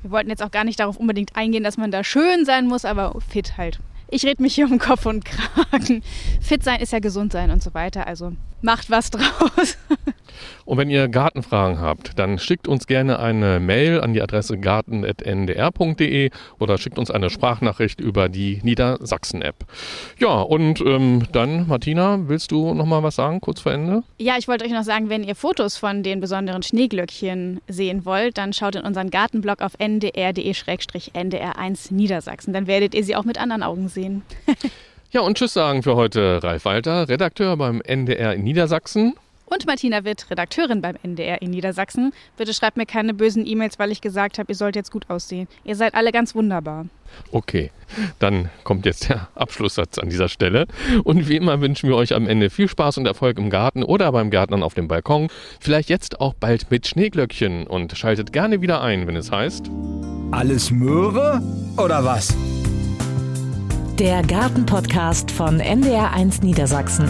Wir 0.00 0.10
wollten 0.10 0.30
jetzt 0.30 0.42
auch 0.42 0.50
gar 0.50 0.64
nicht 0.64 0.80
darauf 0.80 0.96
unbedingt 0.96 1.36
eingehen, 1.36 1.64
dass 1.64 1.76
man 1.76 1.90
da 1.90 2.02
schön 2.02 2.46
sein 2.46 2.66
muss, 2.66 2.86
aber 2.86 3.14
fit 3.28 3.58
halt. 3.58 3.78
Ich 4.08 4.24
rede 4.24 4.40
mich 4.40 4.54
hier 4.54 4.64
um 4.70 4.78
Kopf 4.78 5.04
und 5.04 5.26
Kragen. 5.26 6.02
Fit 6.40 6.64
sein 6.64 6.80
ist 6.80 6.92
ja 6.92 6.98
gesund 7.00 7.32
sein 7.32 7.50
und 7.50 7.62
so 7.62 7.74
weiter. 7.74 8.06
Also 8.06 8.32
macht 8.62 8.88
was 8.88 9.10
draus. 9.10 9.76
Und 10.64 10.78
wenn 10.78 10.90
ihr 10.90 11.08
Gartenfragen 11.08 11.80
habt, 11.80 12.18
dann 12.18 12.38
schickt 12.38 12.68
uns 12.68 12.86
gerne 12.86 13.18
eine 13.18 13.60
Mail 13.60 14.00
an 14.00 14.14
die 14.14 14.22
Adresse 14.22 14.58
garten.ndr.de 14.58 16.30
oder 16.58 16.78
schickt 16.78 16.98
uns 16.98 17.10
eine 17.10 17.30
Sprachnachricht 17.30 18.00
über 18.00 18.28
die 18.28 18.60
Niedersachsen-App. 18.62 19.56
Ja, 20.18 20.40
und 20.40 20.80
ähm, 20.80 21.24
dann, 21.32 21.68
Martina, 21.68 22.28
willst 22.28 22.50
du 22.50 22.74
noch 22.74 22.86
mal 22.86 23.02
was 23.02 23.16
sagen, 23.16 23.40
kurz 23.40 23.60
vor 23.60 23.72
Ende? 23.72 24.02
Ja, 24.18 24.34
ich 24.38 24.48
wollte 24.48 24.64
euch 24.64 24.72
noch 24.72 24.84
sagen, 24.84 25.10
wenn 25.10 25.24
ihr 25.24 25.34
Fotos 25.34 25.76
von 25.76 26.02
den 26.02 26.20
besonderen 26.20 26.62
Schneeglöckchen 26.62 27.60
sehen 27.68 28.04
wollt, 28.04 28.38
dann 28.38 28.52
schaut 28.52 28.76
in 28.76 28.82
unseren 28.82 29.10
Gartenblog 29.10 29.60
auf 29.60 29.72
ndr.de-ndr1 29.78 31.92
Niedersachsen. 31.92 32.52
Dann 32.52 32.66
werdet 32.66 32.94
ihr 32.94 33.04
sie 33.04 33.16
auch 33.16 33.24
mit 33.24 33.38
anderen 33.38 33.62
Augen 33.62 33.88
sehen. 33.88 34.22
ja, 35.10 35.20
und 35.20 35.36
Tschüss 35.36 35.52
sagen 35.52 35.82
für 35.82 35.96
heute 35.96 36.42
Ralf 36.42 36.64
Walter, 36.64 37.08
Redakteur 37.08 37.56
beim 37.56 37.80
NDR 37.80 38.34
in 38.34 38.44
Niedersachsen 38.44 39.14
und 39.54 39.66
Martina 39.66 40.04
Witt, 40.04 40.26
Redakteurin 40.30 40.82
beim 40.82 40.96
NDR 41.02 41.40
in 41.40 41.50
Niedersachsen. 41.50 42.12
Bitte 42.36 42.52
schreibt 42.52 42.76
mir 42.76 42.86
keine 42.86 43.14
bösen 43.14 43.46
E-Mails, 43.46 43.78
weil 43.78 43.92
ich 43.92 44.00
gesagt 44.00 44.38
habe, 44.38 44.50
ihr 44.50 44.56
sollt 44.56 44.74
jetzt 44.74 44.90
gut 44.90 45.08
aussehen. 45.08 45.46
Ihr 45.62 45.76
seid 45.76 45.94
alle 45.94 46.10
ganz 46.10 46.34
wunderbar. 46.34 46.86
Okay, 47.30 47.70
dann 48.18 48.50
kommt 48.64 48.84
jetzt 48.84 49.08
der 49.08 49.28
Abschlusssatz 49.36 49.98
an 49.98 50.08
dieser 50.10 50.28
Stelle. 50.28 50.66
Und 51.04 51.28
wie 51.28 51.36
immer 51.36 51.60
wünschen 51.60 51.88
wir 51.88 51.94
euch 51.94 52.14
am 52.14 52.26
Ende 52.26 52.50
viel 52.50 52.68
Spaß 52.68 52.98
und 52.98 53.06
Erfolg 53.06 53.38
im 53.38 53.48
Garten 53.48 53.84
oder 53.84 54.10
beim 54.10 54.30
Gärtnern 54.30 54.64
auf 54.64 54.74
dem 54.74 54.88
Balkon. 54.88 55.28
Vielleicht 55.60 55.88
jetzt 55.88 56.20
auch 56.20 56.34
bald 56.34 56.70
mit 56.72 56.88
Schneeglöckchen 56.88 57.68
und 57.68 57.96
schaltet 57.96 58.32
gerne 58.32 58.60
wieder 58.60 58.82
ein, 58.82 59.06
wenn 59.06 59.14
es 59.14 59.30
heißt. 59.30 59.70
Alles 60.32 60.72
Möhre 60.72 61.40
oder 61.76 62.04
was? 62.04 62.34
Der 64.00 64.22
Gartenpodcast 64.22 65.30
von 65.30 65.60
NDR1 65.60 66.44
Niedersachsen. 66.44 67.08